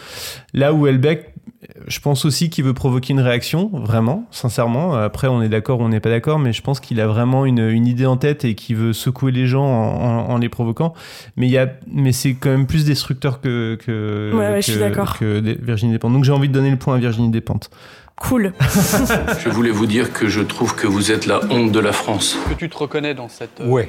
Là 0.52 0.72
où 0.74 0.82
Houellebecq, 0.82 1.32
je 1.88 2.00
pense 2.00 2.24
aussi 2.24 2.50
qu'il 2.50 2.64
veut 2.64 2.74
provoquer 2.74 3.12
une 3.12 3.20
réaction, 3.20 3.70
vraiment, 3.72 4.24
sincèrement. 4.30 4.94
Après, 4.94 5.26
on 5.28 5.42
est 5.42 5.48
d'accord 5.48 5.80
ou 5.80 5.84
on 5.84 5.88
n'est 5.88 6.00
pas 6.00 6.10
d'accord, 6.10 6.38
mais 6.38 6.52
je 6.52 6.62
pense 6.62 6.80
qu'il 6.80 7.00
a 7.00 7.06
vraiment 7.06 7.46
une, 7.46 7.58
une 7.68 7.86
idée 7.86 8.06
en 8.06 8.16
tête 8.16 8.44
et 8.44 8.54
qu'il 8.54 8.76
veut 8.76 8.92
secouer 8.92 9.32
les 9.32 9.46
gens 9.46 9.64
en, 9.64 10.04
en- 10.04 10.30
en 10.30 10.38
les 10.38 10.48
provoquant. 10.48 10.94
Mais 11.36 11.46
il 11.46 11.50
y 11.52 11.58
a, 11.58 11.68
mais 11.90 12.12
c'est 12.12 12.34
quand 12.34 12.50
même 12.50 12.66
plus 12.66 12.84
destructeur 12.84 13.40
que 13.40 13.76
que, 13.84 14.30
Ouais, 14.34 14.38
ouais, 14.48 14.54
que, 14.56 14.60
je 14.66 14.70
suis 14.72 14.80
d'accord. 14.80 15.18
que 15.18 15.40
des- 15.40 15.54
Virginie 15.54 15.92
Despentes. 15.92 16.12
Donc 16.12 16.24
j'ai 16.24 16.32
envie 16.32 16.48
de 16.48 16.52
donner 16.54 16.70
le 16.70 16.76
point 16.78 16.94
à 16.96 16.98
Virginie 16.98 17.30
Despentes. 17.30 17.70
Cool. 18.16 18.52
Je 19.38 19.48
voulais 19.48 19.70
vous 19.70 19.86
dire 19.86 20.12
que 20.12 20.26
je 20.26 20.40
trouve 20.40 20.74
que 20.74 20.88
vous 20.88 21.12
êtes 21.12 21.26
la 21.26 21.40
honte 21.52 21.70
de 21.70 21.78
la 21.78 21.92
France. 21.92 22.36
Que 22.48 22.54
tu 22.54 22.68
te 22.68 22.76
reconnais 22.76 23.14
dans 23.14 23.28
cette. 23.28 23.60
euh, 23.60 23.68
Ouais. 23.68 23.88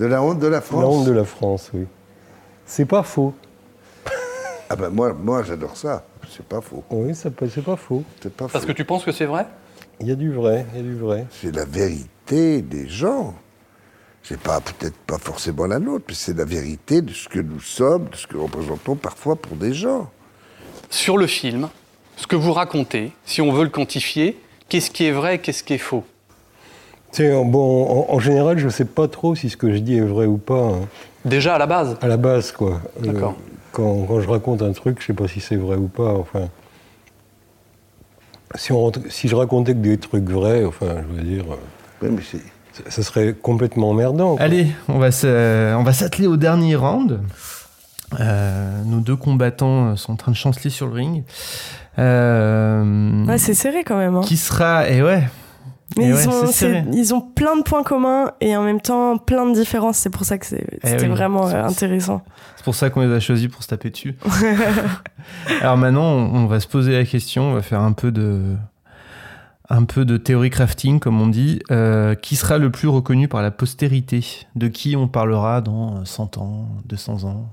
De 0.00 0.04
la 0.06 0.20
honte 0.20 0.40
de 0.40 0.46
la 0.48 0.60
France 0.60 0.82
La 0.82 0.88
honte 0.88 1.06
de 1.06 1.12
la 1.12 1.24
France, 1.24 1.70
oui. 1.72 1.84
C'est 2.64 2.86
pas 2.86 3.04
faux. 3.04 3.34
Ah 4.68 4.74
ben 4.74 4.90
moi, 4.90 5.12
moi 5.14 5.44
j'adore 5.44 5.76
ça. 5.76 6.04
C'est 6.28 6.44
pas 6.44 6.60
faux. 6.60 6.82
Oui, 6.90 7.14
c'est 7.14 7.30
pas 7.32 7.46
faux. 7.76 8.02
C'est 8.20 8.32
pas 8.36 8.48
Parce 8.48 8.64
faux. 8.64 8.68
que 8.72 8.76
tu 8.76 8.84
penses 8.84 9.04
que 9.04 9.12
c'est 9.12 9.26
vrai? 9.26 9.46
Il 10.00 10.08
y 10.08 10.10
a 10.10 10.16
du 10.16 10.32
vrai, 10.32 10.66
il 10.74 10.78
y 10.78 10.80
a 10.80 10.82
du 10.82 10.96
vrai. 10.96 11.24
C'est 11.30 11.54
la 11.54 11.64
vérité 11.64 12.62
des 12.62 12.88
gens. 12.88 13.34
C'est 14.28 14.40
pas 14.40 14.60
peut-être 14.60 14.96
pas 15.06 15.18
forcément 15.18 15.66
la 15.66 15.78
nôtre, 15.78 16.06
mais 16.08 16.14
c'est 16.14 16.36
la 16.36 16.44
vérité 16.44 17.00
de 17.00 17.12
ce 17.12 17.28
que 17.28 17.38
nous 17.38 17.60
sommes, 17.60 18.08
de 18.08 18.16
ce 18.16 18.26
que 18.26 18.34
nous 18.34 18.42
représentons 18.42 18.96
parfois 18.96 19.36
pour 19.36 19.56
des 19.56 19.72
gens. 19.72 20.10
Sur 20.90 21.16
le 21.16 21.28
film, 21.28 21.68
ce 22.16 22.26
que 22.26 22.34
vous 22.34 22.52
racontez, 22.52 23.12
si 23.24 23.40
on 23.40 23.52
veut 23.52 23.62
le 23.62 23.70
quantifier, 23.70 24.36
qu'est-ce 24.68 24.90
qui 24.90 25.04
est 25.04 25.12
vrai, 25.12 25.38
qu'est-ce 25.38 25.62
qui 25.62 25.74
est 25.74 25.78
faux? 25.78 26.02
Tu 27.12 27.18
sais, 27.22 27.32
en- 27.32 27.44
bon, 27.44 27.86
en, 28.10 28.14
en 28.14 28.18
général, 28.18 28.58
je 28.58 28.68
sais 28.68 28.84
pas 28.84 29.06
trop 29.06 29.36
si 29.36 29.48
ce 29.48 29.56
que 29.56 29.72
je 29.72 29.78
dis 29.78 29.96
est 29.96 30.00
vrai 30.00 30.26
ou 30.26 30.38
pas. 30.38 30.60
hein. 30.72 30.88
Déjà 31.24 31.54
à 31.54 31.58
la 31.58 31.66
base? 31.66 31.96
À 32.00 32.08
la 32.08 32.16
base, 32.16 32.50
quoi. 32.50 32.80
Euh, 33.04 33.12
D'accord. 33.12 33.36
quand, 33.70 34.06
quand 34.06 34.20
je 34.20 34.28
raconte 34.28 34.60
un 34.62 34.72
truc, 34.72 35.00
je 35.00 35.06
sais 35.06 35.12
pas 35.14 35.28
si 35.28 35.40
c'est 35.40 35.54
vrai 35.56 35.76
ou 35.76 35.86
pas. 35.86 36.12
Enfin, 36.14 36.48
si, 38.56 38.72
on 38.72 38.80
rentre- 38.80 39.00
si 39.08 39.28
je 39.28 39.36
racontais 39.36 39.72
que 39.72 39.78
des 39.78 39.98
trucs 39.98 40.28
vrais, 40.28 40.64
enfin, 40.64 40.96
je 41.08 41.14
veux 41.16 41.22
dire, 41.22 41.44
euh, 42.02 42.10
ça- 42.20 42.38
ça 42.88 43.02
serait 43.02 43.34
complètement 43.34 43.90
emmerdant. 43.90 44.36
quoi. 44.36 44.44
Allez, 44.44 44.68
on 44.88 44.98
va 44.98 45.10
se- 45.10 45.74
on 45.74 45.82
va 45.82 45.92
s'atteler 45.92 46.26
au 46.26 46.36
dernier 46.36 46.76
round. 46.76 47.20
Euh, 48.20 48.82
nos 48.84 49.00
deux 49.00 49.16
combattants 49.16 49.96
sont 49.96 50.12
en 50.12 50.16
train 50.16 50.30
de 50.32 50.36
chanceler 50.36 50.70
sur 50.70 50.86
le 50.86 50.92
ring. 50.92 51.24
Euh, 51.98 53.24
Ouais, 53.26 53.38
c'est 53.38 53.54
serré 53.54 53.82
quand 53.84 53.96
même. 53.98 54.16
hein. 54.16 54.20
qui 54.22 54.36
sera 54.36 54.88
et 54.88 55.02
ouais. 55.02 55.24
Mais 55.96 56.04
Et 56.04 56.08
ils, 56.08 56.14
ouais, 56.14 56.26
ont, 56.28 56.46
serré. 56.46 56.84
ils 56.92 57.14
ont 57.14 57.20
plein 57.20 57.56
de 57.56 57.62
points 57.62 57.82
communs 57.84 58.32
et 58.40 58.56
en 58.56 58.62
même 58.62 58.80
temps 58.80 59.16
plein 59.18 59.46
de 59.46 59.54
différences. 59.54 59.98
C'est 59.98 60.10
pour 60.10 60.24
ça 60.24 60.36
que 60.36 60.44
Eh 60.52 60.64
c'était 60.88 61.02
oui. 61.04 61.08
vraiment 61.08 61.46
euh, 61.48 61.64
intéressant. 61.64 62.22
C'est 62.56 62.64
pour 62.64 62.74
ça 62.74 62.90
qu'on 62.90 63.00
les 63.02 63.14
a 63.14 63.20
choisis 63.20 63.48
pour 63.48 63.62
se 63.62 63.68
taper 63.68 63.90
dessus. 63.90 64.14
Alors 65.60 65.76
maintenant, 65.76 66.02
on, 66.04 66.34
on 66.34 66.46
va 66.46 66.60
se 66.60 66.66
poser 66.66 66.92
la 66.92 67.04
question, 67.04 67.50
on 67.50 67.54
va 67.54 67.62
faire 67.62 67.80
un 67.80 67.92
peu 67.92 68.10
de 68.10 68.56
un 69.68 69.84
peu 69.84 70.04
de 70.04 70.16
théorie 70.16 70.50
crafting, 70.50 71.00
comme 71.00 71.20
on 71.20 71.26
dit. 71.26 71.60
Euh, 71.70 72.14
qui 72.14 72.36
sera 72.36 72.58
le 72.58 72.70
plus 72.70 72.88
reconnu 72.88 73.28
par 73.28 73.42
la 73.42 73.50
postérité 73.50 74.24
De 74.54 74.68
qui 74.68 74.96
on 74.96 75.08
parlera 75.08 75.60
dans 75.60 76.04
100 76.04 76.38
ans, 76.38 76.68
200 76.86 77.24
ans? 77.24 77.46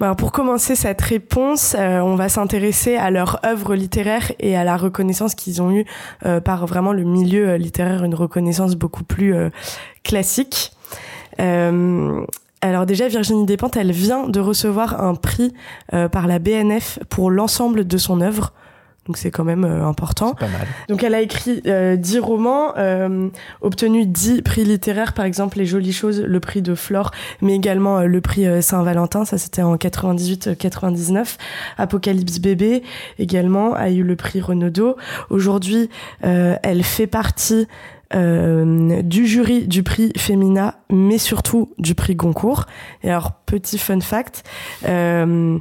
Bah, 0.00 0.14
pour 0.14 0.30
commencer 0.30 0.76
cette 0.76 1.00
réponse, 1.00 1.74
euh, 1.76 1.98
on 2.00 2.14
va 2.14 2.28
s'intéresser 2.28 2.96
à 2.96 3.10
leur 3.10 3.44
œuvre 3.44 3.74
littéraire 3.74 4.32
et 4.38 4.56
à 4.56 4.62
la 4.62 4.76
reconnaissance 4.76 5.34
qu'ils 5.34 5.60
ont 5.60 5.72
eue 5.72 5.86
euh, 6.24 6.40
par 6.40 6.66
vraiment 6.66 6.92
le 6.92 7.02
milieu 7.02 7.56
littéraire, 7.56 8.04
une 8.04 8.14
reconnaissance 8.14 8.76
beaucoup 8.76 9.04
plus 9.04 9.34
classique. 10.04 10.72
Alors 12.60 12.86
déjà, 12.86 13.06
Virginie 13.06 13.46
Despentes, 13.46 13.76
elle 13.76 13.92
vient 13.92 14.28
de 14.28 14.40
recevoir 14.40 15.00
un 15.00 15.14
prix 15.14 15.52
par 16.10 16.26
la 16.26 16.40
BNF 16.40 16.98
pour 17.08 17.30
l'ensemble 17.30 17.86
de 17.86 17.96
son 17.98 18.20
œuvre. 18.20 18.52
Donc 19.08 19.16
c'est 19.16 19.30
quand 19.30 19.44
même 19.44 19.64
euh, 19.64 19.84
important. 19.86 20.34
Pas 20.34 20.48
mal. 20.48 20.66
Donc 20.88 21.02
elle 21.02 21.14
a 21.14 21.22
écrit 21.22 21.62
euh, 21.66 21.96
10 21.96 22.18
romans, 22.18 22.74
euh, 22.76 23.28
obtenu 23.62 24.06
10 24.06 24.42
prix 24.42 24.64
littéraires, 24.64 25.14
par 25.14 25.24
exemple 25.24 25.58
Les 25.58 25.66
Jolies 25.66 25.94
Choses, 25.94 26.20
le 26.20 26.40
prix 26.40 26.60
de 26.60 26.74
Flore, 26.74 27.10
mais 27.40 27.54
également 27.54 28.00
euh, 28.00 28.04
le 28.04 28.20
prix 28.20 28.46
Saint-Valentin, 28.62 29.24
ça 29.24 29.38
c'était 29.38 29.62
en 29.62 29.76
98-99. 29.76 31.36
Apocalypse 31.78 32.38
Bébé 32.38 32.82
également 33.18 33.74
a 33.74 33.90
eu 33.90 34.02
le 34.02 34.14
prix 34.14 34.40
Renaudot. 34.40 34.96
Aujourd'hui, 35.30 35.88
euh, 36.24 36.56
elle 36.62 36.82
fait 36.82 37.06
partie 37.06 37.66
euh, 38.14 39.02
du 39.02 39.26
jury 39.26 39.66
du 39.66 39.82
prix 39.82 40.12
Femina, 40.16 40.80
mais 40.90 41.18
surtout 41.18 41.70
du 41.78 41.94
prix 41.94 42.14
Goncourt. 42.14 42.66
Et 43.02 43.10
alors, 43.10 43.32
petit 43.46 43.78
fun 43.78 44.00
fact, 44.00 44.44
euh, 44.86 45.58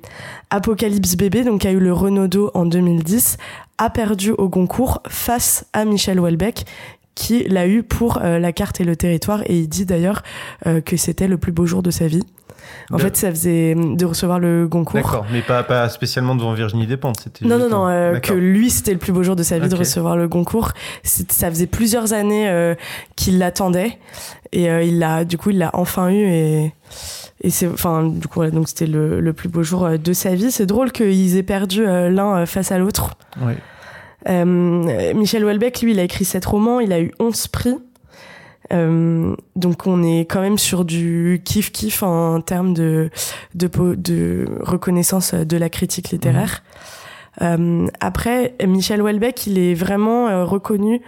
Apocalypse 0.50 1.16
Bébé, 1.16 1.44
donc 1.44 1.66
a 1.66 1.72
eu 1.72 1.80
le 1.80 1.94
Renaudot 1.94 2.52
en 2.54 2.66
2010, 2.66 3.38
a 3.78 3.90
perdu 3.90 4.32
au 4.32 4.50
Goncourt 4.50 5.02
face 5.08 5.66
à 5.74 5.86
Michel 5.86 6.20
Houellebecq, 6.20 6.66
qui 7.18 7.44
l'a 7.46 7.68
eu 7.68 7.82
pour 7.84 8.20
euh, 8.22 8.38
La 8.38 8.54
carte 8.54 8.80
et 8.80 8.84
le 8.84 8.96
territoire. 8.96 9.42
Et 9.50 9.60
il 9.60 9.68
dit 9.68 9.86
d'ailleurs 9.86 10.22
euh, 10.68 10.82
que 10.82 10.98
c'était 10.98 11.28
le 11.28 11.38
plus 11.38 11.52
beau 11.52 11.66
jour 11.66 11.82
de 11.82 11.92
sa 11.92 12.08
vie. 12.08 12.24
En 12.92 12.98
De- 12.98 13.02
fait, 13.02 13.16
ça 13.18 13.30
faisait 13.30 13.76
de 13.76 14.06
recevoir 14.06 14.40
le 14.40 14.68
Goncourt. 14.68 14.96
D'accord, 14.96 15.26
mais 15.32 15.42
pas, 15.42 15.64
pas 15.64 15.90
spécialement 15.90 16.36
devant 16.36 16.54
Virginie 16.54 16.88
Despentes. 16.88 17.20
C'était 17.24 17.46
Non, 17.46 17.58
non, 17.58 17.70
non, 17.70 17.88
euh, 17.88 18.20
que 18.20 18.34
lui, 18.34 18.70
c'était 18.70 18.94
le 18.94 18.98
plus 18.98 19.12
beau 19.12 19.24
jour 19.24 19.36
de 19.36 19.44
sa 19.44 19.60
vie 19.60 19.68
de 19.70 19.76
recevoir 19.76 20.16
le 20.18 20.28
Goncourt. 20.28 20.72
Ça 21.04 21.50
faisait 21.50 21.68
plusieurs 21.68 22.14
années 22.14 22.48
euh, 22.50 22.76
qu'il 23.16 23.38
l'attendait. 23.40 23.98
Et 24.54 24.70
euh, 24.70 24.82
il 24.84 25.00
l'a, 25.00 25.26
du 25.26 25.38
coup, 25.38 25.50
il 25.50 25.58
l'a 25.58 25.72
enfin 25.74 26.10
eu. 26.10 26.16
Et, 26.26 26.74
et 27.42 27.50
c'est, 27.50 27.68
enfin, 27.68 28.04
du 28.08 28.28
coup, 28.28 28.36
voilà, 28.36 28.52
donc 28.52 28.70
c'était 28.70 28.88
le, 28.88 29.20
le 29.20 29.34
plus 29.34 29.50
beau 29.50 29.62
jour 29.64 29.86
euh, 29.86 29.98
de 29.98 30.14
sa 30.14 30.34
vie. 30.36 30.52
C'est 30.52 30.66
drôle 30.66 30.92
qu'ils 30.94 31.36
aient 31.36 31.44
perdu 31.44 31.86
euh, 31.86 32.10
l'un 32.10 32.38
euh, 32.38 32.46
face 32.46 32.72
à 32.72 32.78
l'autre. 32.78 33.16
Euh, 34.30 35.14
Michel 35.14 35.44
Houellebecq, 35.46 35.82
lui, 35.82 35.92
il 35.92 36.00
a 36.00 36.04
écrit 36.04 36.26
sept 36.26 36.46
romans, 36.46 36.80
il 36.80 36.92
a 36.92 37.00
eu 37.00 37.12
11 37.20 37.48
prix. 37.48 37.76
Euh, 38.74 39.34
donc 39.56 39.88
on 39.88 40.04
est 40.04 40.22
quand 40.22 40.42
même 40.42 40.58
sur 40.58 40.84
du 40.84 41.42
kiff 41.46 41.72
kiff 41.72 42.04
en 42.04 42.42
termes 42.42 42.74
de 42.74 43.10
de, 43.56 43.68
po- 43.68 43.96
de 43.96 44.46
reconnaissance 44.60 45.34
de 45.34 45.58
la 45.58 45.70
critique 45.70 46.10
littéraire. 46.10 46.64
Euh, 47.42 47.88
après 48.02 48.56
Michel 48.66 49.02
Houellebecq, 49.02 49.48
il 49.48 49.58
est 49.58 49.74
vraiment 49.74 50.28
euh, 50.28 50.44
reconnu 50.44 51.02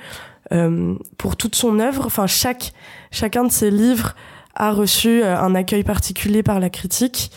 pour 1.18 1.36
toute 1.36 1.54
son 1.54 1.80
œuvre. 1.80 2.06
Enfin 2.06 2.26
chaque 2.28 2.74
chacun 3.12 3.44
de 3.44 3.52
ses 3.52 3.70
livres 3.70 4.16
a 4.56 4.72
reçu 4.72 5.22
un 5.24 5.54
accueil 5.54 5.84
particulier 5.84 6.42
par 6.44 6.60
la 6.60 6.70
critique, 6.70 7.32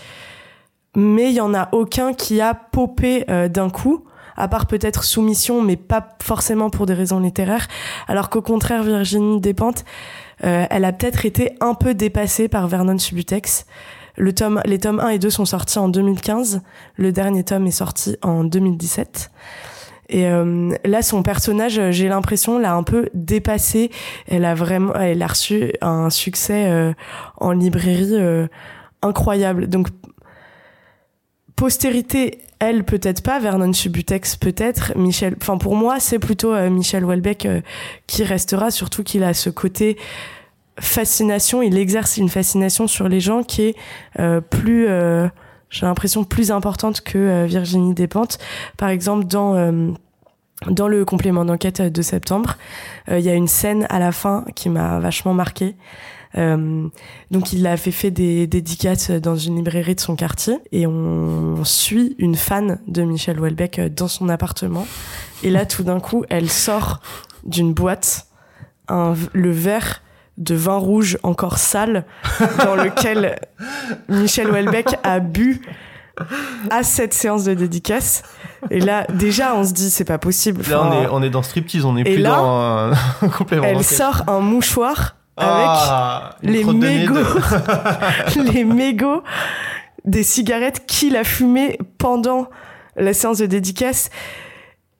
mais 0.96 1.30
il 1.30 1.34
y 1.34 1.40
en 1.40 1.52
a 1.52 1.68
aucun 1.72 2.14
qui 2.14 2.40
a 2.40 2.54
popé 2.54 3.26
d'un 3.50 3.70
coup 3.70 4.04
à 4.36 4.48
part 4.48 4.66
peut-être 4.66 5.04
soumission, 5.04 5.62
mais 5.62 5.76
pas 5.76 6.16
forcément 6.22 6.70
pour 6.70 6.86
des 6.86 6.94
raisons 6.94 7.20
littéraires. 7.20 7.68
Alors 8.08 8.30
qu'au 8.30 8.42
contraire, 8.42 8.82
Virginie 8.82 9.40
Despentes, 9.40 9.84
euh, 10.44 10.66
elle 10.70 10.84
a 10.84 10.92
peut-être 10.92 11.24
été 11.26 11.56
un 11.60 11.74
peu 11.74 11.94
dépassée 11.94 12.48
par 12.48 12.68
Vernon 12.68 12.98
Subutex. 12.98 13.66
Le 14.16 14.34
tome, 14.34 14.60
les 14.64 14.78
tomes 14.78 15.00
1 15.00 15.08
et 15.10 15.18
2 15.18 15.30
sont 15.30 15.44
sortis 15.44 15.78
en 15.78 15.88
2015. 15.88 16.62
Le 16.96 17.12
dernier 17.12 17.44
tome 17.44 17.66
est 17.66 17.70
sorti 17.70 18.16
en 18.22 18.44
2017. 18.44 19.30
Et 20.12 20.26
euh, 20.26 20.70
là, 20.84 21.00
son 21.02 21.22
personnage, 21.22 21.78
euh, 21.78 21.90
j'ai 21.90 22.08
l'impression, 22.08 22.58
l'a 22.58 22.74
un 22.74 22.82
peu 22.82 23.08
dépassé. 23.14 23.90
Elle 24.28 24.44
a 24.44 24.54
vraiment, 24.54 24.94
elle 24.94 25.22
a 25.22 25.26
reçu 25.26 25.72
un 25.80 26.10
succès 26.10 26.66
euh, 26.70 26.92
en 27.38 27.52
librairie 27.52 28.10
euh, 28.12 28.46
incroyable. 29.00 29.68
Donc, 29.68 29.88
postérité, 31.62 32.40
elle 32.58 32.82
peut-être 32.82 33.22
pas, 33.22 33.38
Vernon 33.38 33.72
Subutex 33.72 34.34
peut-être, 34.34 34.98
Michel. 34.98 35.36
Enfin, 35.40 35.58
pour 35.58 35.76
moi, 35.76 36.00
c'est 36.00 36.18
plutôt 36.18 36.52
euh, 36.52 36.68
Michel 36.68 37.04
Houellebecq 37.04 37.46
euh, 37.46 37.60
qui 38.08 38.24
restera, 38.24 38.72
surtout 38.72 39.04
qu'il 39.04 39.22
a 39.22 39.32
ce 39.32 39.48
côté 39.48 39.96
fascination. 40.80 41.62
Il 41.62 41.78
exerce 41.78 42.16
une 42.16 42.28
fascination 42.28 42.88
sur 42.88 43.08
les 43.08 43.20
gens 43.20 43.44
qui 43.44 43.62
est 43.62 43.76
euh, 44.18 44.40
plus, 44.40 44.88
j'ai 45.70 45.86
l'impression, 45.86 46.24
plus 46.24 46.50
importante 46.50 47.00
que 47.00 47.44
Virginie 47.44 47.94
Despentes. 47.94 48.40
Par 48.76 48.88
exemple, 48.88 49.26
dans 49.26 49.94
dans 50.66 50.88
le 50.88 51.04
complément 51.04 51.44
d'enquête 51.44 51.80
de 51.80 52.02
septembre, 52.02 52.56
il 53.08 53.20
y 53.20 53.28
a 53.28 53.34
une 53.34 53.48
scène 53.48 53.86
à 53.88 54.00
la 54.00 54.10
fin 54.10 54.44
qui 54.56 54.68
m'a 54.68 54.98
vachement 54.98 55.32
marquée. 55.32 55.76
Euh, 56.38 56.88
donc 57.30 57.52
il 57.52 57.66
a 57.66 57.76
fait 57.76 57.90
fait 57.90 58.10
des 58.10 58.46
dédicaces 58.46 59.10
dans 59.10 59.36
une 59.36 59.56
librairie 59.56 59.94
de 59.94 60.00
son 60.00 60.16
quartier 60.16 60.58
et 60.72 60.86
on 60.86 61.62
suit 61.64 62.16
une 62.18 62.36
fan 62.36 62.80
de 62.88 63.02
Michel 63.02 63.38
Houellebecq 63.38 63.80
dans 63.94 64.08
son 64.08 64.28
appartement. 64.28 64.86
Et 65.42 65.50
là 65.50 65.66
tout 65.66 65.82
d'un 65.82 66.00
coup 66.00 66.24
elle 66.30 66.48
sort 66.48 67.00
d'une 67.44 67.74
boîte 67.74 68.28
un, 68.88 69.14
le 69.32 69.50
verre 69.50 70.02
de 70.38 70.54
vin 70.54 70.76
rouge 70.76 71.18
encore 71.22 71.58
sale 71.58 72.06
dans 72.64 72.76
lequel 72.76 73.38
Michel 74.08 74.48
Houellebecq 74.50 74.96
a 75.02 75.20
bu 75.20 75.60
à 76.70 76.82
cette 76.82 77.14
séance 77.14 77.44
de 77.44 77.54
dédicace 77.54 78.22
et 78.70 78.80
là 78.80 79.06
déjà 79.12 79.54
on 79.54 79.64
se 79.64 79.72
dit 79.72 79.90
c'est 79.90 80.04
pas 80.04 80.18
possible. 80.18 80.62
Là, 80.70 80.82
on 80.82 80.92
est, 80.92 81.06
on 81.10 81.22
est 81.22 81.30
dans 81.30 81.42
striptease, 81.42 81.84
on 81.84 81.96
est 81.96 82.00
Et 82.02 82.14
plus 82.14 82.22
là, 82.22 82.36
dans 82.36 82.92
un, 83.26 83.28
complément. 83.36 83.64
elle 83.64 83.84
sort 83.84 84.22
un 84.28 84.40
mouchoir 84.40 85.16
avec 85.36 85.66
Ah, 85.66 86.36
les 86.42 86.62
mégots, 86.64 87.14
de- 87.14 88.42
les 88.52 88.64
mégots 88.64 89.22
des 90.04 90.22
cigarettes 90.22 90.84
qu'il 90.86 91.16
a 91.16 91.24
fumées 91.24 91.78
pendant 91.98 92.48
la 92.96 93.12
séance 93.12 93.38
de 93.38 93.46
dédicace. 93.46 94.10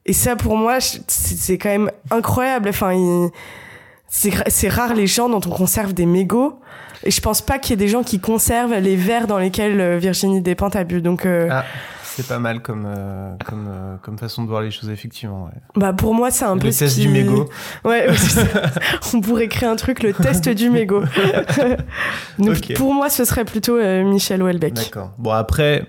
Et 0.05 0.13
ça, 0.13 0.35
pour 0.35 0.57
moi, 0.57 0.79
c'est 1.07 1.57
quand 1.57 1.69
même 1.69 1.91
incroyable. 2.11 2.69
Enfin, 2.69 2.93
il- 2.93 3.29
c'est 4.07 4.29
gra- 4.29 4.43
c'est 4.49 4.69
rare 4.69 4.93
les 4.93 5.07
gens 5.07 5.29
dont 5.29 5.41
on 5.45 5.49
conserve 5.51 5.93
des 5.93 6.05
mégots. 6.05 6.59
Et 7.05 7.11
je 7.11 7.19
pense 7.21 7.41
pas 7.41 7.59
qu'il 7.59 7.71
y 7.71 7.73
ait 7.73 7.85
des 7.85 7.89
gens 7.89 8.03
qui 8.03 8.19
conservent 8.19 8.75
les 8.75 8.95
verres 8.95 9.27
dans 9.27 9.37
lesquels 9.37 9.79
euh, 9.81 9.97
Virginie 9.97 10.41
Despentes 10.41 10.75
a 10.75 10.83
bu. 10.83 11.01
Donc, 11.01 11.25
euh, 11.25 11.49
Ah, 11.51 11.65
c'est 12.15 12.27
pas 12.27 12.39
mal 12.39 12.61
comme, 12.61 12.85
euh, 12.85 13.33
comme, 13.45 13.67
euh, 13.67 13.95
comme 14.01 14.17
façon 14.17 14.43
de 14.43 14.47
voir 14.47 14.61
les 14.61 14.71
choses, 14.71 14.89
effectivement. 14.89 15.45
ouais. 15.45 15.51
bah 15.75 15.93
pour 15.93 16.13
moi, 16.13 16.29
c'est 16.31 16.45
un 16.45 16.55
Le 16.55 16.61
peu 16.61 16.71
ce 16.71 16.79
test 16.79 16.95
qui- 16.95 17.01
du 17.01 17.09
mégot. 17.09 17.49
Ouais, 17.83 18.07
on 19.13 19.21
pourrait 19.21 19.47
créer 19.47 19.67
un 19.69 19.75
truc, 19.75 20.03
le 20.03 20.13
test 20.13 20.47
du 20.49 20.69
mégot. 20.69 21.03
Donc 22.39 22.73
pour 22.75 22.93
moi, 22.93 23.09
ce 23.09 23.25
serait 23.25 23.45
plutôt 23.45 23.77
euh, 23.77 24.03
Michel 24.03 24.41
Houellebecq. 24.43 24.73
D'accord. 24.73 25.11
Bon, 25.17 25.31
après, 25.31 25.85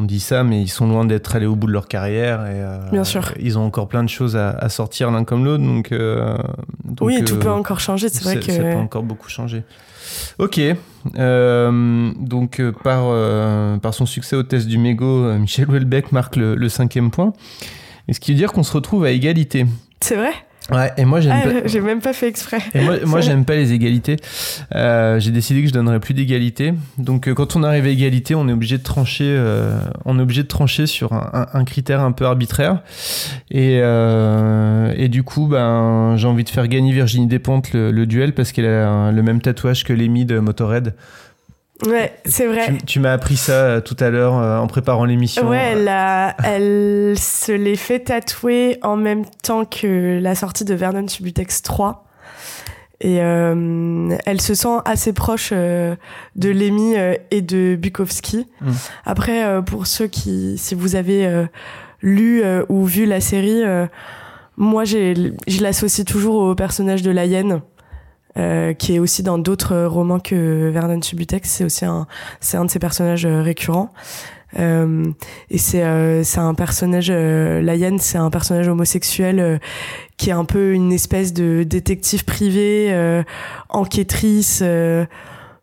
on 0.00 0.04
dit 0.04 0.20
ça, 0.20 0.42
mais 0.44 0.62
ils 0.62 0.68
sont 0.68 0.88
loin 0.88 1.04
d'être 1.04 1.36
allés 1.36 1.46
au 1.46 1.54
bout 1.54 1.66
de 1.66 1.72
leur 1.72 1.86
carrière. 1.88 2.40
Et, 2.46 2.62
euh, 2.62 2.78
Bien 2.90 3.04
sûr. 3.04 3.32
Ils 3.38 3.58
ont 3.58 3.64
encore 3.64 3.88
plein 3.88 4.02
de 4.02 4.08
choses 4.08 4.36
à, 4.36 4.50
à 4.50 4.68
sortir 4.68 5.10
l'un 5.10 5.24
comme 5.24 5.44
l'autre. 5.44 5.62
Donc, 5.62 5.92
euh, 5.92 6.36
donc, 6.84 7.06
Oui, 7.06 7.22
tout 7.24 7.34
euh, 7.34 7.38
peut 7.38 7.50
encore 7.50 7.80
changer. 7.80 8.08
C'est 8.08 8.24
vrai 8.24 8.40
que 8.40 8.50
Ça 8.50 8.62
peut 8.62 8.74
encore 8.74 9.02
beaucoup 9.02 9.28
changer. 9.28 9.62
Ok. 10.38 10.60
Donc, 11.14 12.62
par, 12.82 13.80
par 13.80 13.94
son 13.94 14.06
succès 14.06 14.36
au 14.36 14.42
test 14.42 14.66
du 14.66 14.78
mégot, 14.78 15.34
Michel 15.38 15.68
Houellebecq 15.68 16.12
marque 16.12 16.36
le, 16.36 16.54
le 16.54 16.68
cinquième 16.68 17.10
point. 17.10 17.32
Et 18.08 18.12
ce 18.12 18.20
qui 18.20 18.32
veut 18.32 18.38
dire 18.38 18.52
qu'on 18.52 18.62
se 18.62 18.72
retrouve 18.72 19.04
à 19.04 19.10
égalité. 19.10 19.66
c'est 20.00 20.16
vrai? 20.16 20.32
Ouais, 20.72 20.92
et 20.96 21.04
moi 21.04 21.20
j'aime 21.20 21.36
Ah, 21.36 21.48
pas. 21.48 21.54
J'ai 21.66 21.80
même 21.80 22.00
pas 22.00 22.12
fait 22.12 22.28
exprès. 22.28 22.58
Et 22.74 22.80
moi, 22.82 22.94
moi 23.04 23.20
j'aime 23.20 23.44
pas 23.44 23.56
les 23.56 23.72
égalités. 23.72 24.16
Euh, 24.74 25.18
J'ai 25.20 25.30
décidé 25.30 25.62
que 25.62 25.68
je 25.68 25.72
donnerais 25.72 26.00
plus 26.00 26.14
d'égalité. 26.14 26.74
Donc 26.98 27.28
euh, 27.28 27.34
quand 27.34 27.56
on 27.56 27.62
arrive 27.62 27.84
à 27.86 27.88
égalité, 27.88 28.34
on 28.34 28.48
est 28.48 28.52
obligé 28.52 28.78
de 28.78 28.82
trancher. 28.82 29.24
euh, 29.26 29.78
on 30.04 30.18
est 30.18 30.22
obligé 30.22 30.42
de 30.42 30.48
trancher 30.48 30.86
sur 30.86 31.12
un, 31.12 31.30
un- 31.32 31.58
un 31.58 31.64
critère 31.64 32.00
un 32.00 32.12
peu 32.12 32.24
arbitraire. 32.26 32.82
Et, 33.50 33.80
euh, 33.82 34.92
et 34.96 35.08
du 35.08 35.22
coup, 35.22 35.46
ben 35.46 36.14
j'ai 36.16 36.26
envie 36.26 36.44
de 36.44 36.50
faire 36.50 36.68
gagner 36.68 36.92
Virginie 36.92 37.26
Despentes 37.26 37.72
le, 37.72 37.90
le 37.90 38.06
duel 38.06 38.32
parce 38.34 38.52
qu'elle 38.52 38.66
a 38.66 38.88
un- 38.88 39.12
le 39.12 39.22
même 39.22 39.40
tatouage 39.40 39.84
que 39.84 39.92
Lémi 39.92 40.24
de 40.24 40.38
Motorhead. 40.38 40.94
Ouais, 41.86 42.12
c'est 42.26 42.46
vrai. 42.46 42.66
Tu, 42.78 42.84
tu 42.84 43.00
m'as 43.00 43.12
appris 43.12 43.36
ça 43.36 43.52
euh, 43.52 43.80
tout 43.80 43.96
à 44.00 44.10
l'heure 44.10 44.36
euh, 44.36 44.58
en 44.58 44.66
préparant 44.66 45.04
l'émission. 45.04 45.48
Ouais, 45.48 45.70
elle, 45.72 45.88
a- 45.88 46.36
elle 46.44 47.14
se 47.18 47.52
l'est 47.52 47.76
fait 47.76 48.00
tatouer 48.00 48.78
en 48.82 48.96
même 48.96 49.24
temps 49.42 49.64
que 49.64 50.18
la 50.20 50.34
sortie 50.34 50.64
de 50.64 50.74
Vernon 50.74 51.08
Subutex 51.08 51.62
3. 51.62 52.04
Et 53.02 53.22
euh, 53.22 54.14
elle 54.26 54.42
se 54.42 54.52
sent 54.52 54.76
assez 54.84 55.14
proche 55.14 55.50
euh, 55.54 55.96
de 56.36 56.50
Lemmy 56.50 56.98
euh, 56.98 57.14
et 57.30 57.40
de 57.40 57.74
Bukowski. 57.80 58.46
Mm. 58.60 58.70
Après, 59.06 59.44
euh, 59.46 59.62
pour 59.62 59.86
ceux 59.86 60.06
qui, 60.06 60.58
si 60.58 60.74
vous 60.74 60.96
avez 60.96 61.24
euh, 61.26 61.46
lu 62.02 62.42
euh, 62.44 62.62
ou 62.68 62.84
vu 62.84 63.06
la 63.06 63.22
série, 63.22 63.62
euh, 63.64 63.86
moi, 64.58 64.84
j'ai, 64.84 65.14
je 65.48 65.62
l'associe 65.62 66.04
toujours 66.06 66.34
au 66.42 66.54
personnage 66.54 67.00
de 67.00 67.10
la 67.10 67.24
hyène. 67.24 67.62
Euh, 68.38 68.72
qui 68.72 68.94
est 68.94 68.98
aussi 68.98 69.22
dans 69.22 69.38
d'autres 69.38 69.84
romans 69.84 70.20
que 70.20 70.70
Vernon 70.70 71.02
Subutex. 71.02 71.48
C'est 71.48 71.64
aussi 71.64 71.84
un, 71.84 72.06
c'est 72.40 72.56
un 72.56 72.64
de 72.64 72.70
ses 72.70 72.78
personnages 72.78 73.26
euh, 73.26 73.42
récurrents. 73.42 73.92
Euh, 74.58 75.04
et 75.48 75.58
c'est 75.58 75.84
euh, 75.84 76.24
c'est 76.24 76.40
un 76.40 76.54
personnage 76.54 77.08
euh, 77.10 77.62
la 77.62 77.76
hyène 77.76 78.00
c'est 78.00 78.18
un 78.18 78.30
personnage 78.30 78.66
homosexuel 78.66 79.38
euh, 79.38 79.58
qui 80.16 80.30
est 80.30 80.32
un 80.32 80.44
peu 80.44 80.72
une 80.72 80.92
espèce 80.92 81.32
de 81.32 81.62
détective 81.62 82.24
privé 82.24 82.92
enquêtrice 83.68 84.62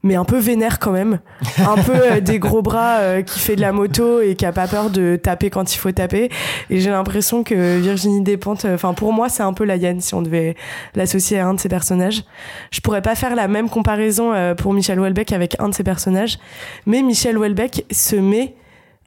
mais 0.07 0.15
un 0.15 0.25
peu 0.25 0.37
vénère 0.37 0.79
quand 0.79 0.91
même. 0.91 1.19
Un 1.59 1.75
peu 1.75 1.93
euh, 1.93 2.19
des 2.21 2.39
gros 2.39 2.61
bras 2.61 2.97
euh, 2.99 3.21
qui 3.21 3.39
fait 3.39 3.55
de 3.55 3.61
la 3.61 3.71
moto 3.71 4.21
et 4.21 4.35
qui 4.35 4.45
a 4.45 4.51
pas 4.51 4.67
peur 4.67 4.89
de 4.89 5.17
taper 5.21 5.49
quand 5.49 5.75
il 5.75 5.77
faut 5.77 5.91
taper. 5.91 6.29
Et 6.69 6.79
j'ai 6.79 6.89
l'impression 6.89 7.43
que 7.43 7.77
Virginie 7.79 8.21
Despentes, 8.21 8.65
euh, 8.65 8.75
enfin 8.75 8.93
pour 8.93 9.13
moi 9.13 9.29
c'est 9.29 9.43
un 9.43 9.53
peu 9.53 9.65
la 9.65 9.75
Yann 9.75 9.99
si 10.01 10.15
on 10.15 10.21
devait 10.21 10.55
l'associer 10.95 11.39
à 11.39 11.47
un 11.47 11.53
de 11.53 11.59
ses 11.59 11.69
personnages. 11.69 12.23
Je 12.71 12.79
pourrais 12.79 13.01
pas 13.01 13.15
faire 13.15 13.35
la 13.35 13.47
même 13.47 13.69
comparaison 13.69 14.31
pour 14.55 14.73
Michel 14.73 14.99
Houellebecq 14.99 15.33
avec 15.33 15.57
un 15.59 15.69
de 15.69 15.73
ses 15.73 15.83
personnages, 15.83 16.39
mais 16.85 17.01
Michel 17.01 17.37
Houellebecq 17.37 17.85
se 17.91 18.15
met 18.15 18.55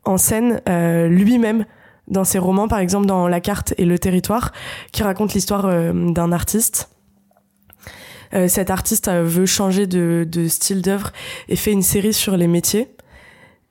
en 0.05 0.19
scène 0.19 0.61
lui-même 1.09 1.65
dans 2.09 2.25
ses 2.25 2.39
romans, 2.39 2.69
par 2.69 2.81
exemple 2.81 3.07
dans 3.07 3.29
La 3.29 3.41
carte 3.41 3.75
et 3.79 3.85
le 3.85 3.99
territoire, 3.99 4.53
qui 4.93 5.03
raconte 5.03 5.33
l'histoire 5.33 5.67
d'un 5.93 6.33
artiste 6.33 6.91
cet 8.49 8.71
artiste 8.71 9.09
euh, 9.09 9.23
veut 9.25 9.47
changer 9.47 9.87
de, 9.87 10.27
de 10.29 10.49
style 10.49 10.83
d'œuvre 10.83 11.13
et 11.49 11.57
fait 11.57 11.73
une 11.73 11.83
série 11.83 12.13
sur 12.13 12.37
les 12.37 12.47
métiers. 12.47 12.89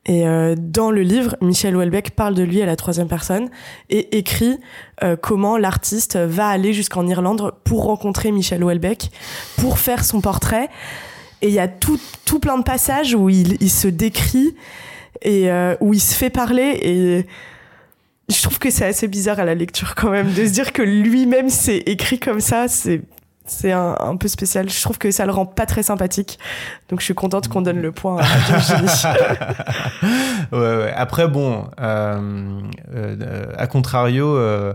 Et 0.06 0.26
euh, 0.26 0.54
dans 0.56 0.90
le 0.90 1.02
livre, 1.02 1.36
Michel 1.40 1.76
Houellebecq 1.76 2.10
parle 2.10 2.34
de 2.34 2.42
lui 2.42 2.62
à 2.62 2.66
la 2.66 2.76
troisième 2.76 3.08
personne 3.08 3.50
et 3.90 4.16
écrit 4.18 4.58
comment 5.22 5.56
l'artiste 5.56 6.16
va 6.16 6.48
aller 6.48 6.74
jusqu'en 6.74 7.06
Irlande 7.06 7.52
pour 7.64 7.84
rencontrer 7.84 8.32
Michel 8.32 8.62
Houellebecq, 8.62 9.10
pour 9.56 9.78
faire 9.78 10.04
son 10.04 10.20
portrait. 10.20 10.68
Et 11.40 11.48
il 11.48 11.54
y 11.54 11.58
a 11.58 11.68
tout, 11.68 11.98
tout 12.26 12.38
plein 12.38 12.58
de 12.58 12.62
passages 12.62 13.14
où 13.14 13.30
il, 13.30 13.56
il 13.60 13.70
se 13.70 13.88
décrit 13.88 14.54
et 15.22 15.50
où 15.80 15.94
il 15.94 16.00
se 16.00 16.14
fait 16.14 16.28
parler. 16.28 16.78
Et 16.82 17.26
je 18.30 18.42
trouve 18.42 18.58
que 18.58 18.70
c'est 18.70 18.86
assez 18.86 19.08
bizarre 19.08 19.40
à 19.40 19.44
la 19.44 19.54
lecture 19.54 19.94
quand 19.94 20.10
même 20.10 20.32
de 20.32 20.46
se 20.46 20.52
dire 20.52 20.72
que 20.72 20.82
lui-même 20.82 21.48
s'est 21.48 21.82
écrit 21.86 22.18
comme 22.18 22.40
ça. 22.40 22.68
C'est 22.68 23.02
c'est 23.50 23.72
un, 23.72 24.16
peu 24.16 24.28
spécial. 24.28 24.70
Je 24.70 24.80
trouve 24.80 24.98
que 24.98 25.10
ça 25.10 25.26
le 25.26 25.32
rend 25.32 25.44
pas 25.44 25.66
très 25.66 25.82
sympathique. 25.82 26.38
Donc 26.88 27.00
je 27.00 27.04
suis 27.04 27.14
contente 27.14 27.48
qu'on 27.48 27.62
donne 27.62 27.80
le 27.80 27.92
point 27.92 28.18
à 28.18 28.22
ouais, 30.52 30.58
ouais. 30.58 30.92
Après, 30.94 31.28
bon, 31.28 31.64
euh, 31.80 32.60
euh, 32.94 33.46
à 33.56 33.66
contrario, 33.66 34.36
euh, 34.36 34.72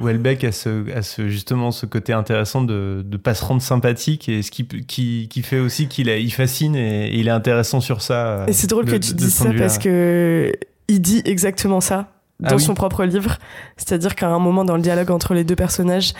Welbeck 0.00 0.44
a, 0.44 0.52
ce, 0.52 0.90
a 0.92 1.02
ce, 1.02 1.28
justement 1.28 1.70
ce 1.70 1.86
côté 1.86 2.12
intéressant 2.12 2.62
de 2.62 3.04
ne 3.08 3.16
pas 3.16 3.34
se 3.34 3.44
rendre 3.44 3.62
sympathique 3.62 4.28
et 4.28 4.42
ce 4.42 4.50
qui, 4.50 4.66
qui, 4.66 5.28
qui 5.28 5.42
fait 5.42 5.60
aussi 5.60 5.86
qu'il 5.86 6.08
il 6.08 6.32
fascine 6.32 6.74
et, 6.74 7.14
il 7.14 7.28
est 7.28 7.32
intéressant 7.32 7.80
sur 7.80 8.02
ça. 8.02 8.44
Et 8.48 8.52
c'est 8.52 8.66
drôle 8.66 8.86
que 8.86 8.96
tu 8.96 9.14
dises 9.14 9.34
ça 9.34 9.50
parce 9.56 9.78
que 9.78 10.52
il 10.88 11.00
dit 11.00 11.22
exactement 11.24 11.80
ça 11.80 12.08
ah 12.42 12.50
dans 12.50 12.58
son 12.58 12.74
propre 12.74 13.04
livre. 13.04 13.36
C'est-à-dire 13.76 14.14
qu'à 14.14 14.28
un 14.28 14.38
moment 14.38 14.64
dans 14.64 14.76
le 14.76 14.82
dialogue 14.82 15.10
entre 15.10 15.34
les 15.34 15.44
deux 15.44 15.56
personnages, 15.56 16.12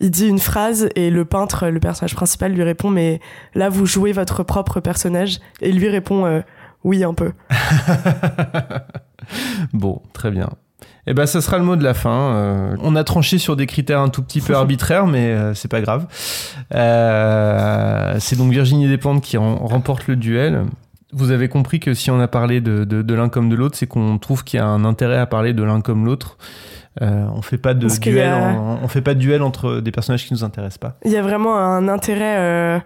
il 0.00 0.10
dit 0.10 0.28
une 0.28 0.38
phrase 0.38 0.88
et 0.96 1.10
le 1.10 1.24
peintre, 1.24 1.68
le 1.68 1.80
personnage 1.80 2.14
principal, 2.14 2.52
lui 2.52 2.62
répond 2.62 2.90
mais 2.90 3.20
là 3.54 3.68
vous 3.68 3.86
jouez 3.86 4.12
votre 4.12 4.42
propre 4.42 4.80
personnage 4.80 5.38
et 5.60 5.70
il 5.70 5.78
lui 5.78 5.88
répond 5.88 6.26
euh, 6.26 6.40
oui 6.84 7.04
un 7.04 7.14
peu. 7.14 7.32
bon, 9.72 10.02
très 10.12 10.30
bien. 10.30 10.48
Eh 11.06 11.14
ben, 11.14 11.26
ça 11.26 11.40
sera 11.40 11.58
le 11.58 11.64
mot 11.64 11.74
de 11.74 11.82
la 11.82 11.94
fin. 11.94 12.34
Euh, 12.34 12.76
on 12.80 12.94
a 12.94 13.02
tranché 13.02 13.38
sur 13.38 13.56
des 13.56 13.66
critères 13.66 14.00
un 14.00 14.08
tout 14.08 14.22
petit 14.22 14.40
peu 14.40 14.54
arbitraires, 14.54 15.06
mais 15.06 15.32
euh, 15.32 15.54
c'est 15.54 15.68
pas 15.68 15.80
grave. 15.80 16.06
c'est 18.20 18.36
donc 18.36 18.52
Virginie 18.52 18.88
Despentes 18.88 19.22
qui 19.22 19.36
remporte 19.36 20.06
le 20.06 20.16
duel 20.16 20.64
vous 21.12 21.30
avez 21.30 21.48
compris 21.48 21.80
que 21.80 21.94
si 21.94 22.10
on 22.10 22.20
a 22.20 22.28
parlé 22.28 22.60
de, 22.60 22.84
de, 22.84 23.14
l'un 23.14 23.28
comme 23.28 23.48
de 23.48 23.54
l'autre, 23.54 23.76
c'est 23.76 23.86
qu'on 23.86 24.18
trouve 24.18 24.44
qu'il 24.44 24.58
y 24.58 24.62
a 24.62 24.66
un 24.66 24.84
intérêt 24.84 25.18
à 25.18 25.26
parler 25.26 25.52
de 25.52 25.62
l'un 25.62 25.80
comme 25.80 26.04
l'autre. 26.04 26.38
Euh, 27.00 27.26
on 27.34 27.42
fait 27.42 27.58
pas 27.58 27.74
de 27.74 27.86
duel, 27.86 28.58
on 28.82 28.88
fait 28.88 29.00
pas 29.00 29.14
de 29.14 29.18
duel 29.18 29.42
entre 29.42 29.80
des 29.80 29.92
personnages 29.92 30.26
qui 30.26 30.34
nous 30.34 30.44
intéressent 30.44 30.78
pas. 30.78 30.96
Il 31.04 31.10
y 31.10 31.16
a 31.16 31.22
vraiment 31.22 31.56
un 31.56 31.88
intérêt 31.88 32.36
euh, 32.38 32.78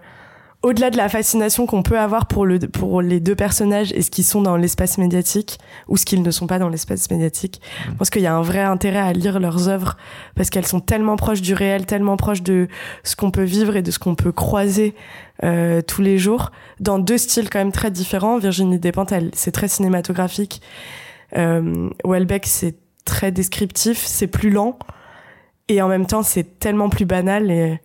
au-delà 0.63 0.89
de 0.89 0.97
la 0.97 1.07
fascination 1.07 1.65
qu'on 1.65 1.83
peut 1.83 1.99
avoir 1.99 2.25
pour 2.25 2.45
le 2.45 2.59
pour 2.59 3.01
les 3.01 3.19
deux 3.19 3.35
personnages 3.35 3.93
et 3.93 4.01
ce 4.01 4.09
qu'ils 4.09 4.23
sont 4.23 4.41
dans 4.41 4.57
l'espace 4.57 4.97
médiatique 4.97 5.59
ou 5.87 5.97
ce 5.97 6.05
qu'ils 6.05 6.23
ne 6.23 6.31
sont 6.31 6.47
pas 6.47 6.57
dans 6.57 6.69
l'espace 6.69 7.09
médiatique. 7.11 7.61
Mm. 7.61 7.91
Je 7.91 7.95
pense 7.97 8.09
qu'il 8.09 8.21
y 8.23 8.27
a 8.27 8.35
un 8.35 8.41
vrai 8.41 8.61
intérêt 8.61 8.99
à 8.99 9.13
lire 9.13 9.39
leurs 9.39 9.67
œuvres 9.69 9.97
parce 10.35 10.49
qu'elles 10.49 10.65
sont 10.65 10.79
tellement 10.79 11.15
proches 11.15 11.41
du 11.41 11.53
réel, 11.53 11.85
tellement 11.85 12.17
proches 12.17 12.41
de 12.41 12.67
ce 13.03 13.15
qu'on 13.15 13.31
peut 13.31 13.43
vivre 13.43 13.75
et 13.75 13.81
de 13.81 13.91
ce 13.91 13.99
qu'on 13.99 14.15
peut 14.15 14.31
croiser 14.31 14.95
euh, 15.43 15.81
tous 15.81 16.01
les 16.01 16.17
jours, 16.17 16.51
dans 16.79 16.97
deux 16.97 17.19
styles 17.19 17.49
quand 17.49 17.59
même 17.59 17.71
très 17.71 17.91
différents. 17.91 18.39
Virginie 18.39 18.79
Despentes, 18.79 19.13
c'est 19.33 19.51
très 19.51 19.67
cinématographique. 19.67 20.61
Euh, 21.37 21.89
Welbeck, 22.03 22.47
c'est 22.47 22.75
très 23.05 23.31
descriptif, 23.31 24.03
c'est 24.03 24.27
plus 24.27 24.49
lent. 24.49 24.77
Et 25.69 25.81
en 25.81 25.87
même 25.87 26.07
temps, 26.07 26.23
c'est 26.23 26.59
tellement 26.59 26.89
plus 26.89 27.05
banal. 27.05 27.51
Et 27.51 27.79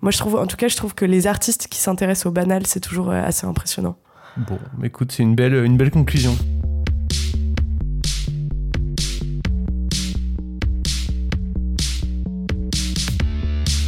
moi, 0.00 0.12
je 0.12 0.18
trouve, 0.18 0.36
en 0.36 0.46
tout 0.46 0.56
cas, 0.56 0.68
je 0.68 0.76
trouve 0.76 0.94
que 0.94 1.04
les 1.04 1.26
artistes 1.26 1.66
qui 1.68 1.78
s'intéressent 1.78 2.26
au 2.26 2.30
banal, 2.30 2.66
c'est 2.66 2.80
toujours 2.80 3.10
euh, 3.10 3.20
assez 3.22 3.46
impressionnant. 3.46 3.96
Bon, 4.36 4.58
écoute, 4.84 5.10
c'est 5.10 5.24
une 5.24 5.34
belle, 5.34 5.54
une 5.64 5.76
belle 5.76 5.90
conclusion. 5.90 6.36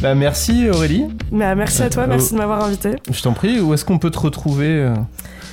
Bah, 0.01 0.15
merci 0.15 0.67
Aurélie. 0.69 1.05
Bah, 1.31 1.53
merci 1.55 1.83
à 1.83 1.89
toi, 1.89 2.07
merci 2.07 2.33
de 2.33 2.39
m'avoir 2.39 2.63
invité. 2.63 2.95
Je 3.09 3.21
t'en 3.21 3.33
prie, 3.33 3.59
où 3.59 3.73
est-ce 3.73 3.85
qu'on 3.85 3.99
peut 3.99 4.09
te 4.09 4.17
retrouver 4.19 4.67
euh, 4.67 4.95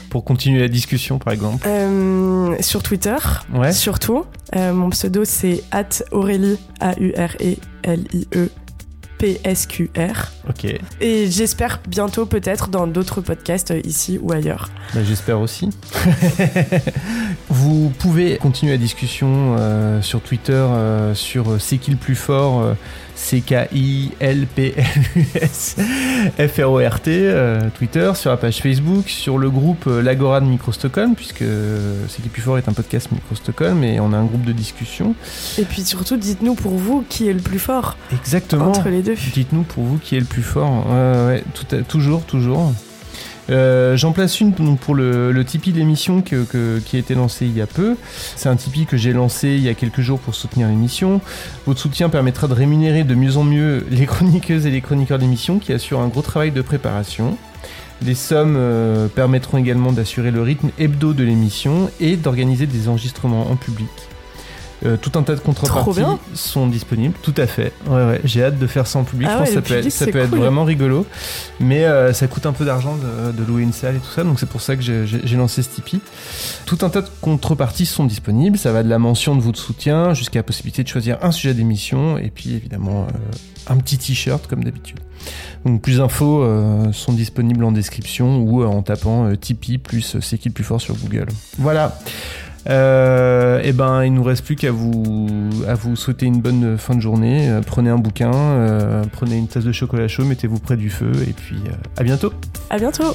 pour 0.09 0.25
continuer 0.25 0.59
la 0.61 0.69
discussion 0.69 1.19
par 1.19 1.35
exemple? 1.35 1.67
Euh, 1.69 2.57
Sur 2.61 2.83
Twitter, 2.83 3.17
ouais. 3.55 3.73
surtout. 3.73 4.25
Euh, 4.57 4.73
mon 4.73 4.89
pseudo 4.89 5.25
c'est 5.27 5.63
at 5.71 5.89
Aurélie, 6.13 6.59
A-U-R-E-L-I-E. 6.81 8.49
PSQR. 9.19 10.33
Ok. 10.49 10.67
Et 11.01 11.31
j'espère 11.31 11.81
bientôt 11.89 12.27
peut-être 12.27 12.69
dans 12.69 12.87
d'autres 12.87 13.21
podcasts 13.21 13.75
ici 13.85 14.19
ou 14.23 14.33
ailleurs. 14.33 14.71
Bah, 14.95 15.01
j'espère 15.05 15.41
aussi. 15.41 15.71
Vous 17.49 17.93
pouvez 17.99 18.39
continuer 18.39 18.73
la 18.73 18.79
discussion 18.79 19.57
sur 20.03 20.21
Twitter 20.21 20.67
sur 21.15 21.61
C'est 21.61 21.79
qui 21.79 21.91
le 21.91 21.97
plus 21.97 22.15
fort 22.15 22.75
C-K-I-L-P-L-U-S 23.19 24.17
F-R-O-R-T, 26.39 27.11
Twitter, 27.77 28.13
sur 28.15 28.31
la 28.31 28.37
page 28.37 28.63
Facebook, 28.63 29.09
sur 29.09 29.39
le 29.39 29.51
groupe 29.51 29.87
euh, 29.89 30.01
L'Agora 30.03 30.41
de 30.41 30.47
Micro 30.47 30.71
Stockholm, 30.73 31.15
puisque 31.15 31.45
C'est 32.09 32.23
qui 32.23 32.29
plus 32.29 32.43
fort 32.43 32.59
est 32.59 32.69
un 32.69 32.73
podcast 32.73 33.11
Micro 33.11 33.35
Stockholm 33.35 33.83
et 33.83 33.99
on 34.01 34.13
a 34.13 34.17
un 34.17 34.25
groupe 34.25 34.45
de 34.45 34.53
discussion. 34.53 35.15
Et 35.59 35.65
puis 35.65 35.83
surtout, 35.83 36.17
dites-nous 36.17 36.55
pour 36.55 36.75
vous 36.75 37.05
qui 37.09 37.29
est 37.29 37.33
le 37.33 37.41
plus 37.41 37.59
fort. 37.59 37.97
Exactement. 38.13 38.69
Entre 38.69 38.89
les 38.89 39.03
deux. 39.03 39.17
Dites-nous 39.35 39.65
pour 39.65 39.83
vous 39.85 39.99
qui 39.99 40.17
est 40.17 40.21
le 40.21 40.27
plus 40.27 40.43
fort. 40.43 40.87
ouais, 40.89 41.43
tout 41.55 41.67
toujours, 41.89 42.23
toujours. 42.23 42.73
Euh, 43.51 43.97
j'en 43.97 44.13
place 44.13 44.41
une 44.41 44.53
pour 44.53 44.95
le, 44.95 45.45
Tipeee 45.45 45.73
de 45.73 45.79
l'émission 45.79 46.23
qui 46.23 46.35
a 46.35 46.99
été 46.99 47.15
lancé 47.15 47.47
il 47.47 47.57
y 47.57 47.61
a 47.61 47.67
peu. 47.67 47.97
C'est 48.37 48.49
un 48.49 48.57
Tipeee 48.57 48.87
que 48.87 48.97
j'ai 48.97 49.13
lancé 49.13 49.49
il 49.49 49.63
y 49.63 49.69
a 49.69 49.75
quelques 49.75 50.01
jours 50.01 50.19
pour 50.19 50.35
soutenir 50.35 50.69
l'émission. 50.69 51.21
Votre 51.67 51.81
soutien 51.81 52.09
permettra 52.09 52.49
de 52.49 52.55
rémunérer 52.55 53.05
de 53.05 53.15
mieux 53.15 53.37
en 53.37 53.45
mieux 53.45 53.87
les 53.91 54.07
chroniqueuses 54.07 54.67
et 54.67 54.71
les 54.71 54.81
chroniqueurs 54.81 55.19
d'émission 55.19 55.59
qui 55.59 55.73
assurent 55.73 56.01
un 56.01 56.09
gros 56.09 56.23
travail 56.23 56.51
de 56.51 56.63
préparation. 56.63 57.37
Les 58.03 58.15
sommes 58.15 58.57
euh, 58.57 59.09
permettront 59.09 59.59
également 59.59 59.93
d'assurer 59.93 60.31
le 60.31 60.43
rythme 60.43 60.71
hebdo 60.79 61.15
de 61.15 61.25
l'émission 61.25 61.91
et 61.99 62.17
d'organiser 62.17 62.67
des 62.67 62.89
enregistrements 62.89 63.51
en 63.51 63.57
public. 63.57 63.89
Euh, 64.87 64.97
tout 64.97 65.19
un 65.19 65.23
tas 65.23 65.35
de 65.35 65.41
contreparties 65.41 66.03
sont 66.35 66.69
disponibles, 66.69 67.15
tout 67.23 67.35
à 67.37 67.47
fait. 67.47 67.73
Ouais, 67.89 68.07
ouais, 68.07 68.21
j'ai 68.25 68.45
hâte 68.45 68.59
de 68.59 68.67
faire 68.67 68.87
ça 68.87 69.01
en 69.01 69.05
public. 69.05 69.29
Ah 69.31 69.39
je 69.39 69.45
pense 69.45 69.55
ça 69.55 69.63
peut, 69.63 69.75
être, 69.75 69.91
ça 69.91 70.07
peut 70.07 70.19
être 70.19 70.35
vraiment 70.35 70.65
rigolo. 70.65 71.05
Mais 71.59 71.85
euh, 71.85 72.13
ça 72.13 72.29
coûte 72.29 72.47
un 72.47 72.53
peu 72.53 72.65
d'argent 72.65 72.97
de, 72.97 73.45
louer 73.45 73.63
une 73.63 73.73
salle 73.73 73.97
et 73.97 73.99
tout 73.99 74.11
ça, 74.15 74.23
donc 74.25 74.39
c'est 74.39 74.49
pour 74.49 74.61
ça 74.61 74.77
que 74.77 74.83
j'ai 74.83 75.37
lancé 75.37 75.63
ce 75.63 75.71
Tipeee. 75.71 76.01
Tout 76.67 76.79
un 76.83 76.91
tas 76.91 77.01
de 77.01 77.09
contreparties 77.21 77.87
sont 77.87 78.05
disponibles. 78.05 78.59
Ça 78.59 78.73
va 78.73 78.83
de 78.83 78.89
la 78.89 78.99
mention 78.99 79.35
de 79.35 79.41
votre 79.41 79.59
soutien 79.59 80.15
jusqu'à 80.15 80.41
la 80.41 80.45
possibilité 80.45 80.85
de 80.85 80.89
choisir 80.89 81.19
un 81.23 81.33
sujet 81.33 81.55
d'émission 81.55 82.19
et 82.19 82.31
puis 82.31 82.55
évidemment 82.55 83.07
euh, 83.09 83.73
un 83.73 83.77
petit 83.79 83.99
t-shirt 83.99 84.47
comme 84.47 84.63
d'habitude. 84.63 85.01
Donc 85.65 85.83
plus 85.83 85.99
d'infos 85.99 86.47
sont 86.93 87.13
disponibles 87.13 87.65
en 87.65 87.73
description 87.73 88.39
ou 88.39 88.65
en 88.65 88.83
tapant 88.83 89.35
Tipeee 89.35 89.79
plus 89.79 90.17
c'est 90.21 90.39
qui 90.39 90.49
le 90.49 90.55
plus 90.55 90.65
fort 90.65 90.81
sur 90.81 90.95
Google. 90.95 91.27
Voilà. 91.59 91.99
Euh, 92.69 93.61
et 93.61 93.69
eh 93.69 93.73
ben, 93.73 94.05
il 94.05 94.13
nous 94.13 94.23
reste 94.23 94.45
plus 94.45 94.57
qu'à 94.57 94.73
vous, 94.73 95.29
à 95.67 95.75
vous 95.75 95.97
souhaiter 95.97 96.27
une 96.27 96.41
bonne 96.41 96.77
fin 96.79 96.95
de 96.95 97.01
journée. 97.01 97.49
Euh, 97.49 97.61
prenez 97.65 97.91
un 97.91 97.99
bouquin, 97.99 98.35
euh, 98.35 99.05
prenez 99.13 99.37
une 99.39 99.49
tasse 99.49 99.65
de 99.65 99.73
chocolat 99.73 100.09
chaud, 100.09 100.25
mettez-vous 100.25 100.59
près 100.59 100.77
du 100.77 100.91
feu, 100.91 101.13
et 101.27 101.33
puis 101.33 101.57
euh, 101.67 101.73
à 101.97 102.03
bientôt. 102.03 102.33
À 102.71 102.79
bientôt. 102.79 103.15